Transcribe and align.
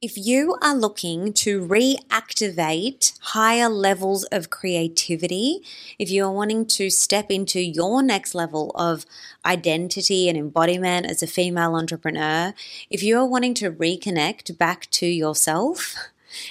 If 0.00 0.16
you 0.16 0.56
are 0.62 0.76
looking 0.76 1.32
to 1.42 1.60
reactivate 1.60 3.18
higher 3.18 3.68
levels 3.68 4.22
of 4.30 4.48
creativity, 4.48 5.64
if 5.98 6.08
you 6.08 6.24
are 6.24 6.30
wanting 6.30 6.66
to 6.66 6.88
step 6.88 7.32
into 7.32 7.58
your 7.58 8.00
next 8.00 8.32
level 8.32 8.70
of 8.76 9.04
identity 9.44 10.28
and 10.28 10.38
embodiment 10.38 11.06
as 11.06 11.20
a 11.20 11.26
female 11.26 11.74
entrepreneur, 11.74 12.54
if 12.88 13.02
you 13.02 13.18
are 13.18 13.26
wanting 13.26 13.54
to 13.54 13.72
reconnect 13.72 14.56
back 14.56 14.88
to 14.92 15.06
yourself, 15.06 15.96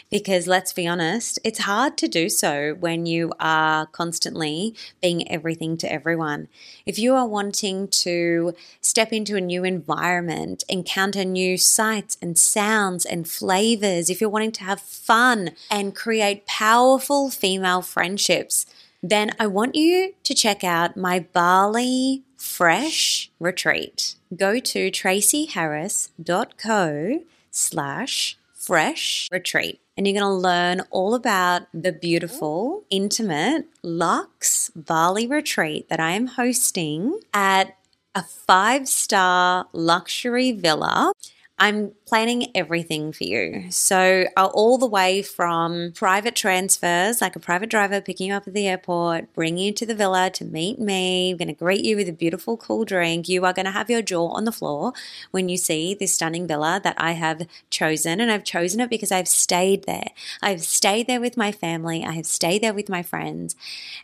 because 0.09 0.47
let's 0.47 0.73
be 0.73 0.87
honest, 0.87 1.39
it's 1.43 1.59
hard 1.59 1.97
to 1.97 2.07
do 2.07 2.29
so 2.29 2.75
when 2.79 3.05
you 3.05 3.31
are 3.39 3.85
constantly 3.87 4.75
being 5.01 5.29
everything 5.29 5.77
to 5.77 5.91
everyone. 5.91 6.47
If 6.85 6.99
you 6.99 7.15
are 7.15 7.27
wanting 7.27 7.87
to 7.89 8.53
step 8.81 9.11
into 9.11 9.35
a 9.35 9.41
new 9.41 9.63
environment, 9.63 10.63
encounter 10.69 11.25
new 11.25 11.57
sights 11.57 12.17
and 12.21 12.37
sounds 12.37 13.05
and 13.05 13.27
flavors, 13.27 14.09
if 14.09 14.21
you're 14.21 14.29
wanting 14.29 14.51
to 14.53 14.63
have 14.63 14.81
fun 14.81 15.51
and 15.69 15.95
create 15.95 16.45
powerful 16.45 17.29
female 17.29 17.81
friendships, 17.81 18.65
then 19.03 19.31
I 19.39 19.47
want 19.47 19.75
you 19.75 20.13
to 20.23 20.33
check 20.33 20.63
out 20.63 20.97
my 20.97 21.19
Bali 21.19 22.23
Fresh 22.35 23.29
retreat. 23.39 24.15
Go 24.35 24.59
to 24.59 24.91
tracyharris.co 24.91 27.19
slash 27.51 28.36
fresh 28.67 29.29
retreat. 29.31 29.79
And 29.95 30.05
you're 30.05 30.19
going 30.19 30.29
to 30.29 30.37
learn 30.49 30.81
all 30.91 31.15
about 31.15 31.63
the 31.73 31.93
beautiful, 31.93 32.83
intimate 32.89 33.65
Lux 33.81 34.69
Bali 34.75 35.25
retreat 35.25 35.87
that 35.89 36.01
I 36.01 36.11
am 36.11 36.27
hosting 36.27 37.19
at 37.33 37.77
a 38.13 38.23
five 38.23 38.89
star 38.89 39.67
luxury 39.71 40.51
villa 40.51 41.13
I'm 41.59 41.93
planning 42.05 42.51
everything 42.53 43.11
for 43.11 43.23
you. 43.23 43.71
So, 43.71 44.25
uh, 44.37 44.45
all 44.53 44.77
the 44.77 44.85
way 44.85 45.23
from 45.23 45.91
private 45.93 46.35
transfers, 46.35 47.19
like 47.19 47.35
a 47.35 47.39
private 47.39 47.71
driver 47.71 47.99
picking 47.99 48.27
you 48.27 48.35
up 48.35 48.47
at 48.47 48.53
the 48.53 48.67
airport, 48.67 49.33
bringing 49.33 49.65
you 49.65 49.73
to 49.73 49.85
the 49.85 49.95
villa 49.95 50.29
to 50.35 50.45
meet 50.45 50.77
me, 50.77 51.31
I'm 51.31 51.37
going 51.37 51.47
to 51.47 51.53
greet 51.55 51.83
you 51.83 51.95
with 51.95 52.07
a 52.07 52.13
beautiful 52.13 52.57
cool 52.57 52.85
drink. 52.85 53.27
You 53.27 53.43
are 53.43 53.53
going 53.53 53.65
to 53.65 53.71
have 53.71 53.89
your 53.89 54.03
jaw 54.03 54.27
on 54.27 54.45
the 54.45 54.51
floor 54.51 54.93
when 55.31 55.49
you 55.49 55.57
see 55.57 55.95
this 55.95 56.13
stunning 56.13 56.45
villa 56.45 56.79
that 56.83 56.95
I 56.99 57.13
have 57.13 57.47
chosen. 57.71 58.21
And 58.21 58.31
I've 58.31 58.43
chosen 58.43 58.79
it 58.79 58.91
because 58.91 59.11
I've 59.11 59.27
stayed 59.27 59.85
there. 59.85 60.11
I've 60.43 60.61
stayed 60.61 61.07
there 61.07 61.21
with 61.21 61.37
my 61.37 61.51
family, 61.51 62.05
I 62.05 62.11
have 62.11 62.27
stayed 62.27 62.61
there 62.61 62.73
with 62.73 62.87
my 62.87 63.01
friends. 63.01 63.55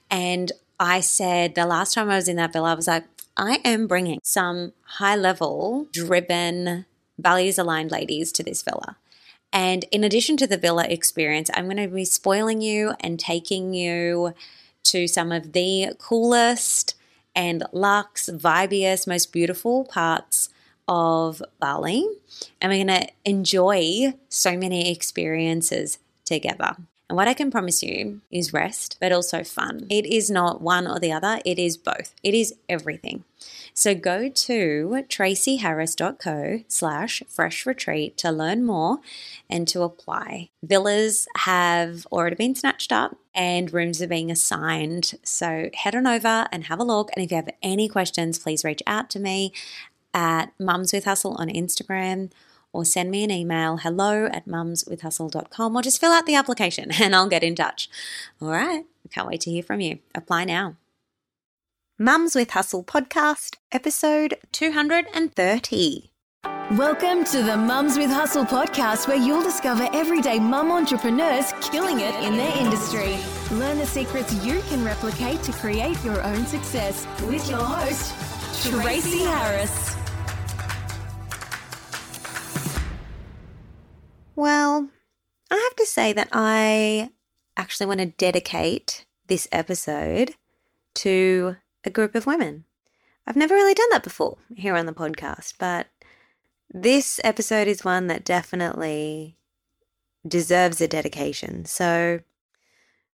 And 0.10 0.52
I 0.80 1.02
said 1.02 1.54
the 1.54 1.68
last 1.68 1.94
time 1.94 2.10
I 2.10 2.16
was 2.16 2.28
in 2.28 2.38
that 2.38 2.52
villa, 2.52 2.72
I 2.72 2.76
was 2.76 2.88
like, 2.88 3.04
I 3.38 3.60
am 3.64 3.86
bringing 3.86 4.20
some 4.24 4.74
high 4.84 5.16
level, 5.16 5.88
driven, 5.92 6.86
values 7.18 7.58
aligned 7.58 7.92
ladies 7.92 8.32
to 8.34 8.44
this 8.44 8.62
villa. 8.62 8.98
And 9.52 9.86
in 9.92 10.04
addition 10.04 10.36
to 10.38 10.48
the 10.48 10.58
villa 10.58 10.86
experience, 10.86 11.50
I'm 11.54 11.66
going 11.66 11.78
to 11.78 11.88
be 11.88 12.06
spoiling 12.06 12.62
you 12.62 12.94
and 13.00 13.20
taking 13.20 13.74
you 13.74 14.34
to 14.86 15.08
some 15.08 15.32
of 15.32 15.54
the 15.54 15.90
coolest 16.00 16.96
and 17.36 17.64
luxe, 17.72 18.30
vibiest, 18.32 19.08
most 19.08 19.32
beautiful 19.32 19.86
parts 19.86 20.50
of 20.88 21.42
Bali. 21.60 22.06
And 22.60 22.72
we're 22.72 22.86
going 22.86 23.02
to 23.02 23.08
enjoy 23.26 24.14
so 24.30 24.58
many 24.58 24.92
experiences 24.92 26.00
together. 26.26 26.76
And 27.10 27.18
what 27.18 27.28
I 27.28 27.34
can 27.34 27.52
promise 27.52 27.84
you 27.84 28.22
is 28.32 28.54
rest, 28.54 28.98
but 29.00 29.12
also 29.12 29.44
fun. 29.44 29.88
It 29.90 30.06
is 30.06 30.32
not 30.32 30.62
one 30.62 30.88
or 30.88 31.00
the 31.00 31.12
other, 31.12 31.40
it 31.46 31.60
is 31.60 31.78
both. 31.78 32.14
It 32.24 32.34
is 32.34 32.56
everything. 32.70 33.24
So 33.74 33.94
go 33.96 34.30
to 34.30 35.06
tracyharris.co 35.10 36.64
slash 36.68 37.24
fresh 37.28 37.66
retreat 37.66 38.18
to 38.18 38.32
learn 38.32 38.64
more 38.64 39.00
and 39.50 39.68
to 39.68 39.82
apply. 39.82 40.50
Villas 40.64 41.28
have 41.38 42.06
already 42.12 42.36
been 42.36 42.56
snatched 42.56 42.92
up 42.92 43.18
and 43.36 43.74
rooms 43.74 44.02
are 44.02 44.08
being 44.08 44.32
assigned. 44.32 45.14
So 45.24 45.70
head 45.74 45.96
on 45.96 46.08
over 46.08 46.48
and 46.52 46.66
have 46.66 46.80
a 46.80 46.84
look. 46.84 47.10
And 47.16 47.26
if 47.26 47.32
you 47.32 47.38
have 47.38 47.50
any 47.62 47.90
questions, 47.90 48.40
please 48.40 48.64
reach 48.64 48.84
out 48.88 49.10
to 49.12 49.20
me 49.20 49.52
at 50.14 50.54
Mums 50.60 50.94
with 50.94 51.06
Hustle 51.06 51.36
on 51.36 51.50
Instagram 51.50 52.30
or 52.74 52.84
send 52.84 53.12
me 53.12 53.24
an 53.24 53.32
email 53.32 53.78
hello 53.78 54.26
at 54.26 54.48
mumswithhustle.com 54.48 55.76
or 55.76 55.82
just 55.82 56.02
fill 56.02 56.12
out 56.12 56.26
the 56.26 56.36
application 56.36 56.92
and 57.00 57.16
I'll 57.16 57.30
get 57.30 57.44
in 57.44 57.56
touch. 57.56 57.90
All 58.42 58.50
right. 58.50 58.86
Can't 59.12 59.28
wait 59.28 59.42
to 59.42 59.52
hear 59.52 59.64
from 59.64 59.80
you. 59.80 60.00
Apply 60.16 60.44
now. 60.44 60.76
Mums 62.00 62.34
with 62.34 62.50
Hustle 62.50 62.84
podcast, 62.84 63.58
episode 63.72 64.38
230. 64.52 66.10
Welcome 66.72 67.24
to 67.26 67.44
the 67.44 67.56
Mums 67.56 67.98
with 67.98 68.10
Hustle 68.10 68.46
podcast, 68.46 69.08
where 69.08 69.18
you'll 69.18 69.44
discover 69.44 69.88
everyday 69.94 70.40
mum 70.40 70.72
entrepreneurs 70.72 71.54
killing 71.62 72.00
it 72.00 72.16
in 72.24 72.36
their 72.36 72.58
industry. 72.58 73.16
Learn 73.52 73.78
the 73.78 73.86
secrets 73.86 74.34
you 74.44 74.62
can 74.70 74.84
replicate 74.84 75.44
to 75.44 75.52
create 75.52 76.04
your 76.04 76.22
own 76.24 76.46
success 76.48 77.06
with 77.28 77.48
your 77.48 77.60
host, 77.60 78.14
Tracy 78.70 79.20
Harris. 79.20 80.03
Well, 84.36 84.90
I 85.52 85.56
have 85.56 85.76
to 85.76 85.86
say 85.86 86.12
that 86.14 86.30
I 86.32 87.12
actually 87.56 87.86
want 87.86 88.00
to 88.00 88.08
dedicate 88.08 89.06
this 89.28 89.48
episode 89.52 90.34
to 90.96 91.58
a 91.84 91.92
group 91.92 92.16
of 92.16 92.26
women. 92.26 92.66
I've 93.28 93.36
never 93.36 93.54
really 93.54 93.76
done 93.76 93.90
that 93.92 94.04
before 94.04 94.38
here 94.56 94.76
on 94.76 94.88
the 94.88 94.94
podcast, 94.94 95.54
but 95.60 95.88
this 96.68 97.20
episode 97.24 97.68
is 97.68 97.86
one 97.86 98.08
that 98.08 98.26
definitely 98.26 99.38
deserves 100.28 100.82
a 100.82 100.88
dedication. 100.88 101.66
So, 101.66 102.22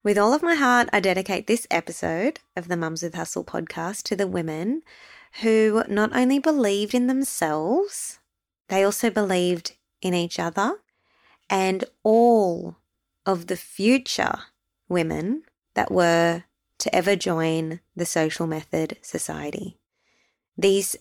with 0.05 0.19
all 0.19 0.33
of 0.33 0.43
my 0.43 0.55
heart, 0.55 0.89
I 0.93 1.01
dedicate 1.01 1.49
this 1.49 1.67
episode 1.69 2.39
of 2.57 2.69
the 2.69 2.77
Mums 2.77 3.03
with 3.03 3.17
Hustle 3.17 3.45
podcast 3.45 4.05
to 4.05 4.15
the 4.15 4.29
women 4.29 4.83
who 5.43 5.83
not 5.89 6.15
only 6.15 6.39
believed 6.39 6.95
in 6.95 7.09
themselves, 7.09 8.21
they 8.69 8.85
also 8.85 9.11
believed 9.11 9.73
in 10.01 10.15
each 10.15 10.39
other 10.39 10.77
and 11.51 11.85
all 12.03 12.77
of 13.27 13.47
the 13.47 13.57
future 13.57 14.39
women 14.89 15.43
that 15.75 15.91
were 15.91 16.45
to 16.79 16.95
ever 16.95 17.17
join 17.17 17.81
the 17.97 18.07
Social 18.07 18.47
Method 18.47 18.97
Society. 19.03 19.77
These 20.57 20.97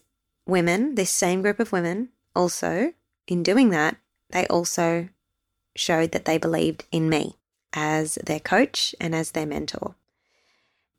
women, 0.45 0.95
this 0.95 1.11
same 1.11 1.41
group 1.41 1.59
of 1.59 1.71
women, 1.71 2.09
also, 2.35 2.93
in 3.27 3.43
doing 3.43 3.69
that, 3.69 3.97
they 4.29 4.45
also 4.47 5.09
showed 5.75 6.11
that 6.11 6.25
they 6.25 6.37
believed 6.37 6.85
in 6.91 7.09
me 7.09 7.35
as 7.73 8.15
their 8.25 8.39
coach 8.39 8.95
and 8.99 9.13
as 9.13 9.31
their 9.31 9.45
mentor. 9.45 9.95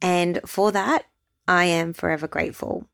And 0.01 0.41
for 0.47 0.71
that, 0.73 1.07
I 1.47 1.65
am 1.65 1.93
forever 1.93 2.29
grateful. 2.29 2.87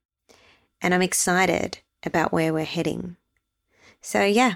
And 0.81 0.95
I'm 0.95 1.03
excited 1.03 1.79
about 2.05 2.33
where 2.33 2.53
we're 2.53 2.65
heading. 2.65 3.17
So, 4.01 4.25
yeah, 4.25 4.55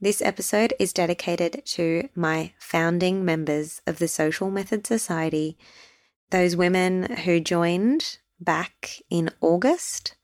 this 0.00 0.22
episode 0.22 0.74
is 0.78 0.92
dedicated 0.92 1.62
to 1.64 2.08
my 2.14 2.52
founding 2.58 3.24
members 3.24 3.82
of 3.86 3.98
the 3.98 4.08
Social 4.08 4.50
Method 4.50 4.86
Society 4.86 5.58
those 6.30 6.54
women 6.54 7.16
who 7.16 7.40
joined 7.40 8.18
back 8.38 9.00
in 9.08 9.30
August 9.40 10.14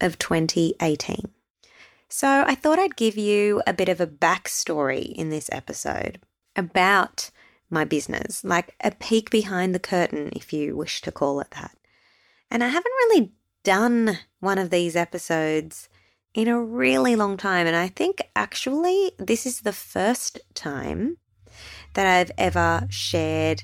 of 0.00 0.18
2018. 0.18 1.30
So 2.08 2.44
I 2.46 2.54
thought 2.54 2.78
I'd 2.78 2.96
give 2.96 3.16
you 3.16 3.62
a 3.66 3.72
bit 3.72 3.88
of 3.88 4.00
a 4.00 4.06
backstory 4.06 5.12
in 5.12 5.30
this 5.30 5.48
episode 5.52 6.20
about 6.56 7.30
my 7.70 7.84
business, 7.84 8.44
like 8.44 8.74
a 8.82 8.90
peek 8.90 9.30
behind 9.30 9.74
the 9.74 9.80
curtain, 9.80 10.30
if 10.34 10.52
you 10.52 10.76
wish 10.76 11.00
to 11.02 11.12
call 11.12 11.40
it 11.40 11.50
that. 11.52 11.76
And 12.50 12.62
I 12.62 12.68
haven't 12.68 12.84
really 12.84 13.32
done 13.62 14.18
one 14.40 14.58
of 14.58 14.70
these 14.70 14.96
episodes 14.96 15.88
in 16.34 16.48
a 16.48 16.60
really 16.60 17.16
long 17.16 17.36
time. 17.36 17.66
And 17.66 17.76
I 17.76 17.88
think 17.88 18.22
actually 18.34 19.12
this 19.18 19.46
is 19.46 19.60
the 19.60 19.72
first 19.72 20.40
time 20.54 21.16
that 21.94 22.06
I've 22.06 22.32
ever 22.36 22.86
shared 22.90 23.62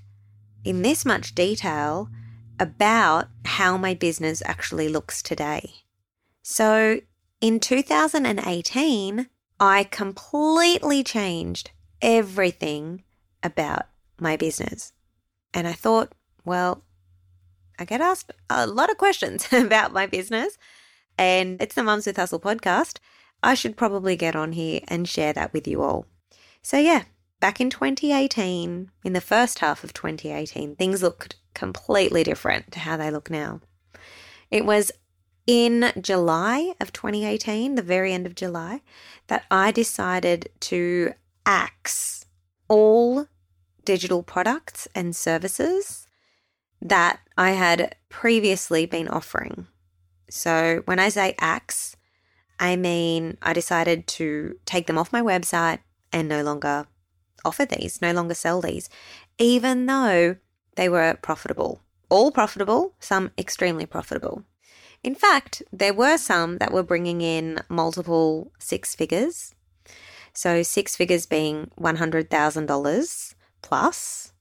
in 0.64 0.82
this 0.82 1.04
much 1.04 1.34
detail 1.34 2.08
about 2.58 3.28
how 3.44 3.76
my 3.76 3.94
business 3.94 4.42
actually 4.44 4.88
looks 4.88 5.22
today. 5.22 5.72
So 6.42 7.00
in 7.40 7.58
2018, 7.58 9.28
I 9.58 9.84
completely 9.84 11.02
changed 11.02 11.70
everything 12.00 13.02
about 13.42 13.86
my 14.18 14.36
business. 14.36 14.92
And 15.52 15.66
I 15.66 15.72
thought, 15.72 16.12
well, 16.44 16.84
I 17.78 17.84
get 17.84 18.00
asked 18.00 18.32
a 18.48 18.66
lot 18.66 18.90
of 18.90 18.98
questions 18.98 19.48
about 19.52 19.92
my 19.92 20.06
business, 20.06 20.58
and 21.20 21.60
it's 21.60 21.74
the 21.74 21.82
Mums 21.82 22.06
with 22.06 22.16
Hustle 22.16 22.40
podcast. 22.40 22.96
I 23.42 23.52
should 23.52 23.76
probably 23.76 24.16
get 24.16 24.34
on 24.34 24.52
here 24.52 24.80
and 24.88 25.06
share 25.06 25.34
that 25.34 25.52
with 25.52 25.68
you 25.68 25.82
all. 25.82 26.06
So, 26.62 26.78
yeah, 26.78 27.02
back 27.40 27.60
in 27.60 27.68
2018, 27.68 28.90
in 29.04 29.12
the 29.12 29.20
first 29.20 29.58
half 29.58 29.84
of 29.84 29.92
2018, 29.92 30.76
things 30.76 31.02
looked 31.02 31.36
completely 31.52 32.24
different 32.24 32.72
to 32.72 32.78
how 32.78 32.96
they 32.96 33.10
look 33.10 33.28
now. 33.28 33.60
It 34.50 34.64
was 34.64 34.90
in 35.46 35.92
July 36.00 36.72
of 36.80 36.90
2018, 36.90 37.74
the 37.74 37.82
very 37.82 38.14
end 38.14 38.24
of 38.24 38.34
July, 38.34 38.80
that 39.26 39.44
I 39.50 39.72
decided 39.72 40.48
to 40.60 41.12
axe 41.44 42.24
all 42.66 43.26
digital 43.84 44.22
products 44.22 44.88
and 44.94 45.14
services 45.14 46.06
that 46.80 47.20
I 47.36 47.50
had 47.50 47.94
previously 48.08 48.86
been 48.86 49.06
offering. 49.06 49.66
So 50.30 50.82
when 50.86 50.98
I 50.98 51.08
say 51.08 51.34
axe, 51.38 51.96
I 52.58 52.76
mean 52.76 53.36
I 53.42 53.52
decided 53.52 54.06
to 54.08 54.56
take 54.64 54.86
them 54.86 54.98
off 54.98 55.12
my 55.12 55.22
website 55.22 55.80
and 56.12 56.28
no 56.28 56.42
longer 56.42 56.86
offer 57.44 57.64
these, 57.64 58.00
no 58.02 58.12
longer 58.12 58.34
sell 58.34 58.60
these, 58.60 58.88
even 59.38 59.86
though 59.86 60.36
they 60.76 60.88
were 60.88 61.18
profitable. 61.22 61.80
All 62.08 62.30
profitable, 62.30 62.94
some 62.98 63.30
extremely 63.38 63.86
profitable. 63.86 64.44
In 65.02 65.14
fact, 65.14 65.62
there 65.72 65.94
were 65.94 66.18
some 66.18 66.58
that 66.58 66.72
were 66.72 66.82
bringing 66.82 67.20
in 67.20 67.60
multiple 67.68 68.52
six 68.58 68.94
figures. 68.94 69.54
So, 70.32 70.62
six 70.62 70.94
figures 70.94 71.26
being 71.26 71.70
$100,000 71.80 73.34
plus. 73.62 74.32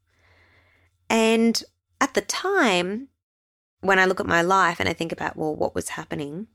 And 1.09 1.63
at 2.01 2.13
the 2.13 2.21
time, 2.21 3.07
when 3.81 3.99
I 3.99 4.05
look 4.05 4.19
at 4.19 4.25
my 4.25 4.41
life 4.41 4.79
and 4.79 4.89
I 4.89 4.93
think 4.93 5.11
about, 5.11 5.37
well, 5.37 5.55
what 5.55 5.75
was 5.75 5.89
happening, 5.89 6.47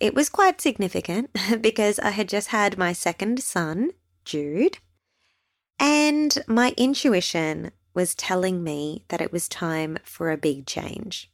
it 0.00 0.14
was 0.14 0.28
quite 0.28 0.60
significant 0.60 1.30
because 1.60 1.98
I 1.98 2.10
had 2.10 2.28
just 2.28 2.48
had 2.48 2.78
my 2.78 2.92
second 2.92 3.40
son, 3.42 3.90
Jude, 4.24 4.78
and 5.78 6.38
my 6.46 6.74
intuition 6.76 7.72
was 7.94 8.14
telling 8.14 8.62
me 8.62 9.04
that 9.08 9.20
it 9.20 9.32
was 9.32 9.48
time 9.48 9.98
for 10.04 10.30
a 10.30 10.36
big 10.36 10.66
change. 10.66 11.30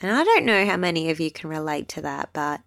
And 0.00 0.10
I 0.10 0.24
don't 0.24 0.44
know 0.44 0.66
how 0.66 0.76
many 0.76 1.10
of 1.10 1.20
you 1.20 1.30
can 1.30 1.48
relate 1.48 1.88
to 1.90 2.02
that, 2.02 2.30
but 2.32 2.60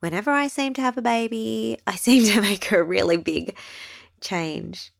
whenever 0.00 0.30
I 0.30 0.48
seem 0.48 0.74
to 0.74 0.82
have 0.82 0.98
a 0.98 1.02
baby, 1.02 1.78
I 1.86 1.96
seem 1.96 2.24
to 2.32 2.40
make 2.40 2.70
a 2.70 2.82
really 2.82 3.16
big 3.16 3.56
change. 4.20 4.92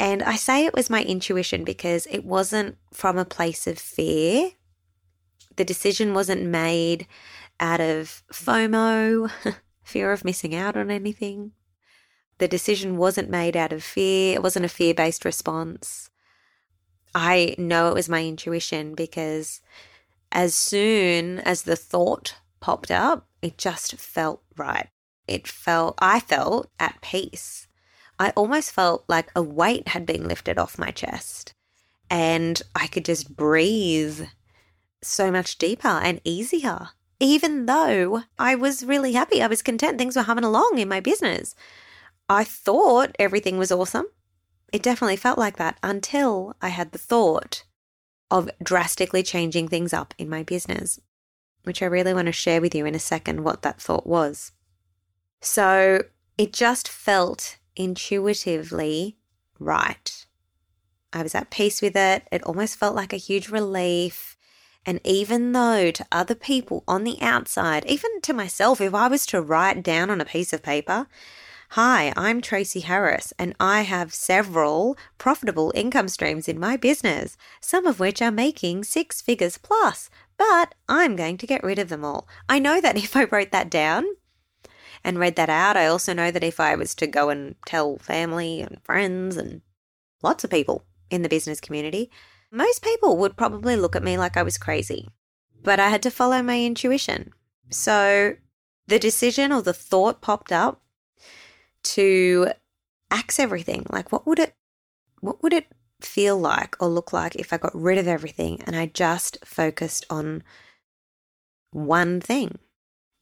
And 0.00 0.22
I 0.22 0.36
say 0.36 0.64
it 0.64 0.74
was 0.74 0.90
my 0.90 1.02
intuition 1.02 1.64
because 1.64 2.06
it 2.06 2.24
wasn't 2.24 2.76
from 2.92 3.18
a 3.18 3.24
place 3.24 3.66
of 3.66 3.78
fear. 3.78 4.52
The 5.58 5.64
decision 5.64 6.14
wasn't 6.14 6.46
made 6.46 7.08
out 7.58 7.80
of 7.80 8.22
FOMO, 8.32 9.28
fear 9.82 10.12
of 10.12 10.24
missing 10.24 10.54
out 10.54 10.76
on 10.76 10.88
anything. 10.88 11.50
The 12.38 12.46
decision 12.46 12.96
wasn't 12.96 13.28
made 13.28 13.56
out 13.56 13.72
of 13.72 13.82
fear. 13.82 14.36
It 14.36 14.42
wasn't 14.44 14.66
a 14.66 14.68
fear 14.68 14.94
based 14.94 15.24
response. 15.24 16.10
I 17.12 17.56
know 17.58 17.88
it 17.88 17.94
was 17.94 18.08
my 18.08 18.24
intuition 18.24 18.94
because 18.94 19.60
as 20.30 20.54
soon 20.54 21.40
as 21.40 21.62
the 21.62 21.74
thought 21.74 22.36
popped 22.60 22.92
up, 22.92 23.26
it 23.42 23.58
just 23.58 23.96
felt 23.96 24.44
right. 24.56 24.86
It 25.26 25.48
felt, 25.48 25.98
I 25.98 26.20
felt 26.20 26.70
at 26.78 27.00
peace. 27.00 27.66
I 28.16 28.30
almost 28.36 28.70
felt 28.70 29.04
like 29.08 29.32
a 29.34 29.42
weight 29.42 29.88
had 29.88 30.06
been 30.06 30.28
lifted 30.28 30.56
off 30.56 30.78
my 30.78 30.92
chest 30.92 31.52
and 32.08 32.62
I 32.76 32.86
could 32.86 33.04
just 33.04 33.34
breathe 33.34 34.28
so 35.02 35.30
much 35.30 35.58
deeper 35.58 35.88
and 35.88 36.20
easier. 36.24 36.90
Even 37.20 37.66
though 37.66 38.22
I 38.38 38.54
was 38.54 38.84
really 38.84 39.12
happy, 39.12 39.42
I 39.42 39.48
was 39.48 39.62
content, 39.62 39.98
things 39.98 40.16
were 40.16 40.22
humming 40.22 40.44
along 40.44 40.78
in 40.78 40.88
my 40.88 41.00
business. 41.00 41.54
I 42.28 42.44
thought 42.44 43.16
everything 43.18 43.58
was 43.58 43.72
awesome. 43.72 44.06
It 44.72 44.82
definitely 44.82 45.16
felt 45.16 45.38
like 45.38 45.56
that 45.56 45.78
until 45.82 46.54
I 46.60 46.68
had 46.68 46.92
the 46.92 46.98
thought 46.98 47.64
of 48.30 48.50
drastically 48.62 49.22
changing 49.22 49.68
things 49.68 49.92
up 49.92 50.14
in 50.18 50.28
my 50.28 50.42
business, 50.42 51.00
which 51.64 51.82
I 51.82 51.86
really 51.86 52.14
want 52.14 52.26
to 52.26 52.32
share 52.32 52.60
with 52.60 52.74
you 52.74 52.84
in 52.86 52.94
a 52.94 53.00
second 53.00 53.42
what 53.42 53.62
that 53.62 53.80
thought 53.80 54.06
was. 54.06 54.52
So 55.40 56.02
it 56.36 56.52
just 56.52 56.88
felt 56.88 57.58
intuitively 57.74 59.16
right. 59.58 60.26
I 61.12 61.22
was 61.22 61.34
at 61.34 61.50
peace 61.50 61.80
with 61.80 61.96
it. 61.96 62.28
It 62.30 62.42
almost 62.44 62.76
felt 62.76 62.94
like 62.94 63.12
a 63.12 63.16
huge 63.16 63.48
relief. 63.48 64.36
And 64.86 65.00
even 65.04 65.52
though 65.52 65.90
to 65.90 66.06
other 66.10 66.34
people 66.34 66.84
on 66.88 67.04
the 67.04 67.20
outside, 67.20 67.84
even 67.86 68.20
to 68.22 68.32
myself, 68.32 68.80
if 68.80 68.94
I 68.94 69.08
was 69.08 69.26
to 69.26 69.42
write 69.42 69.82
down 69.82 70.10
on 70.10 70.20
a 70.20 70.24
piece 70.24 70.52
of 70.52 70.62
paper, 70.62 71.06
Hi, 71.72 72.14
I'm 72.16 72.40
Tracy 72.40 72.80
Harris, 72.80 73.34
and 73.38 73.54
I 73.60 73.82
have 73.82 74.14
several 74.14 74.96
profitable 75.18 75.70
income 75.74 76.08
streams 76.08 76.48
in 76.48 76.58
my 76.58 76.78
business, 76.78 77.36
some 77.60 77.86
of 77.86 78.00
which 78.00 78.22
are 78.22 78.30
making 78.30 78.84
six 78.84 79.20
figures 79.20 79.58
plus, 79.58 80.08
but 80.38 80.74
I'm 80.88 81.14
going 81.14 81.36
to 81.36 81.46
get 81.46 81.62
rid 81.62 81.78
of 81.78 81.90
them 81.90 82.06
all. 82.06 82.26
I 82.48 82.58
know 82.58 82.80
that 82.80 82.96
if 83.04 83.14
I 83.14 83.24
wrote 83.24 83.50
that 83.52 83.68
down, 83.68 84.06
and 85.04 85.18
read 85.18 85.36
that 85.36 85.50
out. 85.50 85.76
I 85.76 85.86
also 85.86 86.12
know 86.12 86.30
that 86.30 86.44
if 86.44 86.60
I 86.60 86.74
was 86.74 86.94
to 86.96 87.06
go 87.06 87.30
and 87.30 87.56
tell 87.66 87.98
family 87.98 88.60
and 88.60 88.82
friends 88.82 89.36
and 89.36 89.62
lots 90.22 90.44
of 90.44 90.50
people 90.50 90.84
in 91.10 91.22
the 91.22 91.28
business 91.28 91.60
community, 91.60 92.10
most 92.50 92.82
people 92.82 93.16
would 93.18 93.36
probably 93.36 93.76
look 93.76 93.94
at 93.96 94.02
me 94.02 94.16
like 94.18 94.36
I 94.36 94.42
was 94.42 94.58
crazy. 94.58 95.08
But 95.62 95.80
I 95.80 95.88
had 95.88 96.02
to 96.02 96.10
follow 96.10 96.42
my 96.42 96.60
intuition. 96.60 97.32
So 97.70 98.36
the 98.86 98.98
decision 98.98 99.52
or 99.52 99.62
the 99.62 99.72
thought 99.72 100.20
popped 100.20 100.52
up 100.52 100.80
to 101.84 102.52
axe 103.10 103.38
everything. 103.38 103.84
Like 103.90 104.12
what 104.12 104.26
would 104.26 104.38
it 104.38 104.54
what 105.20 105.42
would 105.42 105.52
it 105.52 105.66
feel 106.00 106.38
like 106.38 106.80
or 106.80 106.88
look 106.88 107.12
like 107.12 107.34
if 107.34 107.52
I 107.52 107.58
got 107.58 107.74
rid 107.74 107.98
of 107.98 108.06
everything 108.06 108.62
and 108.66 108.76
I 108.76 108.86
just 108.86 109.38
focused 109.44 110.06
on 110.08 110.42
one 111.72 112.20
thing? 112.20 112.58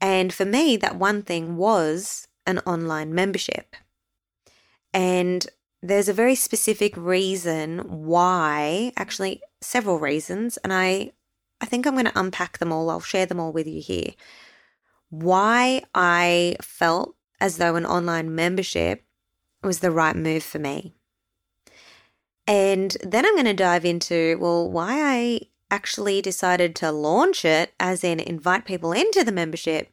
And 0.00 0.32
for 0.32 0.44
me, 0.44 0.76
that 0.76 0.96
one 0.96 1.22
thing 1.22 1.56
was 1.56 2.28
an 2.46 2.58
online 2.60 3.14
membership. 3.14 3.74
And 4.92 5.46
there's 5.82 6.08
a 6.08 6.14
very 6.14 6.34
specific 6.34 6.96
reason 6.96 7.80
why, 7.80 8.92
actually, 8.96 9.40
several 9.60 9.98
reasons, 9.98 10.56
and 10.58 10.72
I, 10.72 11.12
I 11.60 11.66
think 11.66 11.86
I'm 11.86 11.94
going 11.94 12.06
to 12.06 12.18
unpack 12.18 12.58
them 12.58 12.72
all. 12.72 12.90
I'll 12.90 13.00
share 13.00 13.26
them 13.26 13.40
all 13.40 13.52
with 13.52 13.66
you 13.66 13.80
here. 13.80 14.12
Why 15.10 15.82
I 15.94 16.56
felt 16.62 17.14
as 17.40 17.58
though 17.58 17.76
an 17.76 17.86
online 17.86 18.34
membership 18.34 19.04
was 19.62 19.80
the 19.80 19.90
right 19.90 20.16
move 20.16 20.42
for 20.42 20.58
me. 20.58 20.94
And 22.46 22.96
then 23.02 23.26
I'm 23.26 23.34
going 23.34 23.46
to 23.46 23.54
dive 23.54 23.84
into, 23.84 24.38
well, 24.40 24.70
why 24.70 25.00
I 25.02 25.40
actually 25.70 26.22
decided 26.22 26.76
to 26.76 26.92
launch 26.92 27.44
it, 27.44 27.72
as 27.80 28.04
in 28.04 28.20
invite 28.20 28.64
people 28.64 28.92
into 28.92 29.24
the 29.24 29.32
membership, 29.32 29.90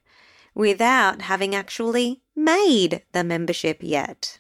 without 0.54 1.24
having 1.24 1.56
actually 1.56 2.22
made 2.36 3.04
the 3.12 3.24
membership 3.24 3.80
yet. 3.82 4.40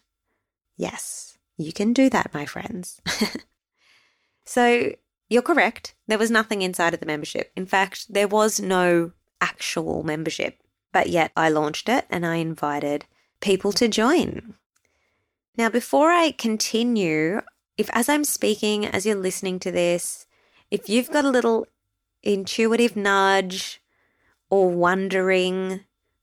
Yes, 0.77 1.37
you 1.57 1.73
can 1.73 1.93
do 1.93 2.09
that, 2.09 2.33
my 2.33 2.45
friends. 2.45 3.01
so 4.45 4.91
you're 5.29 5.41
correct. 5.41 5.95
There 6.07 6.17
was 6.17 6.31
nothing 6.31 6.61
inside 6.61 6.93
of 6.93 6.99
the 6.99 7.05
membership. 7.05 7.51
In 7.55 7.65
fact, 7.65 8.13
there 8.13 8.27
was 8.27 8.59
no 8.59 9.11
actual 9.41 10.03
membership, 10.03 10.59
but 10.91 11.09
yet 11.09 11.31
I 11.35 11.49
launched 11.49 11.89
it 11.89 12.05
and 12.09 12.25
I 12.25 12.35
invited 12.35 13.05
people 13.39 13.71
to 13.73 13.87
join. 13.87 14.55
Now, 15.57 15.69
before 15.69 16.11
I 16.11 16.31
continue, 16.31 17.41
if 17.77 17.89
as 17.93 18.09
I'm 18.09 18.23
speaking, 18.23 18.85
as 18.85 19.05
you're 19.05 19.15
listening 19.15 19.59
to 19.59 19.71
this, 19.71 20.25
if 20.71 20.89
you've 20.89 21.11
got 21.11 21.25
a 21.25 21.29
little 21.29 21.67
intuitive 22.23 22.95
nudge 22.95 23.81
or 24.49 24.69
wondering 24.69 25.81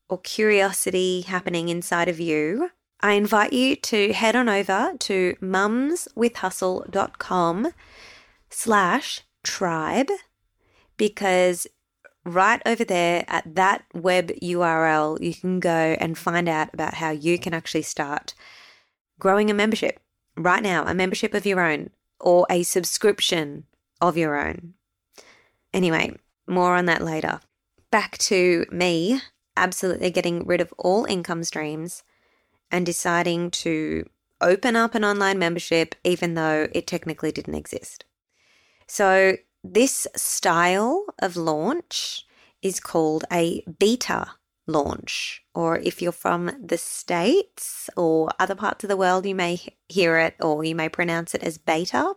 or 0.09 0.17
curiosity 0.19 1.21
happening 1.21 1.69
inside 1.69 2.09
of 2.09 2.19
you, 2.19 2.71
I 3.03 3.13
invite 3.13 3.53
you 3.53 3.75
to 3.75 4.13
head 4.13 4.35
on 4.35 4.47
over 4.47 4.93
to 4.99 5.35
mumswithhustle.com 5.41 7.73
slash 8.49 9.21
tribe 9.43 10.09
because 10.97 11.65
right 12.23 12.61
over 12.65 12.83
there 12.83 13.23
at 13.27 13.55
that 13.55 13.85
web 13.93 14.29
URL, 14.41 15.19
you 15.19 15.33
can 15.33 15.59
go 15.59 15.95
and 15.99 16.15
find 16.17 16.47
out 16.47 16.71
about 16.73 16.93
how 16.95 17.09
you 17.09 17.37
can 17.39 17.55
actually 17.55 17.81
start 17.81 18.35
growing 19.19 19.49
a 19.49 19.55
membership 19.55 19.99
right 20.37 20.61
now, 20.61 20.85
a 20.85 20.93
membership 20.93 21.33
of 21.33 21.45
your 21.45 21.59
own 21.59 21.89
or 22.19 22.45
a 22.49 22.63
subscription 22.63 23.65
of 23.99 24.15
your 24.15 24.39
own. 24.39 24.75
Anyway, 25.73 26.15
more 26.47 26.75
on 26.75 26.85
that 26.85 27.01
later. 27.01 27.39
Back 27.89 28.17
to 28.19 28.65
me 28.71 29.21
absolutely 29.57 30.11
getting 30.11 30.45
rid 30.45 30.61
of 30.61 30.71
all 30.77 31.05
income 31.05 31.43
streams 31.43 32.03
and 32.71 32.85
deciding 32.85 33.51
to 33.51 34.05
open 34.39 34.75
up 34.75 34.95
an 34.95 35.05
online 35.05 35.37
membership 35.37 35.95
even 36.03 36.33
though 36.33 36.67
it 36.73 36.87
technically 36.87 37.31
didn't 37.31 37.55
exist. 37.55 38.05
So, 38.87 39.37
this 39.63 40.07
style 40.15 41.05
of 41.19 41.35
launch 41.35 42.25
is 42.61 42.79
called 42.79 43.25
a 43.31 43.63
beta 43.79 44.31
launch, 44.65 45.43
or 45.53 45.77
if 45.77 46.01
you're 46.01 46.11
from 46.11 46.51
the 46.63 46.77
States 46.77 47.89
or 47.95 48.29
other 48.39 48.55
parts 48.55 48.83
of 48.83 48.87
the 48.87 48.97
world, 48.97 49.25
you 49.25 49.35
may 49.35 49.59
hear 49.87 50.17
it 50.17 50.35
or 50.39 50.63
you 50.63 50.73
may 50.73 50.89
pronounce 50.89 51.35
it 51.35 51.43
as 51.43 51.57
beta. 51.59 52.13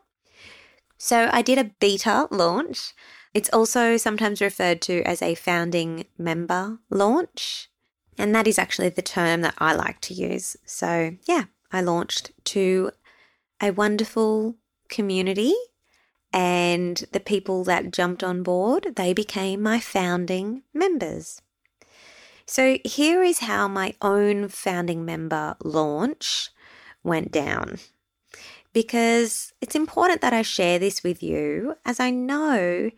So, 0.97 1.29
I 1.31 1.43
did 1.43 1.59
a 1.59 1.71
beta 1.79 2.29
launch 2.31 2.95
it's 3.35 3.51
also 3.53 3.97
sometimes 3.97 4.41
referred 4.41 4.81
to 4.83 5.03
as 5.03 5.21
a 5.21 5.35
founding 5.35 6.05
member 6.17 6.79
launch. 6.89 7.69
And 8.17 8.35
that 8.35 8.47
is 8.47 8.59
actually 8.59 8.91
the 8.91 9.03
term 9.03 9.41
that 9.43 9.55
I 9.59 9.75
like 9.75 10.01
to 10.03 10.15
use. 10.15 10.57
So, 10.65 11.17
yeah, 11.27 11.45
I 11.73 11.81
launched 11.81 12.33
to 12.45 12.91
a 13.61 13.71
wonderful 13.71 14.57
community 14.89 15.55
and 16.33 17.05
the 17.13 17.21
people 17.21 17.63
that 17.65 17.93
jumped 17.93 18.25
on 18.25 18.43
board, 18.43 18.95
they 18.97 19.13
became 19.13 19.63
my 19.63 19.79
founding 19.79 20.63
members. 20.75 21.41
So 22.45 22.79
here 22.85 23.23
is 23.23 23.39
how 23.39 23.69
my 23.69 23.95
own 24.03 24.49
founding 24.49 25.05
member 25.05 25.57
launch 25.63 26.51
went 27.05 27.31
down. 27.31 27.79
Because 28.73 29.53
it's 29.61 29.77
important 29.77 30.21
that 30.23 30.33
I 30.33 30.43
share 30.43 30.81
this 30.81 31.05
with 31.05 31.23
you, 31.23 31.77
as 31.85 32.01
I 32.01 32.11
know 32.11 32.91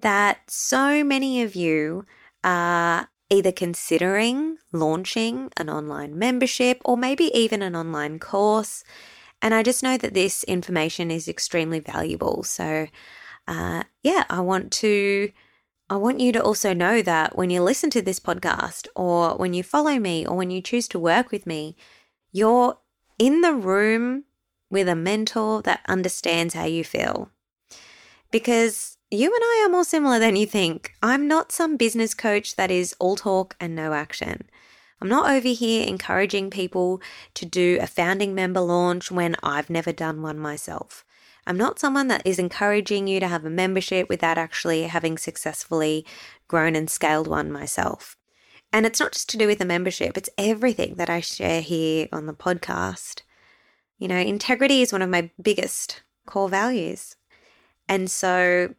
that 0.00 0.50
so 0.50 1.04
many 1.04 1.42
of 1.42 1.54
you 1.54 2.06
are 2.42 3.10
either 3.30 3.52
considering 3.52 4.58
launching 4.72 5.50
an 5.56 5.70
online 5.70 6.18
membership 6.18 6.82
or 6.84 6.96
maybe 6.96 7.30
even 7.36 7.62
an 7.62 7.76
online 7.76 8.18
course. 8.18 8.84
And 9.40 9.54
I 9.54 9.62
just 9.62 9.82
know 9.82 9.96
that 9.96 10.12
this 10.14 10.44
information 10.44 11.10
is 11.10 11.28
extremely 11.28 11.80
valuable. 11.80 12.42
So, 12.42 12.88
uh, 13.48 13.84
yeah, 14.02 14.24
I 14.28 14.40
want 14.40 14.72
to. 14.72 15.30
I 15.88 15.96
want 15.96 16.20
you 16.20 16.30
to 16.32 16.42
also 16.42 16.72
know 16.72 17.02
that 17.02 17.36
when 17.36 17.50
you 17.50 17.60
listen 17.62 17.90
to 17.90 18.02
this 18.02 18.20
podcast 18.20 18.86
or 18.94 19.36
when 19.36 19.54
you 19.54 19.64
follow 19.64 19.98
me 19.98 20.24
or 20.24 20.36
when 20.36 20.48
you 20.50 20.62
choose 20.62 20.86
to 20.88 21.00
work 21.00 21.32
with 21.32 21.48
me, 21.48 21.74
you're 22.30 22.78
in 23.18 23.40
the 23.40 23.54
room 23.54 24.22
with 24.70 24.88
a 24.88 24.94
mentor 24.94 25.62
that 25.62 25.84
understands 25.88 26.54
how 26.54 26.64
you 26.64 26.84
feel. 26.84 27.30
Because 28.30 28.98
you 29.10 29.26
and 29.26 29.42
I 29.42 29.64
are 29.66 29.70
more 29.70 29.84
similar 29.84 30.18
than 30.18 30.36
you 30.36 30.46
think. 30.46 30.94
I'm 31.02 31.26
not 31.26 31.50
some 31.50 31.76
business 31.76 32.14
coach 32.14 32.54
that 32.56 32.70
is 32.70 32.94
all 33.00 33.16
talk 33.16 33.56
and 33.58 33.74
no 33.74 33.92
action. 33.92 34.44
I'm 35.02 35.08
not 35.08 35.30
over 35.30 35.48
here 35.48 35.86
encouraging 35.86 36.50
people 36.50 37.00
to 37.34 37.44
do 37.44 37.78
a 37.80 37.86
founding 37.86 38.34
member 38.34 38.60
launch 38.60 39.10
when 39.10 39.34
I've 39.42 39.70
never 39.70 39.92
done 39.92 40.22
one 40.22 40.38
myself. 40.38 41.04
I'm 41.46 41.56
not 41.56 41.80
someone 41.80 42.06
that 42.08 42.22
is 42.24 42.38
encouraging 42.38 43.08
you 43.08 43.18
to 43.18 43.26
have 43.26 43.44
a 43.44 43.50
membership 43.50 44.08
without 44.08 44.38
actually 44.38 44.84
having 44.84 45.18
successfully 45.18 46.06
grown 46.46 46.76
and 46.76 46.88
scaled 46.88 47.26
one 47.26 47.50
myself. 47.50 48.16
And 48.72 48.86
it's 48.86 49.00
not 49.00 49.12
just 49.12 49.28
to 49.30 49.36
do 49.36 49.48
with 49.48 49.60
a 49.60 49.64
membership, 49.64 50.16
it's 50.16 50.30
everything 50.38 50.94
that 50.96 51.10
I 51.10 51.20
share 51.20 51.62
here 51.62 52.06
on 52.12 52.26
the 52.26 52.34
podcast. 52.34 53.22
You 53.98 54.06
know, 54.06 54.16
integrity 54.16 54.82
is 54.82 54.92
one 54.92 55.02
of 55.02 55.10
my 55.10 55.30
biggest 55.42 56.02
core 56.26 56.48
values. 56.48 57.16
And 57.88 58.08
so 58.08 58.74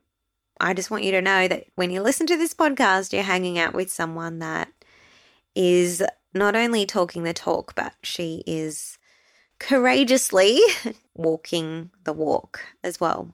I 0.61 0.75
just 0.75 0.91
want 0.91 1.03
you 1.03 1.11
to 1.13 1.21
know 1.21 1.47
that 1.47 1.65
when 1.75 1.89
you 1.89 2.01
listen 2.01 2.27
to 2.27 2.37
this 2.37 2.53
podcast, 2.53 3.13
you're 3.13 3.23
hanging 3.23 3.57
out 3.57 3.73
with 3.73 3.91
someone 3.91 4.37
that 4.39 4.69
is 5.55 6.03
not 6.35 6.55
only 6.55 6.85
talking 6.85 7.23
the 7.23 7.33
talk, 7.33 7.73
but 7.75 7.95
she 8.03 8.43
is 8.45 8.99
courageously 9.59 10.59
walking 11.15 11.89
the 12.03 12.13
walk 12.13 12.61
as 12.83 12.99
well. 12.99 13.33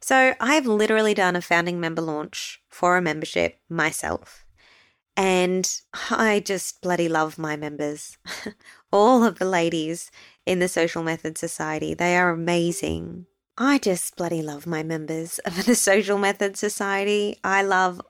So 0.00 0.34
I've 0.40 0.66
literally 0.66 1.12
done 1.12 1.36
a 1.36 1.42
founding 1.42 1.80
member 1.80 2.00
launch 2.00 2.62
for 2.68 2.96
a 2.96 3.02
membership 3.02 3.60
myself. 3.68 4.46
And 5.18 5.70
I 6.10 6.40
just 6.40 6.80
bloody 6.80 7.10
love 7.10 7.38
my 7.38 7.56
members. 7.56 8.16
All 8.92 9.22
of 9.22 9.38
the 9.38 9.44
ladies 9.44 10.10
in 10.46 10.60
the 10.60 10.68
Social 10.68 11.02
Method 11.02 11.36
Society, 11.36 11.92
they 11.92 12.16
are 12.16 12.30
amazing. 12.30 13.26
I 13.60 13.78
just 13.78 14.14
bloody 14.14 14.40
love 14.40 14.68
my 14.68 14.84
members 14.84 15.40
of 15.40 15.66
the 15.66 15.74
Social 15.90 16.16
Method 16.16 16.56
Society. 16.56 17.40
I 17.42 17.62
love 17.62 18.00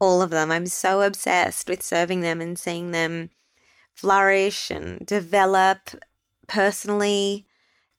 all 0.00 0.20
of 0.20 0.30
them. 0.30 0.50
I'm 0.50 0.66
so 0.66 1.02
obsessed 1.02 1.68
with 1.68 1.80
serving 1.80 2.22
them 2.22 2.40
and 2.40 2.58
seeing 2.58 2.90
them 2.90 3.30
flourish 3.94 4.68
and 4.68 5.06
develop 5.06 5.90
personally 6.48 7.46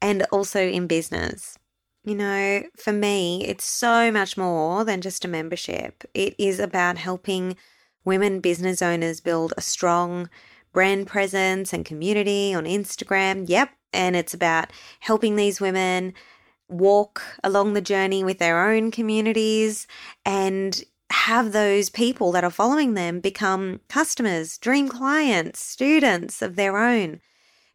and 0.01 0.23
also 0.33 0.59
in 0.59 0.85
business. 0.85 1.57
You 2.03 2.15
know, 2.15 2.63
for 2.75 2.91
me, 2.91 3.45
it's 3.45 3.65
so 3.65 4.11
much 4.11 4.35
more 4.35 4.83
than 4.83 4.99
just 4.99 5.23
a 5.23 5.29
membership. 5.29 6.03
It 6.13 6.35
is 6.37 6.59
about 6.59 6.97
helping 6.97 7.55
women 8.03 8.41
business 8.41 8.81
owners 8.81 9.21
build 9.21 9.53
a 9.55 9.61
strong 9.61 10.29
brand 10.73 11.07
presence 11.07 11.71
and 11.71 11.85
community 11.85 12.53
on 12.53 12.65
Instagram. 12.65 13.45
Yep. 13.47 13.69
And 13.93 14.17
it's 14.17 14.33
about 14.33 14.71
helping 14.99 15.37
these 15.37 15.61
women 15.61 16.13
walk 16.69 17.21
along 17.43 17.73
the 17.73 17.81
journey 17.81 18.23
with 18.23 18.39
their 18.39 18.69
own 18.69 18.91
communities 18.91 19.87
and 20.25 20.83
have 21.09 21.51
those 21.51 21.89
people 21.89 22.31
that 22.31 22.43
are 22.43 22.49
following 22.49 22.93
them 22.93 23.19
become 23.19 23.79
customers, 23.87 24.57
dream 24.57 24.89
clients, 24.89 25.59
students 25.59 26.41
of 26.41 26.55
their 26.55 26.77
own, 26.77 27.21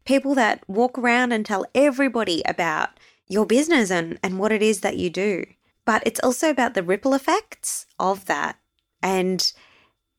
people 0.04 0.34
that 0.34 0.68
walk 0.68 0.98
around 0.98 1.32
and 1.32 1.46
tell 1.46 1.64
everybody 1.74 2.42
about 2.46 2.90
your 3.28 3.46
business 3.46 3.90
and, 3.90 4.18
and 4.22 4.38
what 4.38 4.52
it 4.52 4.62
is 4.62 4.80
that 4.80 4.96
you 4.96 5.08
do. 5.08 5.44
But 5.84 6.02
it's 6.04 6.20
also 6.20 6.50
about 6.50 6.74
the 6.74 6.82
ripple 6.82 7.14
effects 7.14 7.86
of 7.98 8.26
that. 8.26 8.58
And 9.02 9.52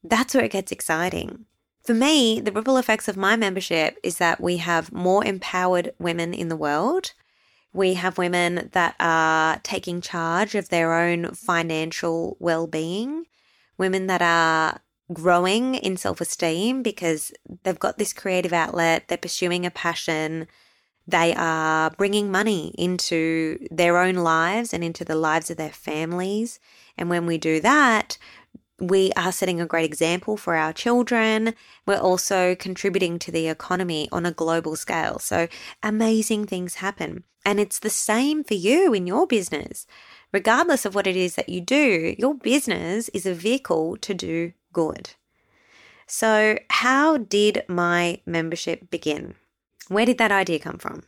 that's 0.03 0.33
where 0.33 0.43
it 0.43 0.51
gets 0.51 0.71
exciting. 0.71 1.45
For 1.85 1.93
me, 1.93 2.39
the 2.39 2.51
ripple 2.51 2.77
effects 2.77 3.07
of 3.07 3.17
my 3.17 3.35
membership 3.35 3.97
is 4.03 4.17
that 4.17 4.41
we 4.41 4.57
have 4.57 4.91
more 4.91 5.23
empowered 5.23 5.93
women 5.99 6.33
in 6.33 6.49
the 6.49 6.55
world 6.55 7.13
we 7.73 7.95
have 7.95 8.17
women 8.17 8.69
that 8.73 8.95
are 8.99 9.59
taking 9.63 9.99
charge 9.99 10.55
of 10.55 10.69
their 10.69 10.93
own 10.93 11.33
financial 11.33 12.37
well 12.39 12.67
being, 12.67 13.25
women 13.77 14.07
that 14.07 14.21
are 14.21 14.79
growing 15.11 15.75
in 15.75 15.97
self 15.97 16.21
esteem 16.21 16.83
because 16.83 17.33
they've 17.63 17.79
got 17.79 17.97
this 17.97 18.13
creative 18.13 18.53
outlet, 18.53 19.07
they're 19.07 19.17
pursuing 19.17 19.65
a 19.65 19.71
passion, 19.71 20.47
they 21.07 21.33
are 21.35 21.89
bringing 21.91 22.31
money 22.31 22.73
into 22.77 23.57
their 23.69 23.97
own 23.97 24.15
lives 24.15 24.73
and 24.73 24.83
into 24.83 25.03
the 25.03 25.15
lives 25.15 25.49
of 25.49 25.57
their 25.57 25.69
families. 25.69 26.59
And 26.97 27.09
when 27.09 27.25
we 27.25 27.37
do 27.37 27.59
that, 27.61 28.17
we 28.79 29.11
are 29.15 29.31
setting 29.31 29.61
a 29.61 29.65
great 29.65 29.85
example 29.85 30.37
for 30.37 30.55
our 30.55 30.73
children. 30.73 31.53
We're 31.85 31.97
also 31.97 32.55
contributing 32.55 33.19
to 33.19 33.31
the 33.31 33.47
economy 33.47 34.09
on 34.11 34.25
a 34.25 34.31
global 34.31 34.75
scale. 34.75 35.19
So 35.19 35.47
amazing 35.81 36.47
things 36.47 36.75
happen. 36.75 37.23
And 37.45 37.59
it's 37.59 37.79
the 37.79 37.89
same 37.89 38.43
for 38.43 38.55
you 38.55 38.93
in 38.93 39.05
your 39.05 39.27
business. 39.27 39.85
Regardless 40.31 40.85
of 40.85 40.95
what 40.95 41.07
it 41.07 41.15
is 41.15 41.35
that 41.35 41.49
you 41.49 41.61
do, 41.61 42.15
your 42.17 42.33
business 42.33 43.09
is 43.09 43.25
a 43.25 43.33
vehicle 43.33 43.97
to 43.97 44.13
do 44.13 44.53
good. 44.71 45.11
So, 46.07 46.57
how 46.69 47.17
did 47.17 47.63
my 47.67 48.21
membership 48.25 48.89
begin? 48.89 49.35
Where 49.87 50.05
did 50.05 50.17
that 50.17 50.31
idea 50.31 50.59
come 50.59 50.77
from? 50.77 51.03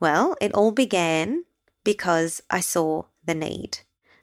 Well, 0.00 0.36
it 0.40 0.52
all 0.52 0.72
began 0.72 1.44
because 1.84 2.42
I 2.50 2.60
saw 2.60 3.04
the 3.24 3.34
need. 3.34 3.78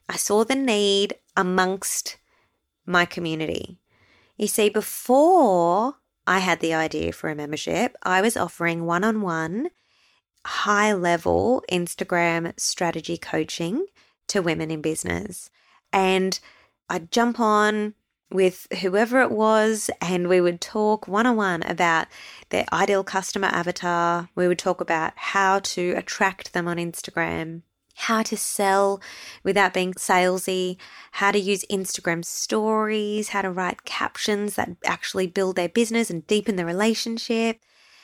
I 0.07 0.17
saw 0.17 0.43
the 0.43 0.55
need 0.55 1.15
amongst 1.35 2.17
my 2.85 3.05
community. 3.05 3.79
You 4.37 4.47
see, 4.47 4.69
before 4.69 5.95
I 6.25 6.39
had 6.39 6.59
the 6.59 6.73
idea 6.73 7.11
for 7.11 7.29
a 7.29 7.35
membership, 7.35 7.95
I 8.03 8.21
was 8.21 8.37
offering 8.37 8.85
one 8.85 9.03
on 9.03 9.21
one, 9.21 9.69
high 10.45 10.93
level 10.93 11.63
Instagram 11.71 12.59
strategy 12.59 13.17
coaching 13.17 13.85
to 14.27 14.41
women 14.41 14.71
in 14.71 14.81
business. 14.81 15.49
And 15.93 16.39
I'd 16.89 17.11
jump 17.11 17.39
on 17.39 17.93
with 18.31 18.67
whoever 18.81 19.21
it 19.21 19.31
was, 19.31 19.89
and 19.99 20.27
we 20.27 20.39
would 20.39 20.61
talk 20.61 21.07
one 21.07 21.27
on 21.27 21.35
one 21.35 21.63
about 21.63 22.07
their 22.49 22.65
ideal 22.71 23.03
customer 23.03 23.47
avatar. 23.47 24.29
We 24.35 24.47
would 24.47 24.59
talk 24.59 24.79
about 24.79 25.13
how 25.15 25.59
to 25.59 25.93
attract 25.97 26.53
them 26.53 26.67
on 26.67 26.77
Instagram 26.77 27.63
how 28.01 28.23
to 28.23 28.35
sell 28.35 28.99
without 29.43 29.75
being 29.75 29.93
salesy, 29.93 30.77
how 31.11 31.31
to 31.31 31.39
use 31.39 31.63
Instagram 31.69 32.25
stories, 32.25 33.29
how 33.29 33.43
to 33.43 33.51
write 33.51 33.85
captions 33.85 34.55
that 34.55 34.75
actually 34.85 35.27
build 35.27 35.55
their 35.55 35.69
business 35.69 36.09
and 36.09 36.25
deepen 36.25 36.55
the 36.55 36.65
relationship, 36.65 37.59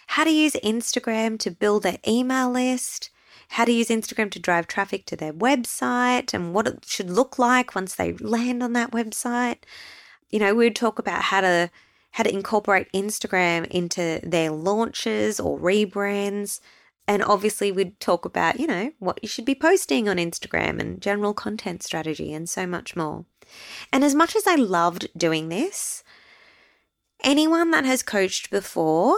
how 0.08 0.24
to 0.24 0.30
use 0.30 0.54
Instagram 0.63 1.39
to 1.39 1.50
build 1.50 1.82
their 1.82 1.98
email 2.08 2.51
list, 2.51 3.10
how 3.50 3.66
to 3.66 3.72
use 3.72 3.88
Instagram 3.88 4.30
to 4.30 4.39
drive 4.39 4.68
traffic 4.68 5.06
to 5.08 5.16
their 5.16 5.34
website 5.34 6.32
and 6.32 6.54
what 6.54 6.68
it 6.68 6.86
should 6.86 7.10
look 7.10 7.39
like 7.39 7.74
once 7.74 7.96
they 7.96 8.13
land 8.13 8.62
on 8.62 8.74
that 8.74 8.92
website. 8.92 9.63
You 10.30 10.38
know, 10.38 10.54
we'd 10.54 10.75
talk 10.75 11.00
about 11.00 11.24
how 11.24 11.42
to 11.42 11.72
how 12.12 12.24
to 12.24 12.34
incorporate 12.34 12.92
Instagram 12.94 13.66
into 13.68 14.20
their 14.24 14.51
launches 14.51 15.39
or 15.39 15.60
rebrands, 15.60 16.60
and 17.08 17.24
obviously, 17.24 17.72
we'd 17.72 18.00
talk 18.00 18.26
about, 18.26 18.60
you 18.60 18.68
know, 18.68 18.92
what 19.00 19.20
you 19.22 19.30
should 19.30 19.46
be 19.46 19.56
posting 19.56 20.10
on 20.10 20.18
Instagram 20.18 20.80
and 20.80 21.02
general 21.02 21.34
content 21.34 21.82
strategy 21.82 22.34
and 22.34 22.50
so 22.50 22.68
much 22.68 22.96
more. 22.96 23.26
And 23.94 24.04
as 24.04 24.14
much 24.14 24.36
as 24.36 24.46
I 24.46 24.56
loved 24.56 25.08
doing 25.16 25.48
this, 25.48 26.04
anyone 27.24 27.72
that 27.72 27.86
has 27.86 28.04
coached 28.04 28.50
before 28.50 29.18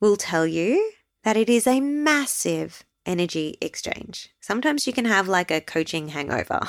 will 0.00 0.16
tell 0.16 0.46
you 0.46 0.92
that 1.22 1.36
it 1.36 1.48
is 1.48 1.66
a 1.66 1.80
massive 1.80 2.84
energy 3.06 3.56
exchange. 3.60 4.28
Sometimes 4.40 4.86
you 4.86 4.92
can 4.92 5.06
have 5.06 5.26
like 5.26 5.50
a 5.50 5.60
coaching 5.60 6.08
hangover. 6.08 6.60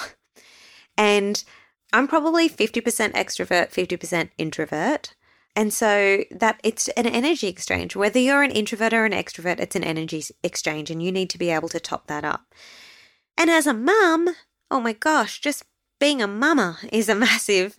And 0.97 1.43
I'm 1.91 2.07
probably 2.07 2.49
50% 2.49 2.81
extrovert, 3.13 3.71
50% 3.71 4.29
introvert. 4.37 5.13
And 5.55 5.73
so 5.73 6.23
that 6.31 6.59
it's 6.63 6.89
an 6.89 7.07
energy 7.07 7.47
exchange. 7.47 7.95
Whether 7.95 8.19
you're 8.19 8.43
an 8.43 8.51
introvert 8.51 8.93
or 8.93 9.05
an 9.05 9.13
extrovert, 9.13 9.59
it's 9.59 9.75
an 9.75 9.83
energy 9.83 10.23
exchange, 10.43 10.91
and 10.91 11.01
you 11.01 11.11
need 11.11 11.29
to 11.29 11.37
be 11.37 11.49
able 11.49 11.69
to 11.69 11.79
top 11.79 12.07
that 12.07 12.25
up. 12.25 12.53
And 13.37 13.49
as 13.49 13.65
a 13.65 13.73
mum, 13.73 14.35
oh 14.69 14.81
my 14.81 14.93
gosh, 14.93 15.39
just 15.39 15.63
being 15.99 16.21
a 16.21 16.27
mama 16.27 16.79
is 16.91 17.07
a 17.07 17.15
massive, 17.27 17.77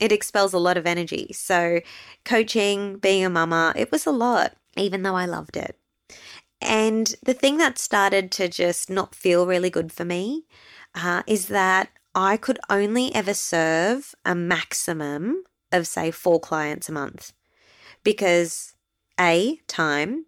it 0.00 0.12
expels 0.12 0.52
a 0.52 0.58
lot 0.58 0.76
of 0.76 0.86
energy. 0.86 1.32
So, 1.32 1.80
coaching, 2.24 2.98
being 2.98 3.24
a 3.24 3.30
mama, 3.30 3.72
it 3.76 3.90
was 3.90 4.06
a 4.06 4.12
lot, 4.12 4.54
even 4.76 5.02
though 5.02 5.16
I 5.16 5.24
loved 5.26 5.56
it. 5.56 5.78
And 6.60 7.14
the 7.22 7.34
thing 7.34 7.58
that 7.58 7.78
started 7.78 8.30
to 8.32 8.48
just 8.48 8.90
not 8.90 9.14
feel 9.14 9.46
really 9.46 9.70
good 9.70 9.92
for 9.92 10.04
me 10.04 10.44
uh, 10.94 11.22
is 11.26 11.48
that 11.48 11.90
I 12.14 12.36
could 12.36 12.58
only 12.70 13.14
ever 13.14 13.34
serve 13.34 14.14
a 14.24 14.34
maximum 14.34 15.44
of, 15.74 15.86
say, 15.86 16.10
four 16.10 16.40
clients 16.40 16.88
a 16.88 16.92
month 16.92 17.32
because 18.02 18.74
A, 19.20 19.60
time, 19.66 20.26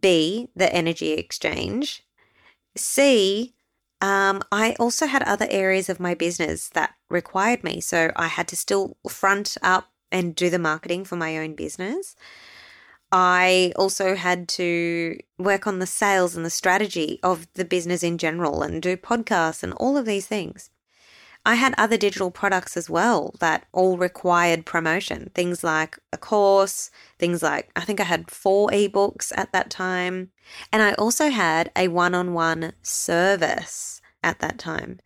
B, 0.00 0.48
the 0.54 0.72
energy 0.74 1.12
exchange, 1.12 2.04
C, 2.76 3.54
um, 4.00 4.42
I 4.52 4.76
also 4.78 5.06
had 5.06 5.22
other 5.22 5.48
areas 5.50 5.88
of 5.88 5.98
my 5.98 6.14
business 6.14 6.68
that 6.70 6.94
required 7.10 7.64
me. 7.64 7.80
So 7.80 8.10
I 8.16 8.28
had 8.28 8.48
to 8.48 8.56
still 8.56 8.96
front 9.08 9.56
up 9.62 9.90
and 10.12 10.34
do 10.34 10.50
the 10.50 10.58
marketing 10.58 11.04
for 11.04 11.16
my 11.16 11.36
own 11.38 11.54
business. 11.54 12.14
I 13.10 13.72
also 13.76 14.14
had 14.14 14.48
to 14.50 15.18
work 15.38 15.66
on 15.66 15.78
the 15.78 15.86
sales 15.86 16.36
and 16.36 16.44
the 16.44 16.50
strategy 16.50 17.18
of 17.22 17.46
the 17.54 17.64
business 17.64 18.02
in 18.02 18.18
general 18.18 18.62
and 18.62 18.82
do 18.82 18.96
podcasts 18.96 19.62
and 19.62 19.72
all 19.74 19.96
of 19.96 20.04
these 20.04 20.26
things. 20.26 20.70
I 21.48 21.54
had 21.54 21.74
other 21.78 21.96
digital 21.96 22.30
products 22.30 22.76
as 22.76 22.90
well 22.90 23.34
that 23.40 23.64
all 23.72 23.96
required 23.96 24.66
promotion. 24.66 25.30
Things 25.34 25.64
like 25.64 25.98
a 26.12 26.18
course, 26.18 26.90
things 27.18 27.42
like, 27.42 27.70
I 27.74 27.86
think 27.86 28.00
I 28.00 28.04
had 28.04 28.30
four 28.30 28.68
ebooks 28.68 29.32
at 29.34 29.50
that 29.52 29.70
time. 29.70 30.30
And 30.70 30.82
I 30.82 30.92
also 30.92 31.30
had 31.30 31.72
a 31.74 31.88
one 31.88 32.14
on 32.14 32.34
one 32.34 32.74
service 32.82 34.02
at 34.22 34.40
that 34.40 34.58
time. 34.58 35.00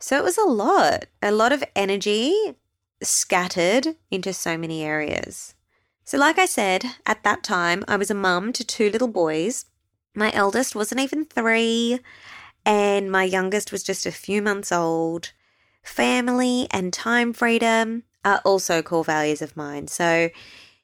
So 0.00 0.18
it 0.18 0.24
was 0.24 0.36
a 0.36 0.42
lot, 0.42 1.06
a 1.22 1.30
lot 1.30 1.52
of 1.52 1.62
energy 1.76 2.56
scattered 3.00 3.94
into 4.10 4.32
so 4.32 4.58
many 4.58 4.82
areas. 4.82 5.54
So, 6.02 6.18
like 6.18 6.40
I 6.40 6.46
said, 6.46 6.86
at 7.06 7.22
that 7.22 7.44
time, 7.44 7.84
I 7.86 7.98
was 7.98 8.10
a 8.10 8.14
mum 8.14 8.52
to 8.54 8.64
two 8.64 8.90
little 8.90 9.06
boys. 9.06 9.66
My 10.12 10.32
eldest 10.32 10.74
wasn't 10.74 11.02
even 11.02 11.24
three, 11.24 12.00
and 12.66 13.12
my 13.12 13.22
youngest 13.22 13.70
was 13.70 13.84
just 13.84 14.06
a 14.06 14.10
few 14.10 14.42
months 14.42 14.72
old 14.72 15.30
family 15.84 16.66
and 16.70 16.92
time 16.92 17.32
freedom 17.32 18.02
are 18.24 18.40
also 18.44 18.82
core 18.82 19.04
values 19.04 19.42
of 19.42 19.56
mine. 19.56 19.86
So 19.86 20.30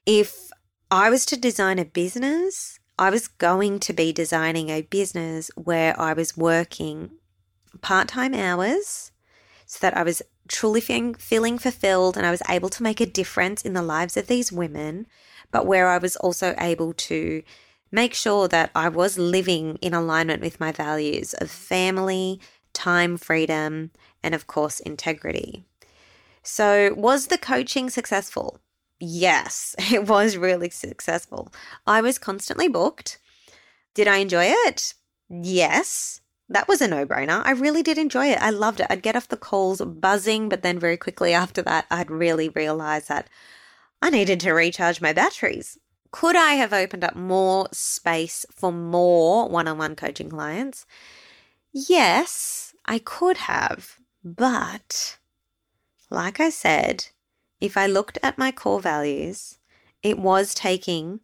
if 0.05 0.49
I 0.89 1.09
was 1.09 1.25
to 1.27 1.37
design 1.37 1.79
a 1.79 1.85
business, 1.85 2.79
I 2.97 3.09
was 3.09 3.27
going 3.27 3.79
to 3.79 3.93
be 3.93 4.13
designing 4.13 4.69
a 4.69 4.83
business 4.83 5.49
where 5.55 5.99
I 5.99 6.13
was 6.13 6.37
working 6.37 7.11
part 7.81 8.07
time 8.09 8.33
hours 8.33 9.11
so 9.65 9.79
that 9.81 9.97
I 9.97 10.03
was 10.03 10.21
truly 10.47 10.81
feeling, 10.81 11.15
feeling 11.15 11.57
fulfilled 11.57 12.15
and 12.15 12.25
I 12.25 12.31
was 12.31 12.43
able 12.47 12.69
to 12.69 12.83
make 12.83 13.01
a 13.01 13.05
difference 13.05 13.63
in 13.63 13.73
the 13.73 13.81
lives 13.81 14.17
of 14.17 14.27
these 14.27 14.51
women, 14.51 15.07
but 15.49 15.65
where 15.65 15.87
I 15.87 15.97
was 15.97 16.15
also 16.17 16.53
able 16.59 16.93
to 16.93 17.41
make 17.91 18.13
sure 18.13 18.47
that 18.49 18.69
I 18.75 18.89
was 18.89 19.17
living 19.17 19.77
in 19.81 19.93
alignment 19.93 20.41
with 20.41 20.59
my 20.59 20.71
values 20.71 21.33
of 21.33 21.49
family, 21.49 22.39
time 22.73 23.17
freedom, 23.17 23.91
and 24.23 24.35
of 24.35 24.47
course, 24.47 24.79
integrity. 24.79 25.65
So, 26.43 26.93
was 26.95 27.27
the 27.27 27.37
coaching 27.37 27.89
successful? 27.89 28.59
Yes, 28.99 29.75
it 29.79 30.07
was 30.07 30.37
really 30.37 30.69
successful. 30.69 31.51
I 31.85 32.01
was 32.01 32.17
constantly 32.17 32.67
booked. 32.67 33.19
Did 33.93 34.07
I 34.07 34.17
enjoy 34.17 34.45
it? 34.47 34.93
Yes. 35.29 36.21
That 36.49 36.67
was 36.67 36.81
a 36.81 36.87
no 36.87 37.05
brainer. 37.05 37.41
I 37.45 37.51
really 37.51 37.81
did 37.81 37.97
enjoy 37.97 38.27
it. 38.27 38.41
I 38.41 38.49
loved 38.49 38.81
it. 38.81 38.87
I'd 38.89 39.01
get 39.01 39.15
off 39.15 39.29
the 39.29 39.37
calls 39.37 39.81
buzzing, 39.81 40.49
but 40.49 40.63
then 40.63 40.77
very 40.79 40.97
quickly 40.97 41.33
after 41.33 41.61
that, 41.61 41.85
I'd 41.89 42.11
really 42.11 42.49
realize 42.49 43.07
that 43.07 43.29
I 44.01 44.09
needed 44.09 44.41
to 44.41 44.51
recharge 44.51 44.99
my 44.99 45.13
batteries. 45.13 45.77
Could 46.11 46.35
I 46.35 46.53
have 46.53 46.73
opened 46.73 47.05
up 47.05 47.15
more 47.15 47.69
space 47.71 48.45
for 48.53 48.71
more 48.73 49.47
one 49.47 49.67
on 49.69 49.77
one 49.77 49.95
coaching 49.95 50.29
clients? 50.29 50.85
Yes, 51.71 52.73
I 52.85 52.99
could 52.99 53.37
have. 53.37 54.00
But, 54.23 55.17
like 56.09 56.39
I 56.39 56.49
said, 56.49 57.07
if 57.59 57.77
I 57.77 57.87
looked 57.87 58.17
at 58.21 58.37
my 58.37 58.51
core 58.51 58.79
values, 58.79 59.57
it 60.03 60.19
was 60.19 60.53
taking 60.53 61.21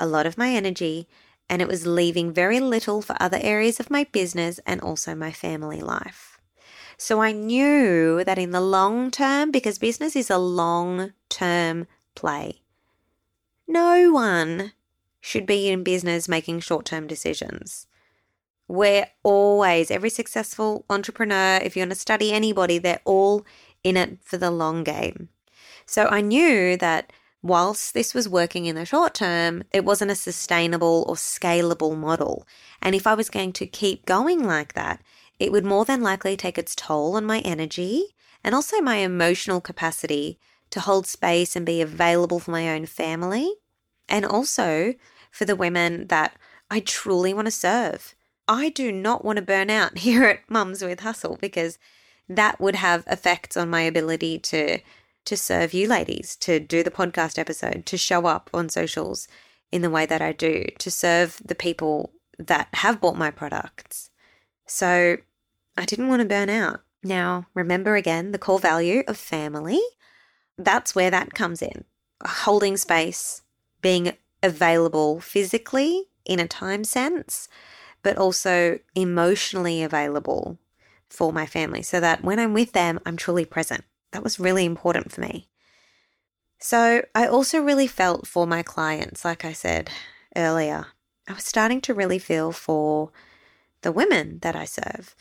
a 0.00 0.06
lot 0.06 0.26
of 0.26 0.38
my 0.38 0.50
energy 0.50 1.08
and 1.50 1.62
it 1.62 1.68
was 1.68 1.86
leaving 1.86 2.32
very 2.32 2.60
little 2.60 3.02
for 3.02 3.16
other 3.18 3.38
areas 3.40 3.80
of 3.80 3.90
my 3.90 4.04
business 4.04 4.60
and 4.66 4.80
also 4.80 5.14
my 5.14 5.32
family 5.32 5.80
life. 5.80 6.38
So 6.96 7.20
I 7.22 7.32
knew 7.32 8.22
that 8.24 8.38
in 8.38 8.50
the 8.50 8.60
long 8.60 9.10
term, 9.10 9.50
because 9.50 9.78
business 9.78 10.14
is 10.14 10.30
a 10.30 10.38
long 10.38 11.12
term 11.28 11.86
play, 12.14 12.62
no 13.66 14.10
one 14.12 14.72
should 15.20 15.46
be 15.46 15.68
in 15.68 15.82
business 15.82 16.28
making 16.28 16.60
short 16.60 16.86
term 16.86 17.06
decisions. 17.06 17.87
We're 18.68 19.06
always, 19.22 19.90
every 19.90 20.10
successful 20.10 20.84
entrepreneur, 20.90 21.58
if 21.62 21.74
you 21.74 21.80
want 21.80 21.92
to 21.92 21.98
study 21.98 22.32
anybody, 22.32 22.78
they're 22.78 23.00
all 23.04 23.44
in 23.82 23.96
it 23.96 24.18
for 24.22 24.36
the 24.36 24.50
long 24.50 24.84
game. 24.84 25.30
So 25.86 26.06
I 26.06 26.20
knew 26.20 26.76
that 26.76 27.10
whilst 27.42 27.94
this 27.94 28.12
was 28.12 28.28
working 28.28 28.66
in 28.66 28.74
the 28.74 28.84
short 28.84 29.14
term, 29.14 29.64
it 29.72 29.84
wasn't 29.84 30.10
a 30.10 30.16
sustainable 30.16 31.04
or 31.08 31.14
scalable 31.14 31.96
model. 31.96 32.46
And 32.82 32.94
if 32.94 33.06
I 33.06 33.14
was 33.14 33.30
going 33.30 33.54
to 33.54 33.66
keep 33.66 34.04
going 34.04 34.44
like 34.44 34.74
that, 34.74 35.00
it 35.38 35.50
would 35.50 35.64
more 35.64 35.86
than 35.86 36.02
likely 36.02 36.36
take 36.36 36.58
its 36.58 36.74
toll 36.74 37.16
on 37.16 37.24
my 37.24 37.38
energy 37.40 38.14
and 38.44 38.54
also 38.54 38.80
my 38.80 38.96
emotional 38.96 39.60
capacity 39.60 40.38
to 40.70 40.80
hold 40.80 41.06
space 41.06 41.56
and 41.56 41.64
be 41.64 41.80
available 41.80 42.38
for 42.38 42.50
my 42.50 42.68
own 42.68 42.84
family 42.86 43.54
and 44.08 44.26
also 44.26 44.94
for 45.30 45.44
the 45.44 45.56
women 45.56 46.08
that 46.08 46.36
I 46.70 46.80
truly 46.80 47.32
want 47.32 47.46
to 47.46 47.52
serve. 47.52 48.14
I 48.48 48.70
do 48.70 48.90
not 48.90 49.24
want 49.24 49.36
to 49.36 49.42
burn 49.42 49.70
out 49.70 49.98
here 50.06 50.24
at 50.24 50.50
Mums 50.50 50.82
with 50.82 51.00
Hustle 51.00 51.36
because 51.40 51.78
that 52.28 52.60
would 52.60 52.76
have 52.76 53.04
effects 53.06 53.56
on 53.56 53.70
my 53.70 53.82
ability 53.82 54.38
to 54.38 54.80
to 55.24 55.36
serve 55.36 55.74
you 55.74 55.86
ladies, 55.86 56.36
to 56.36 56.58
do 56.58 56.82
the 56.82 56.90
podcast 56.90 57.38
episode, 57.38 57.84
to 57.84 57.98
show 57.98 58.24
up 58.24 58.48
on 58.54 58.70
socials 58.70 59.28
in 59.70 59.82
the 59.82 59.90
way 59.90 60.06
that 60.06 60.22
I 60.22 60.32
do, 60.32 60.64
to 60.78 60.90
serve 60.90 61.42
the 61.44 61.54
people 61.54 62.12
that 62.38 62.68
have 62.72 62.98
bought 62.98 63.18
my 63.18 63.30
products. 63.30 64.08
So 64.66 65.18
I 65.76 65.84
didn't 65.84 66.08
want 66.08 66.22
to 66.22 66.28
burn 66.28 66.48
out. 66.48 66.80
Now, 67.02 67.46
remember 67.52 67.94
again 67.94 68.32
the 68.32 68.38
core 68.38 68.58
value 68.58 69.02
of 69.06 69.18
family. 69.18 69.80
That's 70.56 70.94
where 70.94 71.10
that 71.10 71.34
comes 71.34 71.60
in. 71.60 71.84
Holding 72.24 72.78
space, 72.78 73.42
being 73.82 74.14
available 74.42 75.20
physically 75.20 76.06
in 76.24 76.40
a 76.40 76.48
time 76.48 76.84
sense, 76.84 77.48
but 78.02 78.16
also 78.16 78.78
emotionally 78.94 79.82
available 79.82 80.58
for 81.08 81.32
my 81.32 81.46
family 81.46 81.82
so 81.82 82.00
that 82.00 82.22
when 82.22 82.38
I'm 82.38 82.54
with 82.54 82.72
them, 82.72 83.00
I'm 83.06 83.16
truly 83.16 83.44
present. 83.44 83.84
That 84.12 84.22
was 84.22 84.40
really 84.40 84.64
important 84.64 85.12
for 85.12 85.20
me. 85.20 85.48
So 86.60 87.04
I 87.14 87.26
also 87.26 87.60
really 87.60 87.86
felt 87.86 88.26
for 88.26 88.46
my 88.46 88.62
clients, 88.62 89.24
like 89.24 89.44
I 89.44 89.52
said 89.52 89.90
earlier. 90.36 90.86
I 91.28 91.34
was 91.34 91.44
starting 91.44 91.80
to 91.82 91.94
really 91.94 92.18
feel 92.18 92.52
for 92.52 93.10
the 93.82 93.92
women 93.92 94.38
that 94.40 94.56
I 94.56 94.64
serve. 94.64 95.14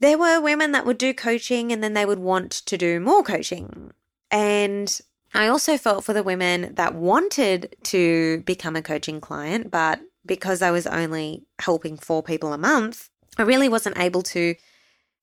There 0.00 0.18
were 0.18 0.40
women 0.40 0.72
that 0.72 0.86
would 0.86 0.98
do 0.98 1.12
coaching 1.12 1.72
and 1.72 1.82
then 1.82 1.94
they 1.94 2.06
would 2.06 2.18
want 2.18 2.50
to 2.52 2.76
do 2.76 3.00
more 3.00 3.22
coaching. 3.22 3.92
And 4.30 5.00
I 5.34 5.48
also 5.48 5.76
felt 5.76 6.04
for 6.04 6.12
the 6.12 6.22
women 6.22 6.74
that 6.74 6.94
wanted 6.94 7.76
to 7.84 8.42
become 8.46 8.76
a 8.76 8.82
coaching 8.82 9.20
client, 9.20 9.70
but 9.70 10.00
because 10.26 10.62
I 10.62 10.70
was 10.70 10.86
only 10.86 11.44
helping 11.60 11.96
four 11.96 12.22
people 12.22 12.52
a 12.52 12.58
month, 12.58 13.10
I 13.36 13.42
really 13.42 13.68
wasn't 13.68 13.98
able 13.98 14.22
to 14.22 14.54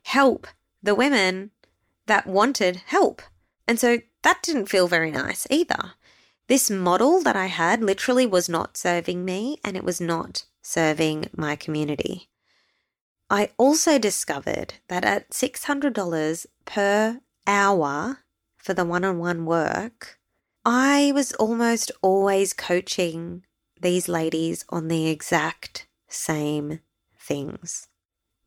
help 0.03 0.47
the 0.83 0.95
women 0.95 1.51
that 2.07 2.27
wanted 2.27 2.77
help. 2.87 3.21
And 3.67 3.79
so 3.79 3.99
that 4.23 4.43
didn't 4.43 4.67
feel 4.67 4.87
very 4.87 5.11
nice 5.11 5.47
either. 5.49 5.93
This 6.47 6.69
model 6.69 7.21
that 7.21 7.35
I 7.35 7.45
had 7.45 7.81
literally 7.81 8.25
was 8.25 8.49
not 8.49 8.75
serving 8.75 9.23
me 9.23 9.57
and 9.63 9.77
it 9.77 9.83
was 9.83 10.01
not 10.01 10.45
serving 10.61 11.29
my 11.35 11.55
community. 11.55 12.29
I 13.29 13.51
also 13.57 13.97
discovered 13.97 14.73
that 14.89 15.05
at 15.05 15.29
$600 15.29 16.45
per 16.65 17.21
hour 17.47 18.19
for 18.57 18.73
the 18.73 18.83
one 18.83 19.05
on 19.05 19.17
one 19.17 19.45
work, 19.45 20.19
I 20.65 21.11
was 21.15 21.31
almost 21.33 21.91
always 22.01 22.53
coaching 22.53 23.45
these 23.81 24.07
ladies 24.07 24.65
on 24.69 24.87
the 24.87 25.07
exact 25.07 25.87
same 26.07 26.79
things. 27.17 27.87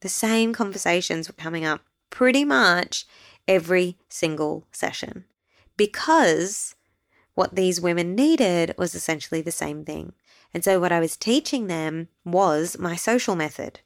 The 0.00 0.08
same 0.08 0.52
conversations 0.52 1.28
were 1.28 1.34
coming 1.34 1.64
up 1.64 1.80
pretty 2.10 2.44
much 2.44 3.06
every 3.48 3.98
single 4.08 4.66
session 4.70 5.24
because 5.76 6.74
what 7.34 7.56
these 7.56 7.80
women 7.80 8.14
needed 8.14 8.74
was 8.78 8.94
essentially 8.94 9.40
the 9.40 9.50
same 9.50 9.84
thing. 9.84 10.12
And 10.52 10.62
so 10.62 10.78
what 10.78 10.92
I 10.92 11.00
was 11.00 11.16
teaching 11.16 11.66
them 11.66 12.08
was 12.24 12.78
my 12.78 12.94
social 12.94 13.34
method. 13.34 13.80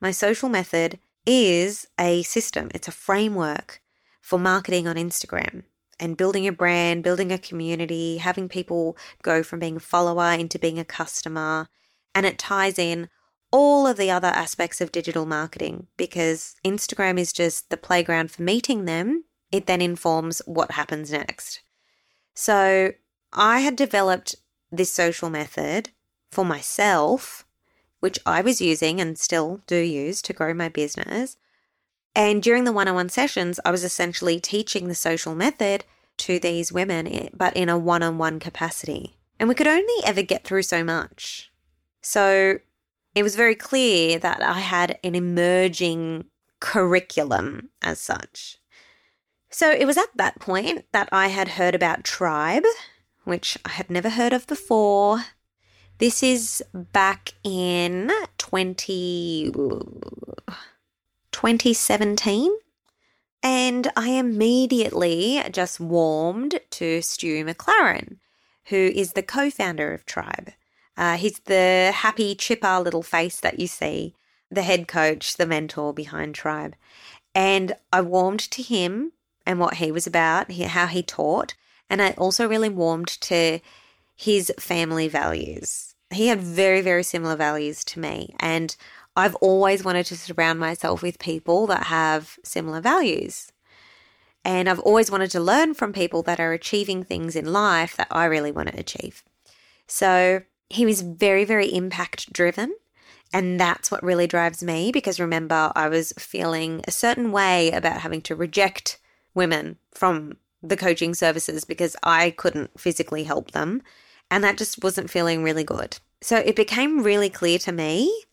My 0.00 0.10
social 0.10 0.48
method 0.48 0.98
is 1.24 1.86
a 1.98 2.22
system, 2.22 2.70
it's 2.74 2.88
a 2.88 2.92
framework 2.92 3.80
for 4.20 4.38
marketing 4.38 4.86
on 4.86 4.96
Instagram 4.96 5.62
and 5.98 6.16
building 6.16 6.46
a 6.46 6.52
brand, 6.52 7.02
building 7.02 7.32
a 7.32 7.38
community, 7.38 8.18
having 8.18 8.48
people 8.48 8.96
go 9.22 9.42
from 9.42 9.58
being 9.58 9.76
a 9.76 9.80
follower 9.80 10.32
into 10.32 10.58
being 10.58 10.78
a 10.78 10.84
customer. 10.84 11.68
And 12.14 12.26
it 12.26 12.38
ties 12.38 12.78
in 12.78 13.08
all 13.50 13.86
of 13.86 13.96
the 13.96 14.10
other 14.10 14.28
aspects 14.28 14.80
of 14.80 14.90
digital 14.90 15.26
marketing 15.26 15.86
because 15.96 16.56
Instagram 16.64 17.18
is 17.18 17.32
just 17.32 17.70
the 17.70 17.76
playground 17.76 18.30
for 18.30 18.42
meeting 18.42 18.84
them. 18.84 19.24
It 19.52 19.66
then 19.66 19.80
informs 19.80 20.42
what 20.46 20.72
happens 20.72 21.12
next. 21.12 21.60
So 22.34 22.92
I 23.32 23.60
had 23.60 23.76
developed 23.76 24.34
this 24.72 24.92
social 24.92 25.30
method 25.30 25.90
for 26.32 26.44
myself, 26.44 27.46
which 28.00 28.18
I 28.26 28.40
was 28.40 28.60
using 28.60 29.00
and 29.00 29.16
still 29.16 29.60
do 29.66 29.76
use 29.76 30.20
to 30.22 30.32
grow 30.32 30.52
my 30.52 30.68
business. 30.68 31.36
And 32.14 32.42
during 32.42 32.64
the 32.64 32.72
one 32.72 32.88
on 32.88 32.94
one 32.94 33.08
sessions, 33.08 33.58
I 33.64 33.70
was 33.70 33.84
essentially 33.84 34.38
teaching 34.38 34.88
the 34.88 34.94
social 34.94 35.34
method 35.34 35.84
to 36.18 36.38
these 36.38 36.72
women, 36.72 37.06
eh, 37.08 37.28
but 37.34 37.56
in 37.56 37.68
a 37.68 37.78
one 37.78 38.02
on 38.02 38.18
one 38.18 38.38
capacity. 38.38 39.16
And 39.38 39.48
we 39.48 39.54
could 39.54 39.66
only 39.66 40.04
ever 40.04 40.22
get 40.22 40.44
through 40.44 40.62
so 40.62 40.84
much. 40.84 41.50
So 42.00 42.58
it 43.14 43.22
was 43.22 43.36
very 43.36 43.54
clear 43.54 44.18
that 44.18 44.42
I 44.42 44.60
had 44.60 44.98
an 45.02 45.14
emerging 45.14 46.26
curriculum 46.60 47.70
as 47.82 48.00
such. 48.00 48.58
So 49.50 49.70
it 49.70 49.86
was 49.86 49.96
at 49.96 50.16
that 50.16 50.40
point 50.40 50.84
that 50.92 51.08
I 51.12 51.28
had 51.28 51.48
heard 51.48 51.74
about 51.74 52.04
Tribe, 52.04 52.64
which 53.24 53.58
I 53.64 53.70
had 53.70 53.90
never 53.90 54.10
heard 54.10 54.32
of 54.32 54.46
before. 54.46 55.24
This 55.98 56.22
is 56.22 56.62
back 56.72 57.34
in 57.44 58.10
20, 58.38 59.52
2017. 61.34 62.56
And 63.42 63.90
I 63.96 64.10
immediately 64.10 65.42
just 65.50 65.80
warmed 65.80 66.60
to 66.70 67.02
Stu 67.02 67.44
McLaren, 67.44 68.18
who 68.66 68.76
is 68.76 69.12
the 69.12 69.22
co 69.22 69.50
founder 69.50 69.92
of 69.92 70.06
Tribe. 70.06 70.52
Uh, 70.96 71.16
he's 71.16 71.40
the 71.40 71.92
happy, 71.92 72.36
chipper 72.36 72.78
little 72.78 73.02
face 73.02 73.40
that 73.40 73.58
you 73.58 73.66
see, 73.66 74.14
the 74.48 74.62
head 74.62 74.86
coach, 74.86 75.36
the 75.36 75.44
mentor 75.44 75.92
behind 75.92 76.36
Tribe. 76.36 76.76
And 77.34 77.74
I 77.92 78.00
warmed 78.00 78.48
to 78.52 78.62
him 78.62 79.12
and 79.44 79.58
what 79.58 79.74
he 79.74 79.90
was 79.90 80.06
about, 80.06 80.52
how 80.52 80.86
he 80.86 81.02
taught. 81.02 81.54
And 81.90 82.00
I 82.00 82.12
also 82.12 82.48
really 82.48 82.68
warmed 82.68 83.08
to 83.22 83.58
his 84.14 84.52
family 84.58 85.08
values. 85.08 85.96
He 86.10 86.28
had 86.28 86.40
very, 86.40 86.80
very 86.80 87.02
similar 87.02 87.34
values 87.34 87.84
to 87.86 87.98
me. 87.98 88.36
And 88.38 88.76
I've 89.16 89.34
always 89.36 89.84
wanted 89.84 90.06
to 90.06 90.16
surround 90.16 90.58
myself 90.58 91.02
with 91.02 91.18
people 91.18 91.66
that 91.68 91.84
have 91.84 92.38
similar 92.42 92.80
values. 92.80 93.52
And 94.44 94.68
I've 94.68 94.80
always 94.80 95.10
wanted 95.10 95.30
to 95.32 95.40
learn 95.40 95.74
from 95.74 95.92
people 95.92 96.22
that 96.24 96.40
are 96.40 96.52
achieving 96.52 97.02
things 97.02 97.34
in 97.34 97.52
life 97.52 97.96
that 97.96 98.08
I 98.10 98.26
really 98.26 98.52
want 98.52 98.68
to 98.68 98.78
achieve. 98.78 99.22
So 99.86 100.42
he 100.68 100.84
was 100.84 101.00
very, 101.00 101.44
very 101.44 101.72
impact 101.72 102.32
driven. 102.32 102.74
And 103.32 103.58
that's 103.58 103.90
what 103.90 104.02
really 104.02 104.26
drives 104.26 104.62
me 104.62 104.92
because 104.92 105.18
remember, 105.18 105.72
I 105.74 105.88
was 105.88 106.12
feeling 106.18 106.82
a 106.86 106.90
certain 106.90 107.32
way 107.32 107.70
about 107.70 108.00
having 108.00 108.20
to 108.22 108.36
reject 108.36 108.98
women 109.34 109.78
from 109.92 110.36
the 110.62 110.76
coaching 110.76 111.14
services 111.14 111.64
because 111.64 111.96
I 112.02 112.30
couldn't 112.30 112.78
physically 112.78 113.24
help 113.24 113.52
them. 113.52 113.82
And 114.30 114.44
that 114.44 114.58
just 114.58 114.82
wasn't 114.82 115.10
feeling 115.10 115.42
really 115.42 115.64
good. 115.64 115.98
So 116.20 116.36
it 116.36 116.56
became 116.56 117.02
really 117.02 117.28
clear 117.28 117.58
to 117.60 117.72
me 117.72 118.24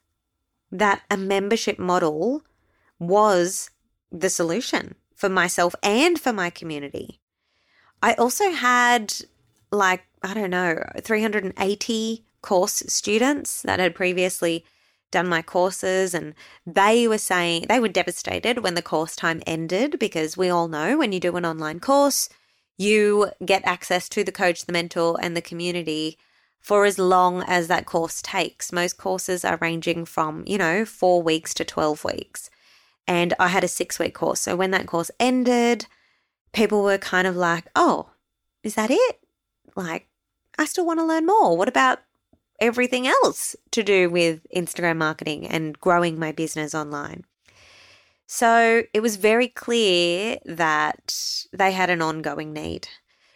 that 0.72 1.02
a 1.10 1.18
membership 1.18 1.78
model 1.78 2.44
was 3.00 3.70
the 4.12 4.30
solution 4.30 4.96
for 5.16 5.30
myself 5.30 5.76
and 5.84 6.20
for 6.20 6.34
my 6.34 6.50
community. 6.50 7.20
I 8.02 8.14
also 8.14 8.52
had 8.52 9.14
like, 9.72 10.04
I 10.24 10.34
don't 10.34 10.50
know, 10.50 10.84
380 11.02 12.26
course 12.42 12.84
students 12.88 13.62
that 13.62 13.80
had 13.80 13.96
previously 13.96 14.66
done 15.12 15.28
my 15.28 15.42
courses 15.42 16.14
and 16.14 16.34
they 16.66 17.08
were 17.08 17.18
saying 17.18 17.66
they 17.68 17.80
were 17.80 17.88
devastated 17.88 18.64
when 18.64 18.76
the 18.76 18.82
course 18.82 19.16
time 19.16 19.42
ended 19.46 20.00
because 20.00 20.38
we 20.38 20.50
all 20.50 20.68
know 20.68 20.98
when 20.98 21.12
you 21.12 21.20
do 21.20 21.36
an 21.36 21.46
online 21.46 21.80
course, 21.80 22.30
you 22.78 23.30
get 23.46 23.62
access 23.66 24.10
to 24.10 24.24
the 24.24 24.32
coach, 24.32 24.66
the 24.66 24.74
mentor, 24.74 25.18
and 25.22 25.36
the 25.36 25.42
community 25.42 26.18
for 26.62 26.86
as 26.86 26.98
long 26.98 27.44
as 27.44 27.68
that 27.68 27.86
course 27.86 28.22
takes. 28.22 28.72
Most 28.72 28.98
courses 28.98 29.44
are 29.44 29.58
ranging 29.60 30.06
from, 30.06 30.44
you 30.48 30.58
know, 30.58 30.86
four 30.86 31.22
weeks 31.22 31.54
to 31.56 31.66
12 31.66 32.06
weeks. 32.06 32.50
And 33.08 33.34
I 33.40 33.50
had 33.50 33.64
a 33.64 33.68
six 33.68 34.00
week 34.00 34.14
course. 34.14 34.40
So 34.40 34.56
when 34.56 34.72
that 34.72 34.88
course 34.88 35.12
ended, 35.20 35.88
people 36.54 36.84
were 36.84 36.98
kind 36.98 37.28
of 37.28 37.36
like, 37.36 37.66
oh, 37.76 38.12
is 38.64 38.76
that 38.76 38.92
it? 38.92 39.20
Like, 39.76 40.08
I 40.58 40.66
still 40.66 40.86
want 40.86 41.00
to 41.00 41.06
learn 41.06 41.26
more. 41.26 41.58
What 41.58 41.68
about 41.68 42.00
everything 42.62 43.08
else 43.08 43.56
to 43.72 43.84
do 43.84 44.10
with 44.10 44.46
Instagram 44.56 44.98
marketing 44.98 45.48
and 45.48 45.78
growing 45.80 46.18
my 46.18 46.32
business 46.32 46.76
online. 46.76 47.26
So 48.28 48.84
it 48.94 49.02
was 49.02 49.18
very 49.18 49.50
clear 49.50 50.38
that 50.46 51.46
they 51.52 51.74
had 51.74 51.90
an 51.90 52.02
ongoing 52.02 52.54
need. 52.54 52.88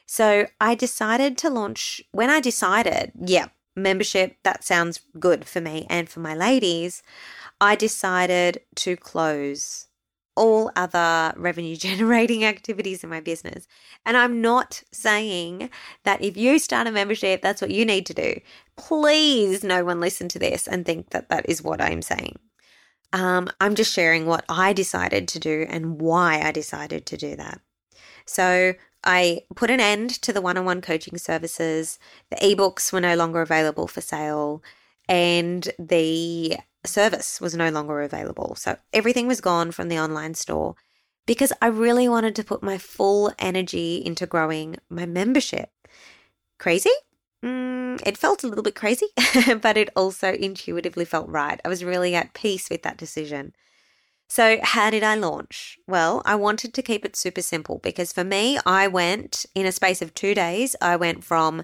So 0.06 0.48
I 0.62 0.76
decided 0.76 1.38
to 1.39 1.50
launch, 1.50 2.02
when 2.12 2.30
I 2.30 2.39
decided, 2.39 3.12
yeah, 3.20 3.48
membership, 3.76 4.38
that 4.44 4.63
sounds 4.63 5.02
good 5.20 5.46
for 5.46 5.62
me 5.62 5.86
and 5.89 6.08
for 6.08 6.20
my 6.20 6.36
ladies, 6.36 7.02
I 7.60 7.76
decided 7.76 8.62
to 8.76 8.96
close 8.96 9.88
all 10.36 10.72
other 10.76 11.34
revenue 11.38 11.76
generating 11.88 12.44
activities 12.44 13.04
in 13.04 13.10
my 13.10 13.22
business. 13.22 13.68
And 14.06 14.18
I'm 14.18 14.41
not 14.41 14.84
saying 14.91 15.70
that 16.04 16.22
if 16.22 16.38
you 16.38 16.60
start 16.60 16.88
a 16.88 16.91
membership, 16.91 17.41
that's 17.41 17.62
what 17.62 17.72
you 17.72 17.86
need 17.86 18.06
to 18.08 18.13
do. 18.13 18.39
Please, 18.76 19.63
no 19.63 19.84
one 19.86 20.00
listen 20.00 20.28
to 20.30 20.39
this 20.39 20.68
and 20.68 20.86
think 20.86 21.12
that 21.12 21.30
that 21.30 21.48
is 21.50 21.63
what 21.63 21.82
I'm 21.82 22.02
saying. 22.02 22.38
Um, 23.13 23.50
I'm 23.62 23.76
just 23.76 23.94
sharing 23.94 24.26
what 24.26 24.44
I 24.50 24.74
decided 24.74 25.28
to 25.30 25.39
do 25.39 25.65
and 25.70 26.02
why 26.02 26.41
I 26.41 26.52
decided 26.52 27.06
to 27.08 27.18
do 27.18 27.36
that. 27.38 27.62
So 28.26 28.74
I 29.06 29.41
put 29.56 29.70
an 29.70 29.80
end 29.80 30.10
to 30.22 30.34
the 30.34 30.41
one 30.41 30.58
on 30.58 30.65
one 30.65 30.82
coaching 30.82 31.18
services. 31.18 32.00
The 32.30 32.38
ebooks 32.38 32.91
were 32.91 33.02
no 33.02 33.15
longer 33.15 33.41
available 33.41 33.88
for 33.88 34.02
sale, 34.02 34.63
and 35.08 35.70
the 35.78 36.58
service 36.86 37.39
was 37.39 37.56
no 37.56 37.70
longer 37.70 38.02
available. 38.02 38.56
So 38.56 38.78
everything 38.94 39.28
was 39.28 39.41
gone 39.41 39.72
from 39.72 39.89
the 39.89 40.00
online 40.00 40.34
store 40.34 40.76
because 41.26 41.52
I 41.62 41.68
really 41.68 42.08
wanted 42.08 42.36
to 42.36 42.44
put 42.44 42.63
my 42.63 42.78
full 42.78 43.34
energy 43.39 44.02
into 44.06 44.26
growing 44.26 44.78
my 44.89 45.06
membership. 45.06 45.70
Crazy? 46.60 46.91
Mm, 47.44 48.02
it 48.06 48.18
felt 48.18 48.44
a 48.44 48.48
little 48.48 48.63
bit 48.63 48.76
crazy, 48.76 49.08
but 49.62 49.78
it 49.78 49.89
also 49.96 50.34
intuitively 50.34 51.06
felt 51.06 51.30
right. 51.30 51.60
I 51.63 51.70
was 51.70 51.84
really 51.84 52.15
at 52.15 52.34
peace 52.34 52.70
with 52.70 52.84
that 52.84 52.98
decision. 52.98 53.54
So, 54.27 54.57
how 54.63 54.89
did 54.89 55.03
I 55.03 55.15
launch? 55.15 55.77
Well, 55.88 56.21
I 56.25 56.35
wanted 56.35 56.73
to 56.73 56.81
keep 56.81 57.05
it 57.05 57.15
super 57.15 57.41
simple 57.41 57.79
because 57.83 58.11
for 58.11 58.23
me, 58.23 58.57
I 58.65 58.88
went 58.88 59.45
in 59.53 59.65
a 59.65 59.71
space 59.71 60.01
of 60.01 60.13
two 60.13 60.33
days, 60.33 60.75
I 60.81 60.95
went 60.95 61.23
from 61.23 61.63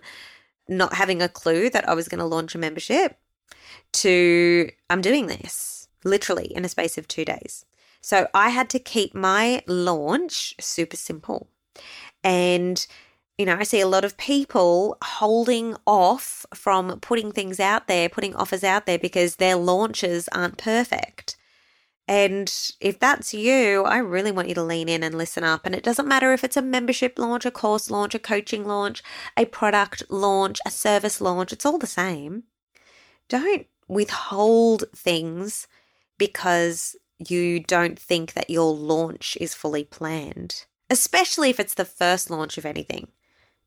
not 0.67 0.93
having 0.93 1.21
a 1.21 1.29
clue 1.29 1.69
that 1.69 1.87
I 1.87 1.93
was 1.93 2.07
going 2.07 2.19
to 2.19 2.25
launch 2.25 2.55
a 2.55 2.59
membership 2.59 3.17
to 3.93 4.69
I'm 4.89 5.01
doing 5.01 5.27
this 5.27 5.87
literally 6.03 6.45
in 6.45 6.65
a 6.65 6.69
space 6.69 6.97
of 6.97 7.07
two 7.07 7.25
days. 7.25 7.65
So 8.01 8.27
I 8.33 8.49
had 8.49 8.69
to 8.71 8.79
keep 8.79 9.13
my 9.13 9.61
launch 9.67 10.55
super 10.59 10.97
simple. 10.97 11.47
And, 12.23 12.85
you 13.37 13.45
know, 13.45 13.55
I 13.55 13.63
see 13.63 13.79
a 13.79 13.87
lot 13.87 14.03
of 14.05 14.17
people 14.17 14.97
holding 15.03 15.75
off 15.85 16.45
from 16.53 16.99
putting 16.99 17.31
things 17.31 17.59
out 17.59 17.87
there, 17.87 18.09
putting 18.09 18.35
offers 18.35 18.63
out 18.63 18.85
there 18.85 18.97
because 18.97 19.35
their 19.35 19.55
launches 19.55 20.27
aren't 20.29 20.57
perfect. 20.57 21.37
And 22.11 22.53
if 22.81 22.99
that's 22.99 23.33
you, 23.33 23.85
I 23.85 23.99
really 23.99 24.33
want 24.33 24.49
you 24.49 24.55
to 24.55 24.63
lean 24.63 24.89
in 24.89 25.01
and 25.01 25.17
listen 25.17 25.45
up. 25.45 25.65
And 25.65 25.73
it 25.73 25.81
doesn't 25.81 26.09
matter 26.09 26.33
if 26.33 26.43
it's 26.43 26.57
a 26.57 26.61
membership 26.61 27.17
launch, 27.17 27.45
a 27.45 27.51
course 27.51 27.89
launch, 27.89 28.13
a 28.13 28.19
coaching 28.19 28.65
launch, 28.65 29.01
a 29.37 29.45
product 29.45 30.03
launch, 30.09 30.59
a 30.65 30.71
service 30.71 31.21
launch, 31.21 31.53
it's 31.53 31.65
all 31.65 31.77
the 31.77 31.87
same. 31.87 32.43
Don't 33.29 33.65
withhold 33.87 34.83
things 34.93 35.69
because 36.17 36.97
you 37.29 37.61
don't 37.61 37.97
think 37.97 38.33
that 38.33 38.49
your 38.49 38.73
launch 38.73 39.37
is 39.39 39.53
fully 39.53 39.85
planned, 39.85 40.65
especially 40.89 41.49
if 41.49 41.61
it's 41.61 41.75
the 41.75 41.85
first 41.85 42.29
launch 42.29 42.57
of 42.57 42.65
anything. 42.65 43.07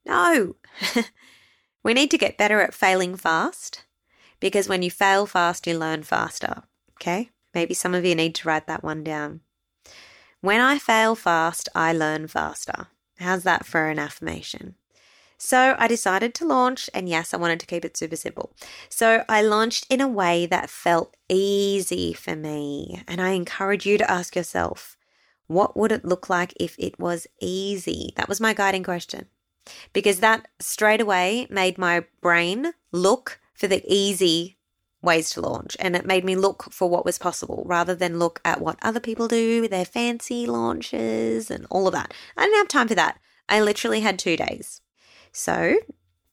No, 0.05 0.57
we 1.83 1.95
need 1.95 2.11
to 2.11 2.19
get 2.19 2.37
better 2.37 2.61
at 2.61 2.75
failing 2.75 3.17
fast 3.17 3.87
because 4.39 4.69
when 4.69 4.83
you 4.83 4.91
fail 4.91 5.25
fast, 5.25 5.67
you 5.67 5.79
learn 5.79 6.03
faster. 6.03 6.65
Okay? 7.01 7.31
Maybe 7.55 7.75
some 7.75 7.95
of 7.95 8.05
you 8.05 8.15
need 8.15 8.35
to 8.37 8.49
write 8.49 8.67
that 8.67 8.83
one 8.83 9.05
down. 9.05 9.41
When 10.41 10.61
I 10.61 10.79
fail 10.79 11.15
fast, 11.15 11.69
I 11.75 11.93
learn 11.93 12.27
faster. 12.27 12.89
How's 13.19 13.45
that 13.45 13.65
for 13.65 13.89
an 13.89 13.99
affirmation? 13.99 14.75
So 15.39 15.75
I 15.79 15.89
decided 15.89 16.35
to 16.35 16.47
launch, 16.47 16.89
and 16.95 17.09
yes, 17.09 17.35
I 17.35 17.37
wanted 17.37 17.61
to 17.61 17.67
keep 17.67 17.85
it 17.85 17.97
super 17.97 18.17
simple. 18.17 18.55
So 18.89 19.25
I 19.29 19.43
launched 19.43 19.87
in 19.91 20.01
a 20.01 20.09
way 20.09 20.47
that 20.47 20.71
felt 20.71 21.17
easy 21.29 22.13
for 22.13 22.37
me. 22.37 23.03
And 23.07 23.21
I 23.21 23.31
encourage 23.31 23.85
you 23.87 23.99
to 23.99 24.11
ask 24.11 24.37
yourself, 24.37 24.97
what 25.47 25.77
would 25.77 25.93
it 25.93 26.05
look 26.05 26.31
like 26.31 26.55
if 26.59 26.77
it 26.79 26.99
was 26.99 27.27
easy? 27.41 28.13
That 28.17 28.29
was 28.29 28.41
my 28.41 28.55
guiding 28.55 28.83
question. 28.85 29.27
Because 29.93 30.21
that 30.21 30.49
straight 30.61 31.01
away 31.01 31.47
made 31.51 31.79
my 31.79 32.05
brain 32.21 32.73
look 32.93 33.41
for 33.55 33.67
the 33.67 33.83
easy 33.87 34.57
ways 35.05 35.31
to 35.31 35.41
launch. 35.41 35.77
And 35.79 35.95
it 35.95 36.07
made 36.07 36.25
me 36.25 36.37
look 36.37 36.73
for 36.73 36.89
what 36.89 37.05
was 37.05 37.19
possible 37.19 37.63
rather 37.67 37.95
than 37.95 38.19
look 38.19 38.41
at 38.45 38.61
what 38.61 38.79
other 38.83 39.01
people 39.01 39.29
do 39.29 39.61
with 39.61 39.71
their 39.71 39.85
fancy 39.85 40.47
launches 40.47 41.51
and 41.51 41.67
all 41.71 41.87
of 41.87 41.93
that. 41.95 42.15
I 42.37 42.45
didn't 42.45 42.59
have 42.59 42.69
time 42.69 42.89
for 42.89 42.95
that. 42.95 43.19
I 43.49 43.61
literally 43.61 44.01
had 44.01 44.19
two 44.19 44.37
days. 44.37 44.81
So, 45.33 45.77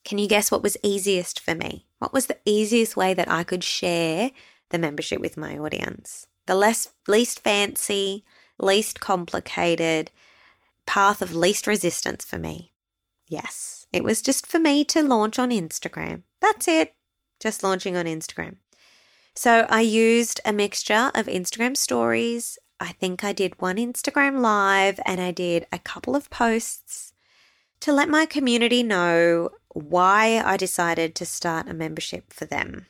can 0.06 0.18
you 0.18 0.28
guess 0.28 0.52
what 0.52 0.64
was 0.64 0.78
easiest 0.84 1.40
for 1.40 1.56
me? 1.56 1.88
What 2.00 2.14
was 2.14 2.28
the 2.28 2.38
easiest 2.46 2.96
way 2.96 3.14
that 3.14 3.30
I 3.30 3.44
could 3.44 3.64
share 3.64 4.32
the 4.70 4.80
membership 4.80 5.20
with 5.20 5.38
my 5.38 5.58
audience? 5.58 6.28
The 6.48 6.56
less 6.56 6.90
least 7.08 7.42
fancy, 7.42 8.24
least 8.58 9.00
complicated 9.00 10.12
path 10.86 11.22
of 11.22 11.36
least 11.36 11.68
resistance 11.68 12.26
for 12.26 12.38
me. 12.38 12.74
Yes, 13.28 13.88
it 13.94 14.04
was 14.04 14.22
just 14.22 14.46
for 14.48 14.60
me 14.60 14.84
to 14.86 15.02
launch 15.04 15.40
on 15.40 15.52
Instagram. 15.52 16.24
That's 16.42 16.68
it. 16.68 16.96
Just 17.42 17.64
launching 17.64 17.98
on 17.98 18.06
Instagram. 18.06 18.58
So 19.36 19.66
I 19.70 19.82
used 19.82 20.40
a 20.46 20.54
mixture 20.54 21.12
of 21.16 21.26
Instagram 21.26 21.76
stories. 21.76 22.58
I 22.80 22.92
think 22.94 23.24
I 23.24 23.34
did 23.34 23.60
one 23.60 23.78
Instagram 23.78 24.42
live 24.42 25.00
and 25.06 25.20
I 25.20 25.32
did 25.32 25.66
a 25.72 25.80
couple 25.80 26.16
of 26.16 26.30
posts 26.30 27.14
to 27.80 27.92
let 27.92 28.10
my 28.10 28.26
community 28.26 28.84
know 28.84 29.50
why 29.70 30.42
I 30.46 30.56
decided 30.56 31.16
to 31.16 31.26
start 31.26 31.68
a 31.68 31.74
membership 31.74 32.32
for 32.32 32.46
them. 32.46 32.86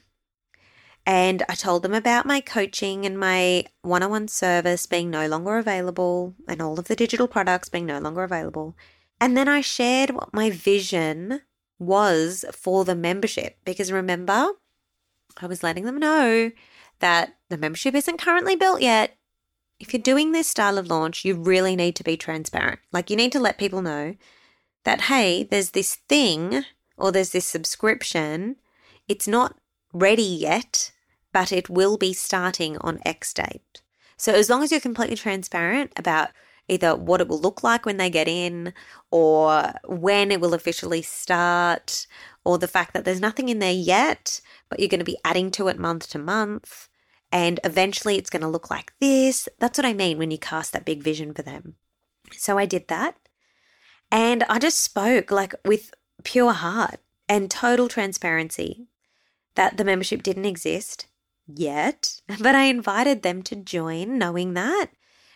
And 1.05 1.43
I 1.49 1.55
told 1.55 1.83
them 1.83 1.93
about 1.93 2.25
my 2.25 2.41
coaching 2.41 3.05
and 3.05 3.17
my 3.17 3.65
one 3.81 4.03
on 4.03 4.11
one 4.11 4.27
service 4.27 4.85
being 4.85 5.09
no 5.09 5.27
longer 5.27 5.57
available 5.57 6.35
and 6.47 6.61
all 6.61 6.77
of 6.77 6.87
the 6.87 6.95
digital 6.95 7.27
products 7.27 7.69
being 7.69 7.85
no 7.85 7.99
longer 7.99 8.23
available. 8.23 8.75
And 9.19 9.35
then 9.37 9.47
I 9.47 9.61
shared 9.61 10.11
what 10.11 10.33
my 10.33 10.49
vision 10.49 11.41
was 11.81 12.45
for 12.53 12.85
the 12.85 12.95
membership 12.95 13.57
because 13.65 13.91
remember, 13.91 14.51
I 15.37 15.47
was 15.47 15.63
letting 15.63 15.85
them 15.85 15.97
know 15.97 16.51
that 16.99 17.35
the 17.49 17.57
membership 17.57 17.95
isn't 17.95 18.21
currently 18.21 18.55
built 18.55 18.81
yet. 18.81 19.17
If 19.79 19.91
you're 19.91 20.01
doing 20.01 20.31
this 20.31 20.47
style 20.47 20.77
of 20.77 20.87
launch, 20.87 21.25
you 21.25 21.33
really 21.33 21.75
need 21.75 21.95
to 21.95 22.03
be 22.03 22.15
transparent. 22.15 22.79
Like, 22.93 23.09
you 23.09 23.15
need 23.15 23.31
to 23.31 23.39
let 23.39 23.57
people 23.57 23.81
know 23.81 24.15
that, 24.83 25.01
hey, 25.01 25.43
there's 25.43 25.71
this 25.71 25.95
thing 26.07 26.63
or 26.97 27.11
there's 27.11 27.31
this 27.31 27.47
subscription. 27.47 28.57
It's 29.07 29.27
not 29.27 29.57
ready 29.91 30.21
yet, 30.21 30.91
but 31.33 31.51
it 31.51 31.67
will 31.67 31.97
be 31.97 32.13
starting 32.13 32.77
on 32.81 32.99
X 33.03 33.33
date. 33.33 33.81
So 34.17 34.33
as 34.33 34.51
long 34.51 34.61
as 34.61 34.69
you're 34.69 34.79
completely 34.79 35.15
transparent 35.15 35.93
about 35.95 36.29
either 36.71 36.95
what 36.95 37.21
it 37.21 37.27
will 37.27 37.39
look 37.39 37.63
like 37.63 37.85
when 37.85 37.97
they 37.97 38.09
get 38.09 38.27
in 38.27 38.73
or 39.11 39.73
when 39.85 40.31
it 40.31 40.39
will 40.39 40.53
officially 40.53 41.01
start 41.01 42.07
or 42.45 42.57
the 42.57 42.67
fact 42.67 42.93
that 42.93 43.05
there's 43.05 43.19
nothing 43.19 43.49
in 43.49 43.59
there 43.59 43.71
yet, 43.71 44.41
but 44.69 44.79
you're 44.79 44.89
going 44.89 44.99
to 44.99 45.05
be 45.05 45.17
adding 45.25 45.51
to 45.51 45.67
it 45.67 45.77
month 45.77 46.09
to 46.09 46.17
month 46.17 46.87
and 47.31 47.59
eventually 47.63 48.17
it's 48.17 48.29
going 48.29 48.41
to 48.41 48.47
look 48.47 48.69
like 48.69 48.93
this. 48.99 49.47
That's 49.59 49.77
what 49.77 49.85
I 49.85 49.93
mean 49.93 50.17
when 50.17 50.31
you 50.31 50.37
cast 50.37 50.73
that 50.73 50.85
big 50.85 51.03
vision 51.03 51.33
for 51.33 51.41
them. 51.41 51.75
So 52.31 52.57
I 52.57 52.65
did 52.65 52.87
that. 52.87 53.15
And 54.11 54.43
I 54.49 54.59
just 54.59 54.79
spoke 54.79 55.31
like 55.31 55.53
with 55.65 55.93
pure 56.23 56.53
heart 56.53 56.99
and 57.29 57.49
total 57.49 57.87
transparency 57.87 58.87
that 59.55 59.77
the 59.77 59.85
membership 59.85 60.23
didn't 60.23 60.45
exist 60.45 61.07
yet, 61.47 62.21
but 62.39 62.55
I 62.55 62.63
invited 62.63 63.21
them 63.21 63.41
to 63.43 63.55
join 63.55 64.17
knowing 64.17 64.53
that 64.53 64.87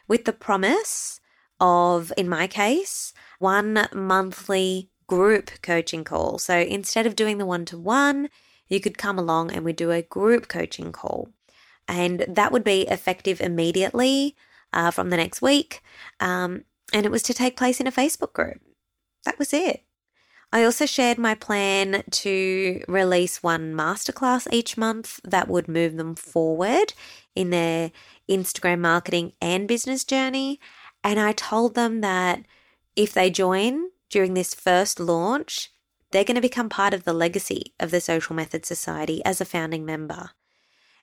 with 0.08 0.26
the 0.26 0.34
promise 0.34 1.20
of, 1.60 2.12
in 2.18 2.28
my 2.30 2.48
case, 2.48 3.14
one 3.40 3.88
monthly 3.94 4.90
group 5.08 5.52
coaching 5.62 6.04
call. 6.04 6.38
So 6.40 6.58
instead 6.58 7.06
of 7.06 7.16
doing 7.16 7.38
the 7.38 7.46
one 7.46 7.66
to 7.66 7.78
one, 7.78 8.30
you 8.68 8.80
could 8.80 8.98
come 8.98 9.20
along 9.20 9.52
and 9.52 9.64
we 9.64 9.74
do 9.74 9.92
a 9.92 10.02
group 10.02 10.48
coaching 10.48 10.92
call. 10.92 11.30
And 11.88 12.26
that 12.28 12.52
would 12.52 12.64
be 12.64 12.82
effective 12.84 13.40
immediately 13.40 14.36
uh, 14.74 14.92
from 14.92 15.10
the 15.10 15.18
next 15.18 15.42
week. 15.42 15.82
Um, 16.20 16.64
and 16.94 17.06
it 17.06 17.12
was 17.12 17.24
to 17.24 17.34
take 17.34 17.58
place 17.58 17.80
in 17.80 17.88
a 17.88 17.92
Facebook 17.92 18.34
group. 18.34 18.60
That 19.24 19.38
was 19.40 19.54
it. 19.54 19.84
I 20.52 20.64
also 20.64 20.86
shared 20.86 21.18
my 21.18 21.36
plan 21.36 22.04
to 22.10 22.82
release 22.88 23.44
one 23.44 23.74
masterclass 23.74 24.48
each 24.52 24.78
month 24.78 25.20
that 25.24 25.48
would 25.48 25.68
move 25.68 25.98
them 25.98 26.16
forward 26.16 26.94
in 27.36 27.50
their 27.50 27.92
Instagram 28.30 28.80
marketing 28.80 29.34
and 29.42 29.68
business 29.68 30.04
journey. 30.04 30.60
And 31.06 31.20
I 31.20 31.34
told 31.34 31.76
them 31.76 32.02
that 32.02 32.46
if 32.96 33.14
they 33.14 33.30
join 33.30 33.92
during 34.10 34.34
this 34.34 34.56
first 34.56 35.00
launch, 35.00 35.72
they're 36.10 36.24
going 36.24 36.34
to 36.34 36.42
become 36.42 36.68
part 36.68 36.96
of 36.96 37.04
the 37.04 37.14
legacy 37.14 37.76
of 37.80 37.92
the 37.92 38.02
Social 38.02 38.36
Method 38.36 38.66
Society 38.66 39.24
as 39.24 39.40
a 39.40 39.46
founding 39.46 39.86
member. 39.86 40.32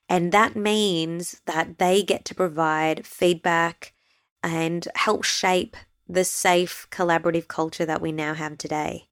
And 0.09 0.33
that 0.33 0.57
means 0.57 1.41
that 1.45 1.77
they 1.77 2.03
get 2.03 2.25
to 2.25 2.35
provide 2.35 3.07
feedback 3.07 3.93
and 4.43 4.85
help 4.95 5.23
shape 5.23 5.77
the 6.05 6.25
safe, 6.25 6.85
collaborative 6.91 7.47
culture 7.47 7.85
that 7.85 8.01
we 8.01 8.11
now 8.11 8.33
have 8.33 8.57
today. 8.57 9.07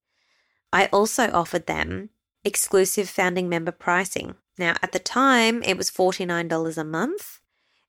I 0.73 0.87
also 0.87 1.31
offered 1.31 1.67
them 1.67 2.09
exclusive 2.43 3.09
founding 3.09 3.47
member 3.47 3.71
pricing. 3.71 4.35
Now, 4.57 4.75
at 4.81 4.91
the 4.91 4.99
time, 4.99 5.63
it 5.63 5.77
was 5.77 5.89
$49 5.89 6.77
a 6.77 6.83
month, 6.83 7.39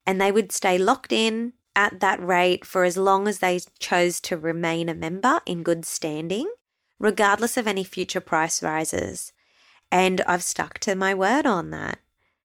and 0.07 0.21
they 0.21 0.31
would 0.31 0.53
stay 0.53 0.79
locked 0.79 1.11
in 1.11 1.55
at 1.75 2.01
that 2.01 2.25
rate 2.25 2.65
for 2.65 2.85
as 2.85 2.97
long 2.97 3.27
as 3.27 3.39
they 3.39 3.61
chose 3.79 4.21
to 4.21 4.37
remain 4.37 4.89
a 4.89 4.95
member 4.95 5.41
in 5.47 5.63
good 5.63 5.85
standing, 5.85 6.51
regardless 6.99 7.57
of 7.57 7.67
any 7.67 7.85
future 7.85 8.21
price 8.21 8.63
rises. 8.63 9.33
And 9.91 10.21
I've 10.23 10.43
stuck 10.43 10.79
to 10.81 10.95
my 10.95 11.15
word 11.15 11.47
on 11.47 11.71
that. 11.71 11.99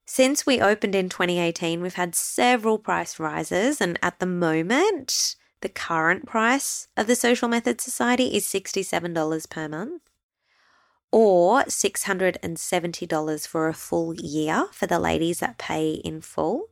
Since 0.05 0.45
we 0.45 0.61
opened 0.61 0.95
in 0.95 1.09
2018, 1.09 1.81
we've 1.81 1.95
had 1.95 2.15
several 2.15 2.77
price 2.77 3.19
rises, 3.19 3.81
and 3.81 3.99
at 4.01 4.19
the 4.19 4.25
moment, 4.25 5.35
the 5.61 5.69
current 5.69 6.25
price 6.25 6.87
of 6.95 7.07
the 7.07 7.15
Social 7.15 7.49
Method 7.49 7.81
Society 7.81 8.35
is 8.35 8.45
$67 8.45 9.49
per 9.49 9.67
month 9.67 10.01
or 11.11 11.63
$670 11.63 13.47
for 13.47 13.67
a 13.67 13.73
full 13.73 14.13
year 14.15 14.67
for 14.71 14.87
the 14.87 14.99
ladies 14.99 15.39
that 15.39 15.57
pay 15.57 15.91
in 15.91 16.21
full. 16.21 16.67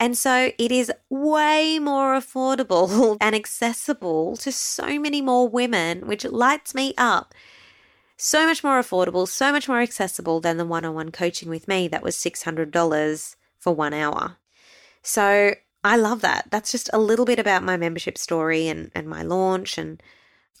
And 0.00 0.16
so 0.16 0.52
it 0.58 0.70
is 0.70 0.92
way 1.10 1.78
more 1.78 2.14
affordable 2.14 3.16
and 3.20 3.34
accessible 3.34 4.36
to 4.38 4.52
so 4.52 4.98
many 4.98 5.20
more 5.20 5.48
women, 5.48 6.06
which 6.06 6.24
lights 6.24 6.74
me 6.74 6.94
up. 6.96 7.34
So 8.16 8.46
much 8.46 8.64
more 8.64 8.80
affordable, 8.80 9.28
so 9.28 9.52
much 9.52 9.68
more 9.68 9.80
accessible 9.80 10.40
than 10.40 10.56
the 10.56 10.66
one 10.66 10.84
on 10.84 10.94
one 10.94 11.10
coaching 11.10 11.48
with 11.48 11.68
me 11.68 11.88
that 11.88 12.02
was 12.02 12.16
$600 12.16 13.36
for 13.58 13.74
one 13.74 13.94
hour. 13.94 14.36
So 15.02 15.54
I 15.84 15.96
love 15.96 16.20
that. 16.22 16.48
That's 16.50 16.72
just 16.72 16.90
a 16.92 16.98
little 16.98 17.24
bit 17.24 17.38
about 17.38 17.62
my 17.62 17.76
membership 17.76 18.18
story 18.18 18.66
and, 18.68 18.90
and 18.94 19.08
my 19.08 19.22
launch 19.22 19.78
and 19.78 20.02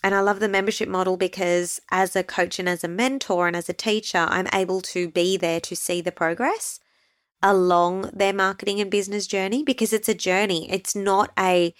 and 0.00 0.14
I 0.14 0.20
love 0.20 0.38
the 0.38 0.48
membership 0.48 0.88
model 0.88 1.16
because 1.16 1.80
as 1.90 2.14
a 2.14 2.22
coach 2.22 2.60
and 2.60 2.68
as 2.68 2.84
a 2.84 2.88
mentor 2.88 3.48
and 3.48 3.56
as 3.56 3.68
a 3.68 3.72
teacher, 3.72 4.28
I'm 4.30 4.46
able 4.54 4.80
to 4.82 5.08
be 5.08 5.36
there 5.36 5.58
to 5.60 5.74
see 5.74 6.00
the 6.00 6.12
progress 6.12 6.78
along 7.42 8.10
their 8.12 8.32
marketing 8.32 8.80
and 8.80 8.90
business 8.90 9.26
journey 9.26 9.62
because 9.62 9.92
it's 9.92 10.08
a 10.08 10.14
journey. 10.14 10.70
It's 10.70 10.96
not 10.96 11.30
a 11.38 11.74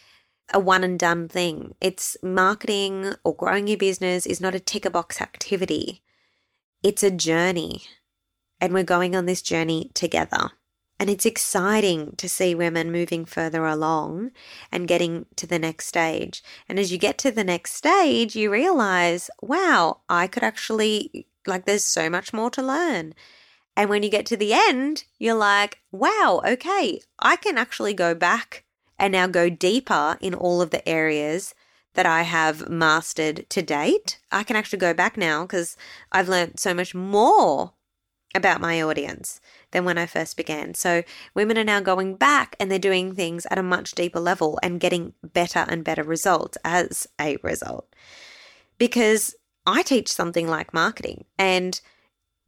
a 0.53 0.59
one 0.59 0.85
and 0.85 0.99
done 0.99 1.29
thing. 1.29 1.75
It's 1.81 2.17
marketing 2.23 3.13
or 3.23 3.37
growing 3.37 3.69
your 3.69 3.77
business 3.77 4.27
is 4.27 4.41
not 4.41 4.55
a 4.55 4.61
ticker 4.61 4.91
box 4.91 5.21
activity. 5.21 6.03
It's 6.83 7.03
a 7.03 7.11
journey. 7.11 7.83
And 8.61 8.73
we're 8.73 8.85
going 8.85 9.15
on 9.15 9.27
this 9.27 9.43
journey 9.43 9.91
together. 9.95 10.51
And 11.01 11.09
it's 11.09 11.27
exciting 11.27 12.15
to 12.17 12.29
see 12.29 12.55
women 12.55 12.91
moving 12.91 13.25
further 13.25 13.65
along 13.65 14.33
and 14.73 14.89
getting 14.89 15.27
to 15.37 15.47
the 15.47 15.59
next 15.59 15.87
stage. 15.87 16.43
And 16.69 16.79
as 16.79 16.91
you 16.91 16.99
get 16.99 17.19
to 17.19 17.31
the 17.31 17.45
next 17.45 17.75
stage, 17.75 18.35
you 18.35 18.51
realize, 18.51 19.31
wow, 19.41 20.01
I 20.09 20.27
could 20.27 20.43
actually, 20.43 21.29
like, 21.47 21.67
there's 21.67 21.85
so 21.85 22.11
much 22.11 22.33
more 22.33 22.51
to 22.51 22.63
learn. 22.63 23.15
And 23.79 23.89
when 23.89 24.03
you 24.03 24.11
get 24.11 24.27
to 24.27 24.37
the 24.37 24.53
end, 24.53 25.05
you're 25.21 25.37
like, 25.37 25.79
wow, 25.93 26.43
okay, 26.45 27.01
I 27.21 27.37
can 27.37 27.57
actually 27.57 27.95
go 27.95 28.13
back 28.13 28.65
and 28.99 29.13
now 29.13 29.29
go 29.29 29.49
deeper 29.49 30.19
in 30.21 30.35
all 30.35 30.61
of 30.61 30.71
the 30.71 30.87
areas 30.87 31.55
that 31.95 32.05
I 32.05 32.23
have 32.23 32.69
mastered 32.69 33.49
to 33.51 33.63
date. 33.63 34.19
I 34.33 34.43
can 34.43 34.57
actually 34.57 34.81
go 34.81 34.93
back 34.95 35.17
now 35.17 35.45
because 35.45 35.77
I've 36.11 36.29
learned 36.29 36.59
so 36.59 36.75
much 36.75 36.93
more 36.93 37.75
about 38.35 38.61
my 38.61 38.83
audience 38.83 39.41
than 39.71 39.85
when 39.85 39.97
I 39.97 40.07
first 40.07 40.37
began. 40.37 40.75
So 40.75 41.05
women 41.33 41.57
are 41.57 41.63
now 41.63 41.79
going 41.79 42.17
back 42.17 42.57
and 42.59 42.73
they're 42.73 42.81
doing 42.81 43.15
things 43.15 43.47
at 43.49 43.59
a 43.59 43.63
much 43.63 43.93
deeper 43.93 44.19
level 44.19 44.59
and 44.61 44.81
getting 44.81 45.13
better 45.23 45.65
and 45.69 45.85
better 45.85 46.03
results 46.03 46.59
as 46.65 47.07
a 47.21 47.37
result. 47.45 47.87
Because 48.77 49.37
I 49.65 49.83
teach 49.83 50.09
something 50.09 50.49
like 50.49 50.75
marketing 50.75 51.27
and 51.39 51.81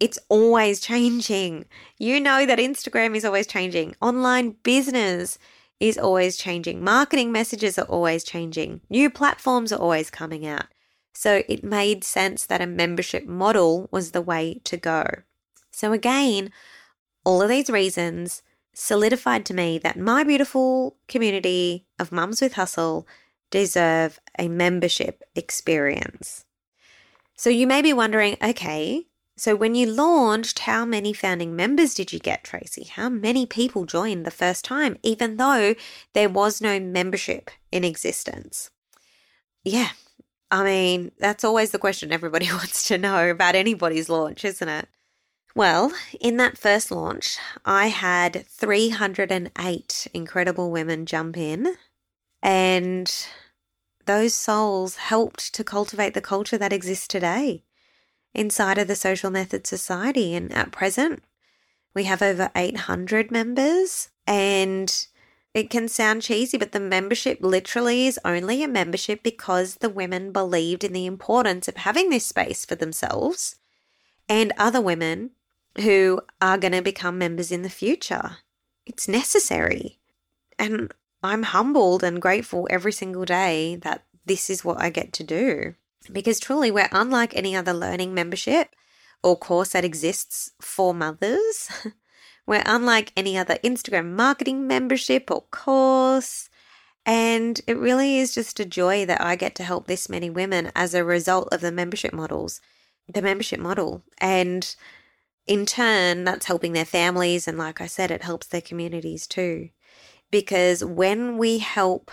it's 0.01 0.19
always 0.29 0.81
changing. 0.81 1.67
You 1.99 2.21
know 2.21 2.47
that 2.47 2.59
Instagram 2.59 3.15
is 3.15 3.25
always 3.25 3.47
changing. 3.47 3.95
Online 4.01 4.57
business 4.63 5.39
is 5.79 5.99
always 5.99 6.37
changing. 6.37 6.83
Marketing 6.83 7.31
messages 7.31 7.79
are 7.79 7.87
always 7.87 8.25
changing. 8.25 8.81
New 8.91 9.11
platforms 9.11 9.73
are 9.73 9.79
always 9.79 10.11
coming 10.11 10.47
out. 10.47 10.67
So 11.15 11.43
it 11.49 11.63
made 11.63 12.03
sense 12.03 12.47
that 12.47 12.63
a 12.63 12.67
membership 12.67 13.27
model 13.27 13.89
was 13.91 14.13
the 14.13 14.23
way 14.23 14.61
to 14.65 14.77
go. 14.77 15.05
So 15.71 15.93
again, 15.93 16.51
all 17.25 17.43
of 17.43 17.49
these 17.49 17.69
reasons 17.69 18.43
solidified 18.73 19.45
to 19.47 19.55
me 19.55 19.79
that 19.79 19.99
my 19.99 20.25
beautiful 20.25 20.97
community 21.09 21.87
of 21.99 22.13
mums 22.13 22.41
with 22.41 22.55
hustle 22.55 23.07
deserve 23.51 24.21
a 24.39 24.49
membership 24.49 25.23
experience. 25.35 26.45
So 27.37 27.51
you 27.51 27.67
may 27.67 27.83
be 27.83 27.93
wondering, 27.93 28.37
okay, 28.43 29.07
so 29.41 29.57
when 29.57 29.75
you 29.75 29.87
launched, 29.87 30.59
how 30.59 30.85
many 30.85 31.15
founding 31.15 31.57
members 31.57 31.95
did 31.95 32.13
you 32.13 32.19
get, 32.19 32.45
Tracy? 32.45 32.85
How 32.85 33.09
many 33.09 33.47
people 33.47 33.87
joined 33.87 34.27
the 34.27 34.31
first 34.31 34.67
time, 34.67 34.99
even 35.03 35.39
though 35.39 35.75
there 36.13 36.29
was 36.29 36.61
no 36.61 36.79
membership 36.79 37.51
in 37.73 37.83
existence? 37.83 38.71
Yeah, 39.65 39.93
I 40.51 40.63
mean, 40.63 41.13
that's 41.19 41.43
always 41.43 41.71
the 41.71 41.79
question 41.79 42.13
everybody 42.13 42.49
wants 42.53 42.87
to 42.89 42.99
know 42.99 43.31
about 43.31 43.55
anybody's 43.55 44.11
launch, 44.11 44.45
isn't 44.45 44.69
it? 44.69 44.89
Well, 45.55 45.91
in 46.21 46.37
that 46.37 46.59
first 46.59 46.91
launch, 46.91 47.39
I 47.65 47.87
had 47.87 48.45
308 48.47 50.07
incredible 50.13 50.71
women 50.71 51.07
jump 51.07 51.39
in, 51.39 51.77
and 52.43 53.27
those 54.05 54.35
souls 54.35 54.97
helped 54.97 55.55
to 55.55 55.65
cultivate 55.65 56.13
the 56.13 56.21
culture 56.21 56.59
that 56.59 56.75
exists 56.75 57.09
today 57.09 57.65
inside 58.35 58.79
of 58.79 58.89
the 58.89 58.97
Social 58.97 59.31
Method 59.31 59.67
Society. 59.67 60.35
And 60.35 60.53
at 60.53 60.73
present, 60.73 61.23
we 61.95 62.05
have 62.05 62.23
over 62.23 62.51
800 62.55 63.31
members. 63.31 64.09
And 64.27 65.07
it 65.53 65.71
can 65.71 65.89
sound 65.89 66.23
cheesy, 66.23 66.57
but 66.57 66.73
the 66.73 66.81
membership 66.81 67.39
literally 67.41 68.07
is 68.07 68.21
only 68.25 68.63
a 68.63 68.69
membership 68.69 69.23
because 69.23 69.77
the 69.77 69.89
women 69.89 70.31
believed 70.31 70.85
in 70.85 70.93
the 70.93 71.07
importance 71.07 71.67
of 71.67 71.79
having 71.79 72.11
this 72.11 72.27
space 72.27 72.65
for 72.65 72.77
themselves 72.77 73.57
and 74.29 74.53
other 74.57 74.81
women 74.81 75.31
who 75.79 76.21
are 76.41 76.59
going 76.59 76.73
to 76.73 76.83
become 76.83 77.19
members 77.19 77.51
in 77.51 77.63
the 77.63 77.71
future. 77.71 78.39
It's 78.87 79.09
necessary. 79.09 79.99
And 80.59 80.93
I'm 81.23 81.43
humbled 81.43 82.05
and 82.05 82.23
grateful 82.23 82.69
every 82.71 82.93
single 82.93 83.25
day 83.25 83.77
that 83.77 84.05
this 84.25 84.51
is 84.51 84.65
what 84.65 84.81
I 84.81 84.91
get 84.91 85.13
to 85.15 85.25
do 85.25 85.75
because 86.13 86.41
truly 86.41 86.71
we're 86.71 86.89
unlike 86.93 87.35
any 87.37 87.55
other 87.55 87.73
learning 87.73 88.15
membership 88.15 88.75
or 89.23 89.37
course 89.37 89.71
that 89.71 89.85
exists 89.85 90.53
for 90.61 90.95
mothers. 90.95 91.71
we're 92.47 92.63
unlike 92.67 93.13
any 93.17 93.37
other 93.37 93.57
Instagram 93.65 94.13
marketing 94.13 94.67
membership 94.67 95.31
or 95.31 95.43
course. 95.51 96.49
And 97.07 97.61
it 97.67 97.79
really 97.79 98.19
is 98.19 98.35
just 98.35 98.61
a 98.61 98.65
joy 98.65 99.07
that 99.07 99.21
I 99.21 99.37
get 99.37 99.55
to 99.57 99.65
help 99.65 99.87
this 99.87 100.09
many 100.09 100.31
women 100.31 100.71
as 100.75 100.95
a 100.95 101.05
result 101.05 101.49
of 101.53 101.61
the 101.61 101.73
membership 101.73 102.13
models, 102.13 102.61
the 103.09 103.23
membership 103.23 103.61
model. 103.61 104.03
And 104.19 104.75
in 105.47 105.67
turn, 105.67 106.25
that's 106.25 106.47
helping 106.47 106.73
their 106.73 106.85
families. 106.85 107.49
And 107.49 107.59
like 107.59 107.81
I 107.81 107.87
said, 107.87 108.11
it 108.11 108.23
helps 108.23 108.47
their 108.47 108.61
communities 108.61 109.27
too. 109.27 109.71
Because 110.31 110.85
when 110.85 111.39
we 111.39 111.59
help 111.59 112.11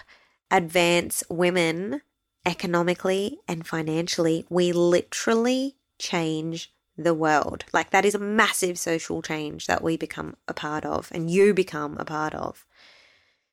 advance 0.50 1.24
women 1.30 2.02
economically 2.48 3.40
and 3.48 3.68
financially, 3.68 4.46
we 4.50 4.72
literally 4.72 5.76
change 6.00 6.74
the 6.98 7.14
world. 7.14 7.66
Like 7.74 7.92
that 7.92 8.06
is 8.06 8.16
a 8.16 8.20
massive 8.20 8.80
social 8.80 9.22
change 9.22 9.68
that 9.68 9.84
we 9.84 9.98
become 9.98 10.38
a 10.48 10.54
part 10.54 10.86
of 10.86 11.12
and 11.12 11.30
you 11.30 11.54
become 11.54 11.98
a 12.00 12.06
part 12.06 12.34
of. 12.34 12.66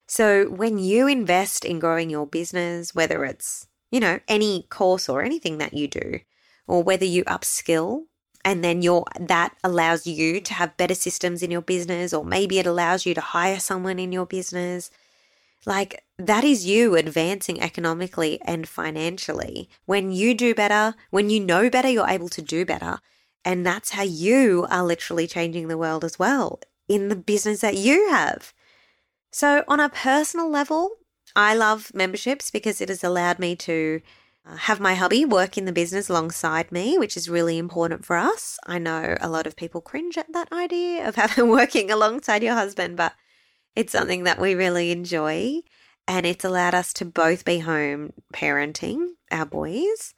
So 0.07 0.49
when 0.49 0.79
you 0.79 1.09
invest 1.09 1.65
in 1.65 1.81
growing 1.81 2.09
your 2.09 2.27
business, 2.27 2.95
whether 2.95 3.25
it's, 3.25 3.67
you 3.91 4.01
know, 4.01 4.21
any 4.29 4.67
course 4.71 5.09
or 5.09 5.23
anything 5.23 5.59
that 5.59 5.75
you 5.75 5.89
do, 5.89 6.21
or 6.67 6.83
whether 6.83 7.05
you 7.05 7.25
upskill 7.25 8.05
and 8.45 8.63
then 8.63 8.81
your 8.81 9.05
that 9.19 9.57
allows 9.65 10.07
you 10.07 10.41
to 10.41 10.55
have 10.55 10.77
better 10.77 10.95
systems 10.95 11.43
in 11.43 11.51
your 11.51 11.63
business 11.63 12.13
or 12.15 12.25
maybe 12.25 12.59
it 12.59 12.67
allows 12.67 13.05
you 13.05 13.15
to 13.15 13.21
hire 13.21 13.59
someone 13.59 13.99
in 13.99 14.13
your 14.13 14.27
business 14.27 14.91
like 15.67 16.05
that 16.19 16.45
is 16.45 16.67
you 16.67 16.95
advancing 16.95 17.61
economically 17.61 18.41
and 18.43 18.69
financially. 18.69 19.69
When 19.87 20.13
you 20.13 20.35
do 20.35 20.55
better, 20.55 20.95
when 21.11 21.31
you 21.31 21.41
know 21.41 21.71
better, 21.71 21.89
you're 21.89 22.09
able 22.09 22.29
to 22.31 22.43
do 22.43 22.65
better. 22.65 22.99
And 23.45 23.67
that's 23.67 23.91
how 23.91 24.03
you 24.03 24.67
are 24.71 24.85
literally 24.85 25.27
changing 25.27 25.69
the 25.69 25.79
world 25.79 26.05
as 26.05 26.19
well 26.19 26.61
in 26.89 27.09
the 27.09 27.17
business 27.17 27.61
that 27.61 27.77
you 27.77 28.09
have. 28.11 28.53
So, 29.33 29.65
on 29.67 29.81
a 29.81 29.89
personal 29.89 30.49
level, 30.49 30.91
I 31.35 31.55
love 31.55 31.91
memberships 31.95 32.51
because 32.51 32.81
it 32.81 32.89
has 32.89 33.03
allowed 33.03 33.39
me 33.39 33.57
to 33.57 34.01
uh, 34.47 34.57
have 34.57 34.79
my 34.79 34.95
hubby 34.95 35.25
work 35.25 35.59
in 35.59 35.65
the 35.65 35.73
business 35.73 36.09
alongside 36.09 36.71
me, 36.71 36.97
which 36.99 37.17
is 37.17 37.29
really 37.29 37.59
important 37.59 38.05
for 38.05 38.17
us. 38.17 38.59
I 38.67 38.79
know 38.79 39.17
a 39.21 39.29
lot 39.29 39.47
of 39.47 39.57
people 39.57 39.81
cringe 39.81 40.17
at 40.17 40.33
that 40.33 40.53
idea 40.53 41.07
of 41.09 41.15
having 41.17 41.49
working 41.49 41.91
alongside 41.91 42.43
your 42.43 42.55
husband, 42.55 42.97
but 42.97 43.15
it's 43.77 43.93
something 43.93 44.25
that 44.25 44.41
we 44.41 44.55
really 44.55 44.91
enjoy, 44.91 45.61
and 46.07 46.27
it's 46.27 46.45
allowed 46.45 46.75
us 46.75 46.93
to 46.95 47.05
both 47.05 47.45
be 47.45 47.61
home 47.61 48.13
parenting 48.33 49.09
our 49.31 49.47
boys. 49.47 50.15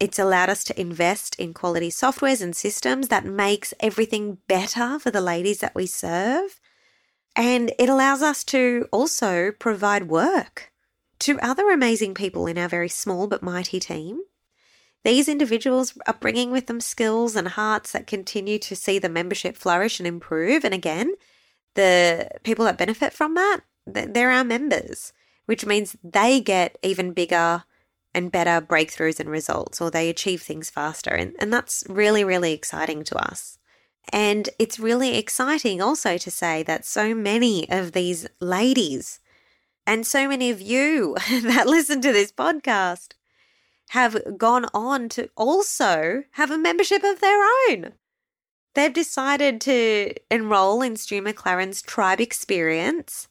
It's 0.00 0.18
allowed 0.18 0.48
us 0.48 0.64
to 0.64 0.80
invest 0.80 1.38
in 1.38 1.52
quality 1.52 1.90
softwares 1.90 2.42
and 2.42 2.56
systems 2.56 3.08
that 3.08 3.24
makes 3.24 3.74
everything 3.80 4.38
better 4.48 4.98
for 4.98 5.10
the 5.10 5.20
ladies 5.20 5.58
that 5.58 5.74
we 5.74 5.86
serve. 5.86 6.58
And 7.36 7.72
it 7.78 7.88
allows 7.88 8.22
us 8.22 8.42
to 8.44 8.88
also 8.90 9.52
provide 9.52 10.08
work 10.08 10.72
to 11.20 11.38
other 11.40 11.70
amazing 11.70 12.14
people 12.14 12.46
in 12.46 12.56
our 12.56 12.68
very 12.68 12.88
small 12.88 13.26
but 13.26 13.42
mighty 13.42 13.78
team. 13.78 14.22
These 15.04 15.28
individuals 15.28 15.96
are 16.06 16.16
bringing 16.18 16.50
with 16.50 16.66
them 16.66 16.80
skills 16.80 17.36
and 17.36 17.48
hearts 17.48 17.92
that 17.92 18.06
continue 18.06 18.58
to 18.60 18.76
see 18.76 18.98
the 18.98 19.08
membership 19.08 19.56
flourish 19.56 20.00
and 20.00 20.06
improve. 20.06 20.64
And 20.64 20.74
again, 20.74 21.14
the 21.74 22.28
people 22.42 22.64
that 22.64 22.78
benefit 22.78 23.12
from 23.12 23.34
that, 23.34 23.60
they're 23.86 24.30
our 24.30 24.44
members, 24.44 25.12
which 25.46 25.66
means 25.66 25.96
they 26.02 26.40
get 26.40 26.78
even 26.82 27.12
bigger 27.12 27.64
and 28.14 28.32
better 28.32 28.64
breakthroughs 28.64 29.20
and 29.20 29.30
results, 29.30 29.80
or 29.80 29.90
they 29.90 30.08
achieve 30.08 30.42
things 30.42 30.70
faster. 30.70 31.10
And, 31.10 31.34
and 31.38 31.52
that's 31.52 31.84
really, 31.88 32.24
really 32.24 32.52
exciting 32.52 33.04
to 33.04 33.16
us. 33.16 33.58
And 34.12 34.48
it's 34.58 34.80
really 34.80 35.16
exciting 35.16 35.80
also 35.80 36.18
to 36.18 36.30
say 36.30 36.62
that 36.64 36.84
so 36.84 37.14
many 37.14 37.70
of 37.70 37.92
these 37.92 38.26
ladies 38.40 39.20
and 39.86 40.06
so 40.06 40.28
many 40.28 40.50
of 40.50 40.60
you 40.60 41.16
that 41.42 41.66
listen 41.66 42.00
to 42.00 42.12
this 42.12 42.32
podcast 42.32 43.12
have 43.90 44.38
gone 44.38 44.66
on 44.72 45.08
to 45.10 45.28
also 45.36 46.22
have 46.32 46.50
a 46.50 46.58
membership 46.58 47.02
of 47.02 47.20
their 47.20 47.40
own. 47.68 47.92
They've 48.74 48.92
decided 48.92 49.60
to 49.62 50.14
enroll 50.30 50.80
in 50.80 50.96
Stu 50.96 51.20
McLaren's 51.20 51.82
Tribe 51.82 52.20
Experience 52.20 53.28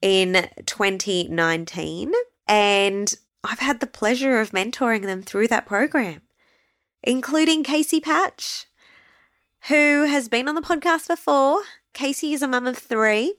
in 0.00 0.48
2019, 0.64 2.12
and 2.48 3.14
I've 3.44 3.58
had 3.58 3.80
the 3.80 3.86
pleasure 3.86 4.40
of 4.40 4.52
mentoring 4.52 5.02
them 5.02 5.22
through 5.22 5.48
that 5.48 5.66
program, 5.66 6.22
including 7.02 7.62
Casey 7.62 8.00
Patch, 8.00 8.66
who 9.68 10.06
has 10.06 10.28
been 10.28 10.48
on 10.48 10.54
the 10.54 10.62
podcast 10.62 11.08
before. 11.08 11.60
Casey 11.92 12.32
is 12.32 12.40
a 12.40 12.48
mum 12.48 12.66
of 12.66 12.78
three, 12.78 13.34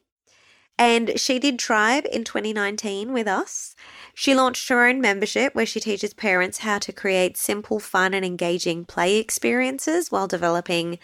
and 0.78 1.20
she 1.20 1.40
did 1.40 1.58
Tribe 1.58 2.06
in 2.12 2.24
2019 2.24 3.14
with 3.14 3.28
us. 3.28 3.76
She 4.14 4.36
launched 4.36 4.70
her 4.70 4.86
own 4.86 5.02
membership 5.02 5.56
where 5.56 5.66
she 5.66 5.80
teaches 5.80 6.14
parents 6.14 6.60
how 6.60 6.80
to 6.80 6.92
create 6.92 7.38
simple, 7.38 7.80
fun, 7.80 8.14
and 8.14 8.26
engaging 8.26 8.86
play 8.86 9.18
experiences 9.18 10.12
while 10.12 10.28
developing 10.28 11.00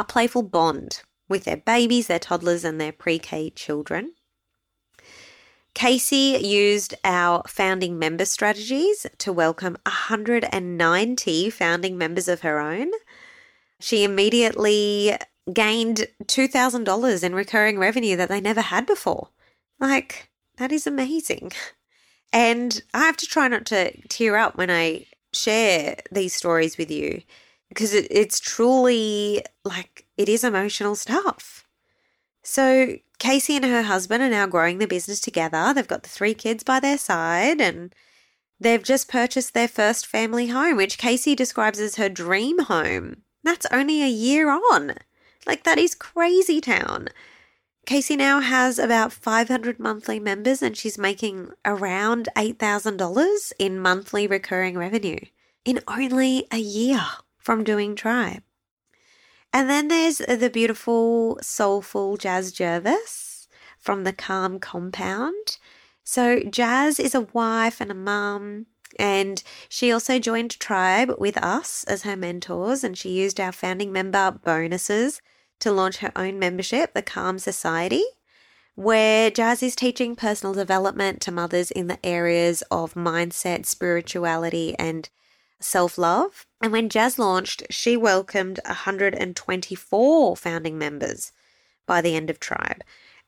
a 0.00 0.04
playful 0.04 0.42
bond 0.42 1.02
with 1.28 1.44
their 1.44 1.58
babies, 1.58 2.06
their 2.06 2.18
toddlers, 2.18 2.64
and 2.64 2.80
their 2.80 2.92
pre 2.92 3.18
K 3.18 3.50
children. 3.50 4.14
Casey 5.74 6.40
used 6.42 6.94
our 7.04 7.42
founding 7.46 7.98
member 7.98 8.24
strategies 8.24 9.06
to 9.18 9.32
welcome 9.32 9.76
190 9.84 11.50
founding 11.50 11.98
members 11.98 12.28
of 12.28 12.40
her 12.40 12.58
own. 12.58 12.90
She 13.78 14.02
immediately 14.02 15.16
gained 15.52 16.08
$2,000 16.24 17.24
in 17.24 17.34
recurring 17.34 17.78
revenue 17.78 18.16
that 18.16 18.28
they 18.28 18.40
never 18.40 18.62
had 18.62 18.86
before. 18.86 19.28
Like, 19.78 20.30
that 20.56 20.72
is 20.72 20.86
amazing. 20.86 21.52
And 22.32 22.82
I 22.92 23.06
have 23.06 23.16
to 23.18 23.26
try 23.26 23.48
not 23.48 23.66
to 23.66 23.92
tear 24.08 24.36
up 24.36 24.56
when 24.56 24.70
I 24.70 25.06
share 25.32 26.00
these 26.10 26.34
stories 26.34 26.76
with 26.78 26.90
you 26.90 27.22
because 27.70 27.94
it, 27.94 28.06
it's 28.10 28.38
truly 28.38 29.42
like 29.64 30.06
it 30.18 30.28
is 30.28 30.44
emotional 30.44 30.94
stuff. 30.94 31.64
So, 32.42 32.96
Casey 33.18 33.56
and 33.56 33.64
her 33.64 33.82
husband 33.82 34.22
are 34.22 34.28
now 34.28 34.46
growing 34.46 34.78
the 34.78 34.86
business 34.86 35.20
together. 35.20 35.72
They've 35.72 35.86
got 35.86 36.02
the 36.02 36.08
three 36.08 36.34
kids 36.34 36.62
by 36.62 36.80
their 36.80 36.98
side 36.98 37.60
and 37.60 37.94
they've 38.58 38.82
just 38.82 39.08
purchased 39.08 39.54
their 39.54 39.68
first 39.68 40.06
family 40.06 40.48
home, 40.48 40.76
which 40.76 40.98
Casey 40.98 41.34
describes 41.34 41.78
as 41.78 41.96
her 41.96 42.08
dream 42.08 42.58
home. 42.58 43.22
That's 43.44 43.66
only 43.70 44.02
a 44.02 44.08
year 44.08 44.50
on. 44.50 44.94
Like, 45.46 45.64
that 45.64 45.78
is 45.78 45.94
crazy 45.94 46.60
town. 46.60 47.08
Casey 47.86 48.16
now 48.16 48.40
has 48.40 48.78
about 48.78 49.12
500 49.12 49.78
monthly 49.78 50.18
members 50.20 50.62
and 50.62 50.76
she's 50.76 50.98
making 50.98 51.50
around 51.64 52.28
$8,000 52.36 53.52
in 53.58 53.78
monthly 53.78 54.26
recurring 54.26 54.76
revenue 54.76 55.20
in 55.64 55.80
only 55.88 56.46
a 56.50 56.58
year 56.58 57.00
from 57.40 57.64
doing 57.64 57.96
Tribe. 57.96 58.42
And 59.52 59.68
then 59.68 59.88
there's 59.88 60.18
the 60.18 60.50
beautiful, 60.52 61.38
soulful 61.42 62.16
Jazz 62.16 62.52
Jervis 62.52 63.48
from 63.78 64.04
the 64.04 64.12
Calm 64.12 64.60
Compound. 64.60 65.58
So, 66.04 66.40
Jazz 66.40 67.00
is 67.00 67.14
a 67.14 67.22
wife 67.32 67.80
and 67.80 67.90
a 67.90 67.94
mum, 67.94 68.66
and 68.98 69.42
she 69.68 69.90
also 69.90 70.18
joined 70.18 70.58
Tribe 70.60 71.12
with 71.18 71.36
us 71.36 71.84
as 71.84 72.02
her 72.02 72.16
mentors, 72.16 72.84
and 72.84 72.96
she 72.96 73.10
used 73.10 73.40
our 73.40 73.52
founding 73.52 73.92
member 73.92 74.30
bonuses 74.30 75.20
to 75.60 75.72
launch 75.72 75.98
her 75.98 76.12
own 76.16 76.38
membership, 76.38 76.94
the 76.94 77.02
Calm 77.02 77.38
Society, 77.38 78.04
where 78.74 79.30
Jazz 79.30 79.62
is 79.62 79.76
teaching 79.76 80.16
personal 80.16 80.54
development 80.54 81.20
to 81.22 81.32
mothers 81.32 81.70
in 81.70 81.86
the 81.86 82.04
areas 82.04 82.62
of 82.70 82.94
mindset, 82.94 83.66
spirituality, 83.66 84.74
and 84.78 85.08
self 85.60 85.98
love. 85.98 86.46
And 86.60 86.72
when 86.72 86.88
Jazz 86.88 87.18
launched, 87.18 87.62
she 87.70 87.96
welcomed 87.96 88.60
124 88.66 90.36
founding 90.36 90.78
members 90.78 91.32
by 91.86 92.00
the 92.00 92.14
end 92.14 92.30
of 92.30 92.40
Tribe. 92.40 92.82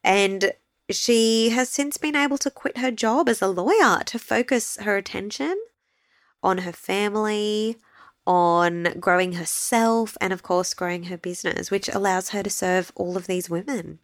And 0.05 0.53
she 0.91 1.51
has 1.51 1.68
since 1.68 1.97
been 1.97 2.16
able 2.16 2.39
to 2.39 2.51
quit 2.51 2.78
her 2.78 2.91
job 2.91 3.28
as 3.28 3.41
a 3.41 3.49
lawyer 3.49 4.03
to 4.05 4.18
focus 4.18 4.76
her 4.80 4.97
attention 4.97 5.57
on 6.43 6.59
her 6.59 6.72
family, 6.72 7.76
on 8.26 8.95
growing 8.99 9.35
herself, 9.35 10.16
and 10.20 10.33
of 10.33 10.43
course, 10.43 10.74
growing 10.74 11.05
her 11.05 11.16
business, 11.16 11.70
which 11.70 11.89
allows 11.89 12.30
her 12.30 12.43
to 12.43 12.51
serve 12.51 12.93
all 12.95 13.16
of 13.16 13.26
these 13.26 13.49
women. 13.49 13.99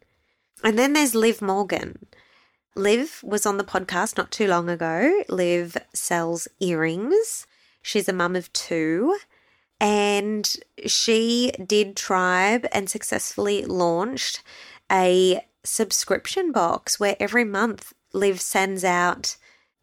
And 0.63 0.77
then 0.77 0.93
there's 0.93 1.15
Liv 1.15 1.41
Morgan. 1.41 2.07
Liv 2.75 3.21
was 3.23 3.45
on 3.45 3.57
the 3.57 3.63
podcast 3.63 4.17
not 4.17 4.31
too 4.31 4.47
long 4.47 4.69
ago. 4.69 5.23
Liv 5.29 5.77
sells 5.93 6.47
earrings. 6.59 7.45
She's 7.81 8.09
a 8.09 8.13
mum 8.13 8.35
of 8.35 8.51
two. 8.53 9.17
And 9.79 10.51
she 10.85 11.51
did 11.65 11.95
Tribe 11.95 12.67
and 12.71 12.89
successfully 12.89 13.63
launched 13.63 14.43
a 14.91 15.45
subscription 15.63 16.51
box 16.51 16.99
where 16.99 17.15
every 17.19 17.45
month 17.45 17.93
Liv 18.11 18.41
sends 18.41 18.83
out 18.83 19.37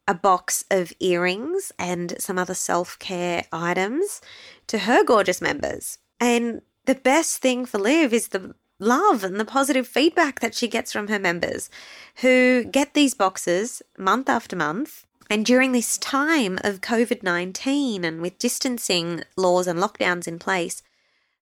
a 0.09 0.15
box 0.15 0.65
of 0.71 0.93
earrings 1.01 1.73
and 1.79 2.15
some 2.19 2.39
other 2.39 2.55
self 2.55 2.99
care 2.99 3.45
items 3.53 4.21
to 4.67 4.81
her 4.81 5.03
gorgeous 5.05 5.41
members. 5.41 5.99
And 6.21 6.63
the 6.85 6.95
best 6.95 7.39
thing 7.39 7.67
for 7.67 7.79
Liv 7.79 8.13
is 8.13 8.29
the 8.29 8.55
love 8.79 9.25
and 9.25 9.41
the 9.41 9.45
positive 9.45 9.89
feedback 9.89 10.41
that 10.41 10.55
she 10.55 10.69
gets 10.69 10.93
from 10.93 11.09
her 11.09 11.19
members 11.19 11.71
who 12.17 12.65
get 12.65 12.95
these 12.95 13.15
boxes 13.15 13.83
month 13.99 14.29
after 14.29 14.55
month. 14.55 15.06
And 15.29 15.45
during 15.45 15.73
this 15.73 15.99
time 15.99 16.59
of 16.63 16.81
COVID 16.81 17.23
19 17.23 18.05
and 18.05 18.21
with 18.21 18.39
distancing 18.39 19.25
laws 19.37 19.67
and 19.67 19.79
lockdowns 19.79 20.29
in 20.29 20.39
place, 20.39 20.83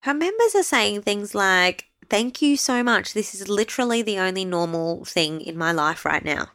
her 0.01 0.15
members 0.15 0.55
are 0.55 0.63
saying 0.63 1.03
things 1.03 1.35
like, 1.35 1.87
Thank 2.11 2.43
you 2.43 2.57
so 2.57 2.83
much. 2.83 3.15
This 3.15 3.35
is 3.35 3.49
literally 3.49 4.03
the 4.03 4.19
only 4.19 4.45
normal 4.45 5.05
thing 5.05 5.41
in 5.41 5.57
my 5.57 5.73
life 5.73 6.05
right 6.05 6.25
now. 6.25 6.49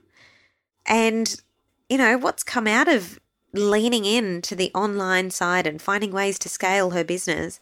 And 0.85 1.35
you 1.89 1.97
know, 1.97 2.17
what's 2.17 2.43
come 2.43 2.67
out 2.67 2.87
of 2.87 3.19
leaning 3.51 4.05
in 4.05 4.41
to 4.43 4.55
the 4.55 4.71
online 4.75 5.31
side 5.31 5.65
and 5.65 5.81
finding 5.81 6.11
ways 6.11 6.37
to 6.39 6.49
scale 6.49 6.91
her 6.91 7.03
business, 7.03 7.59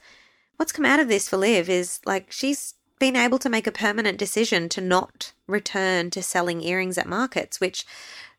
what's 0.57 0.73
come 0.73 0.85
out 0.85 0.99
of 0.99 1.07
this 1.07 1.29
for 1.29 1.37
Liv 1.37 1.69
is 1.69 2.01
like 2.05 2.31
she's 2.31 2.73
been 2.99 3.15
able 3.15 3.39
to 3.39 3.49
make 3.49 3.67
a 3.67 3.71
permanent 3.71 4.17
decision 4.17 4.67
to 4.69 4.81
not 4.81 5.31
return 5.47 6.09
to 6.09 6.21
selling 6.21 6.61
earrings 6.61 6.97
at 6.97 7.07
markets, 7.07 7.59
which 7.59 7.85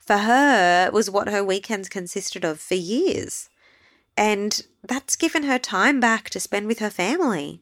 for 0.08 0.16
her 0.16 0.90
was 0.90 1.10
what 1.10 1.28
her 1.28 1.44
weekends 1.44 1.90
consisted 1.90 2.42
of 2.42 2.58
for 2.58 2.74
years. 2.74 3.50
And 4.16 4.62
that's 4.82 5.16
given 5.16 5.42
her 5.42 5.58
time 5.58 6.00
back 6.00 6.30
to 6.30 6.40
spend 6.40 6.66
with 6.66 6.78
her 6.78 6.88
family. 6.88 7.60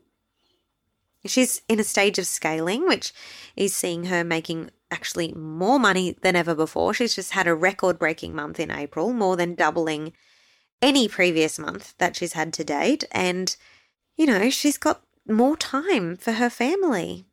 She's 1.24 1.62
in 1.68 1.80
a 1.80 1.84
stage 1.84 2.20
of 2.20 2.26
scaling, 2.28 2.86
which 2.86 3.12
is 3.57 3.74
seeing 3.74 4.05
her 4.05 4.22
making 4.22 4.70
actually 4.92 5.32
more 5.32 5.80
money 5.80 6.16
than 6.22 6.36
ever 6.36 6.55
before. 6.55 6.94
She's 6.94 7.16
just 7.16 7.32
had 7.32 7.49
a 7.49 7.55
record 7.55 7.99
breaking 7.99 8.32
month 8.32 8.61
in 8.61 8.70
April, 8.70 9.12
more 9.12 9.36
than 9.36 9.57
doubling 9.57 10.12
any 10.80 11.09
previous 11.09 11.59
month 11.59 11.94
that 11.99 12.14
she's 12.14 12.34
had 12.34 12.53
to 12.53 12.62
date. 12.62 13.03
And, 13.11 13.57
you 14.14 14.24
know, 14.24 14.51
she's 14.51 14.78
got 14.78 15.03
more 15.26 15.57
time 15.57 16.14
for 16.16 16.34
her 16.34 16.49
family 16.49 17.26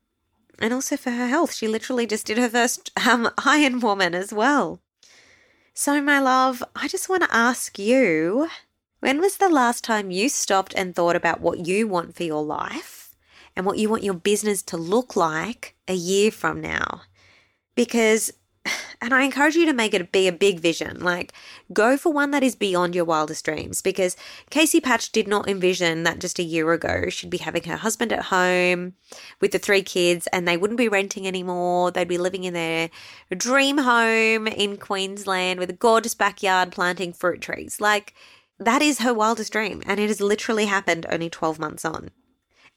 and 0.57 0.74
also 0.74 0.97
for 0.97 1.11
her 1.11 1.28
health. 1.28 1.53
She 1.53 1.68
literally 1.68 2.07
just 2.07 2.26
did 2.26 2.39
her 2.39 2.49
first 2.49 2.89
um, 3.07 3.30
Iron 3.45 3.80
Woman 3.80 4.16
as 4.16 4.34
well. 4.34 4.80
So, 5.74 6.01
my 6.01 6.19
love, 6.19 6.63
I 6.76 6.88
just 6.88 7.09
want 7.09 7.24
to 7.24 7.36
ask 7.36 7.80
you 7.80 8.49
when 8.99 9.19
was 9.19 9.38
the 9.38 9.49
last 9.49 9.84
time 9.84 10.11
you 10.11 10.30
stopped 10.30 10.74
and 10.76 10.95
thought 10.95 11.15
about 11.15 11.41
what 11.41 11.65
you 11.67 11.88
want 11.88 12.15
for 12.15 12.24
your 12.24 12.43
life 12.43 13.15
and 13.55 13.65
what 13.65 13.78
you 13.78 13.89
want 13.89 14.03
your 14.03 14.13
business 14.13 14.61
to 14.63 14.78
look 14.78 15.15
like 15.15 15.76
a 15.88 15.93
year 15.93 16.32
from 16.32 16.61
now? 16.61 17.01
because 17.76 18.32
and 19.04 19.14
I 19.14 19.24
encourage 19.24 19.56
you 19.56 19.66
to 19.66 19.74
make 19.74 19.93
it 19.93 20.14
be 20.14 20.30
a 20.30 20.32
big 20.32 20.62
vision. 20.62 21.01
Like, 21.01 21.34
go 21.74 21.97
for 21.97 22.14
one 22.14 22.32
that 22.32 22.41
is 22.41 22.56
beyond 22.56 22.95
your 22.95 23.04
wildest 23.04 23.43
dreams. 23.43 23.82
Because 23.82 24.16
Casey 24.49 24.80
Patch 24.80 25.12
did 25.12 25.28
not 25.28 25.49
envision 25.49 26.04
that 26.04 26.20
just 26.20 26.39
a 26.39 26.43
year 26.43 26.72
ago 26.72 27.10
she'd 27.10 27.30
be 27.30 27.39
having 27.39 27.64
her 27.64 27.76
husband 27.76 28.14
at 28.14 28.26
home 28.26 28.93
with 29.41 29.51
the 29.51 29.60
three 29.60 29.84
kids 29.84 30.28
and 30.32 30.47
they 30.47 30.56
wouldn't 30.56 30.78
be 30.78 30.88
renting 30.88 31.28
anymore. 31.28 31.91
They'd 31.91 32.08
be 32.08 32.18
living 32.18 32.45
in 32.45 32.54
their 32.54 32.89
dream 33.36 33.80
home 33.80 34.47
in 34.47 34.78
Queensland 34.78 35.60
with 35.60 35.70
a 35.70 35.74
gorgeous 35.74 36.16
backyard 36.16 36.72
planting 36.72 37.12
fruit 37.12 37.41
trees. 37.41 37.82
Like, 37.82 38.14
that 38.58 38.82
is 38.82 38.99
her 38.99 39.14
wildest 39.14 39.51
dream. 39.51 39.84
And 39.86 39.99
it 39.99 40.08
has 40.08 40.22
literally 40.22 40.66
happened 40.68 41.06
only 41.12 41.30
12 41.30 41.60
months 41.60 41.84
on. 41.84 42.12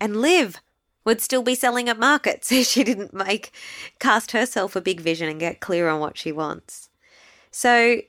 And 0.01 0.17
Liv 0.17 0.61
would 1.07 1.23
still 1.23 1.43
be 1.43 1.55
selling 1.55 1.89
at 1.89 1.99
markets 1.99 2.53
if 2.53 2.67
she 2.67 2.85
didn't 2.85 3.15
make 3.15 3.53
cast 3.99 4.33
herself 4.33 4.77
a 4.77 4.83
big 4.83 5.01
vision 5.01 5.31
and 5.31 5.41
get 5.41 5.61
clear 5.61 5.89
on 5.89 6.01
what 6.01 6.19
she 6.19 6.33
wants. 6.33 6.91
So, 7.51 8.03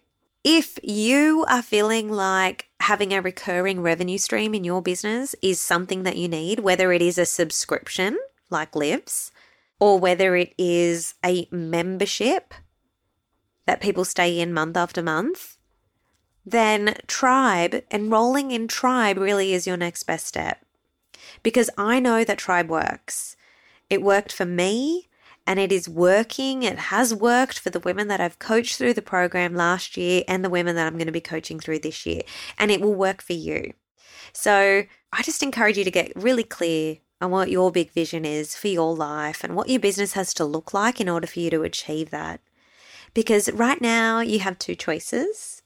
if 0.43 0.79
you 0.83 1.45
are 1.49 1.61
feeling 1.61 2.09
like 2.09 2.67
having 2.81 3.13
a 3.13 3.21
recurring 3.21 3.81
revenue 3.81 4.17
stream 4.17 4.53
in 4.53 4.63
your 4.63 4.81
business 4.81 5.35
is 5.41 5.59
something 5.59 6.03
that 6.03 6.17
you 6.17 6.27
need, 6.27 6.59
whether 6.59 6.91
it 6.91 7.01
is 7.01 7.17
a 7.17 7.25
subscription 7.25 8.17
like 8.49 8.75
Liv's, 8.75 9.31
or 9.79 9.99
whether 9.99 10.35
it 10.35 10.53
is 10.57 11.15
a 11.25 11.47
membership 11.51 12.53
that 13.65 13.81
people 13.81 14.05
stay 14.05 14.39
in 14.39 14.53
month 14.53 14.77
after 14.77 15.03
month, 15.03 15.57
then 16.45 16.95
Tribe, 17.07 17.83
enrolling 17.91 18.51
in 18.51 18.69
Tribe 18.69 19.17
really 19.17 19.53
is 19.53 19.67
your 19.67 19.75
next 19.75 20.03
best 20.03 20.27
step 20.27 20.65
because 21.47 21.69
I 21.77 22.01
know 22.01 22.25
that 22.25 22.37
tribe 22.37 22.69
works. 22.69 23.37
It 23.89 24.01
worked 24.01 24.33
for 24.33 24.43
me 24.43 25.07
and 25.45 25.61
it 25.61 25.71
is 25.71 25.87
working. 25.87 26.63
It 26.63 26.77
has 26.77 27.15
worked 27.15 27.57
for 27.57 27.69
the 27.69 27.79
women 27.79 28.09
that 28.09 28.19
I've 28.19 28.37
coached 28.37 28.75
through 28.75 28.95
the 28.95 29.01
program 29.01 29.55
last 29.55 29.95
year 29.95 30.25
and 30.27 30.43
the 30.43 30.49
women 30.49 30.75
that 30.75 30.85
I'm 30.85 30.95
going 30.95 31.05
to 31.05 31.13
be 31.13 31.21
coaching 31.21 31.57
through 31.57 31.79
this 31.79 32.05
year. 32.05 32.23
And 32.59 32.69
it 32.69 32.81
will 32.81 32.95
work 32.95 33.21
for 33.21 33.31
you. 33.31 33.71
So 34.33 34.83
I 35.13 35.23
just 35.23 35.41
encourage 35.41 35.77
you 35.77 35.85
to 35.85 35.89
get 35.89 36.11
really 36.17 36.43
clear 36.43 36.97
on 37.21 37.31
what 37.31 37.49
your 37.49 37.71
big 37.71 37.91
vision 37.91 38.25
is 38.25 38.53
for 38.53 38.67
your 38.67 38.93
life 38.93 39.41
and 39.41 39.55
what 39.55 39.69
your 39.69 39.79
business 39.79 40.11
has 40.15 40.33
to 40.33 40.43
look 40.43 40.73
like 40.73 40.99
in 40.99 41.07
order 41.07 41.27
for 41.27 41.39
you 41.39 41.49
to 41.51 41.63
achieve 41.63 42.09
that. 42.09 42.41
Because 43.13 43.49
right 43.53 43.79
now 43.79 44.19
you 44.19 44.39
have 44.39 44.59
two 44.59 44.75
choices. 44.75 45.61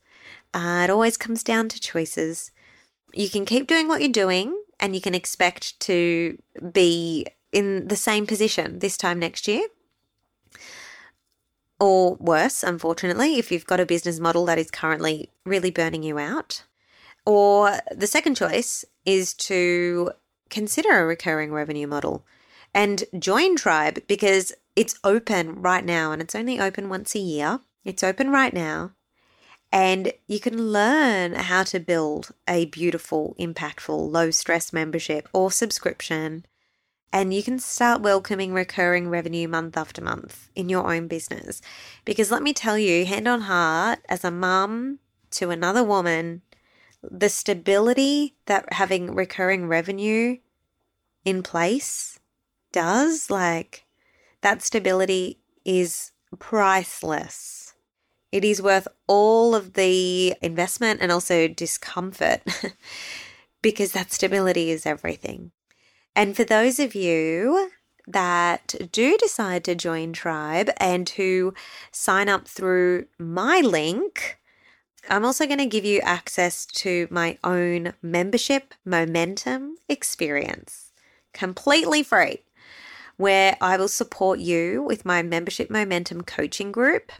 Uh, 0.53 0.81
it 0.83 0.91
always 0.91 1.17
comes 1.17 1.41
down 1.41 1.69
to 1.69 1.79
choices. 1.79 2.51
You 3.15 3.31
can 3.31 3.45
keep 3.45 3.65
doing 3.65 3.87
what 3.87 4.01
you're 4.01 4.11
doing 4.11 4.55
and 4.81 4.95
you 4.95 5.01
can 5.01 5.15
expect 5.15 5.79
to 5.81 6.37
be 6.71 7.25
in 7.51 7.87
the 7.87 7.95
same 7.95 8.25
position 8.25 8.79
this 8.79 8.97
time 8.97 9.19
next 9.19 9.47
year. 9.47 9.67
Or 11.79 12.15
worse, 12.15 12.63
unfortunately, 12.63 13.37
if 13.37 13.51
you've 13.51 13.65
got 13.65 13.79
a 13.79 13.85
business 13.85 14.19
model 14.19 14.45
that 14.45 14.59
is 14.59 14.69
currently 14.69 15.29
really 15.45 15.71
burning 15.71 16.03
you 16.03 16.19
out. 16.19 16.63
Or 17.25 17.79
the 17.91 18.07
second 18.07 18.35
choice 18.35 18.83
is 19.05 19.33
to 19.35 20.11
consider 20.49 20.99
a 20.99 21.05
recurring 21.05 21.51
revenue 21.51 21.87
model 21.87 22.25
and 22.73 23.03
join 23.17 23.55
Tribe 23.55 23.99
because 24.07 24.53
it's 24.75 24.99
open 25.03 25.61
right 25.61 25.85
now 25.85 26.11
and 26.11 26.21
it's 26.21 26.35
only 26.35 26.59
open 26.59 26.89
once 26.89 27.15
a 27.15 27.19
year. 27.19 27.59
It's 27.83 28.03
open 28.03 28.31
right 28.31 28.53
now 28.53 28.91
and 29.71 30.13
you 30.27 30.39
can 30.39 30.71
learn 30.71 31.33
how 31.33 31.63
to 31.63 31.79
build 31.79 32.31
a 32.47 32.65
beautiful, 32.65 33.35
impactful, 33.39 34.11
low 34.11 34.31
stress 34.31 34.73
membership 34.73 35.29
or 35.33 35.51
subscription. 35.51 36.45
And 37.13 37.33
you 37.33 37.43
can 37.43 37.59
start 37.59 38.01
welcoming 38.01 38.53
recurring 38.53 39.09
revenue 39.09 39.47
month 39.47 39.77
after 39.77 40.01
month 40.01 40.49
in 40.55 40.69
your 40.69 40.93
own 40.93 41.07
business. 41.07 41.61
Because 42.05 42.31
let 42.31 42.43
me 42.43 42.53
tell 42.53 42.77
you, 42.77 43.05
hand 43.05 43.27
on 43.27 43.41
heart, 43.41 43.99
as 44.07 44.23
a 44.23 44.31
mum 44.31 44.99
to 45.31 45.49
another 45.49 45.83
woman, 45.83 46.41
the 47.01 47.29
stability 47.29 48.35
that 48.45 48.73
having 48.73 49.13
recurring 49.13 49.67
revenue 49.67 50.37
in 51.25 51.43
place 51.43 52.19
does, 52.71 53.29
like, 53.29 53.85
that 54.41 54.61
stability 54.61 55.39
is 55.65 56.11
priceless. 56.39 57.60
It 58.31 58.45
is 58.45 58.61
worth 58.61 58.87
all 59.07 59.53
of 59.55 59.73
the 59.73 60.35
investment 60.41 61.01
and 61.01 61.11
also 61.11 61.47
discomfort 61.47 62.41
because 63.61 63.91
that 63.91 64.11
stability 64.11 64.71
is 64.71 64.85
everything. 64.85 65.51
And 66.15 66.35
for 66.35 66.43
those 66.43 66.79
of 66.79 66.95
you 66.95 67.71
that 68.07 68.75
do 68.91 69.17
decide 69.17 69.63
to 69.65 69.75
join 69.75 70.13
Tribe 70.13 70.69
and 70.77 71.07
who 71.09 71.53
sign 71.91 72.29
up 72.29 72.47
through 72.47 73.05
my 73.17 73.61
link, 73.61 74.39
I'm 75.09 75.25
also 75.25 75.45
going 75.45 75.59
to 75.59 75.65
give 75.65 75.85
you 75.85 75.99
access 76.01 76.65
to 76.67 77.07
my 77.09 77.37
own 77.43 77.93
membership 78.01 78.73
momentum 78.85 79.77
experience 79.89 80.91
completely 81.33 82.03
free, 82.03 82.41
where 83.17 83.57
I 83.61 83.77
will 83.77 83.87
support 83.87 84.39
you 84.39 84.83
with 84.83 85.05
my 85.05 85.21
membership 85.21 85.69
momentum 85.69 86.21
coaching 86.21 86.71
group. 86.71 87.11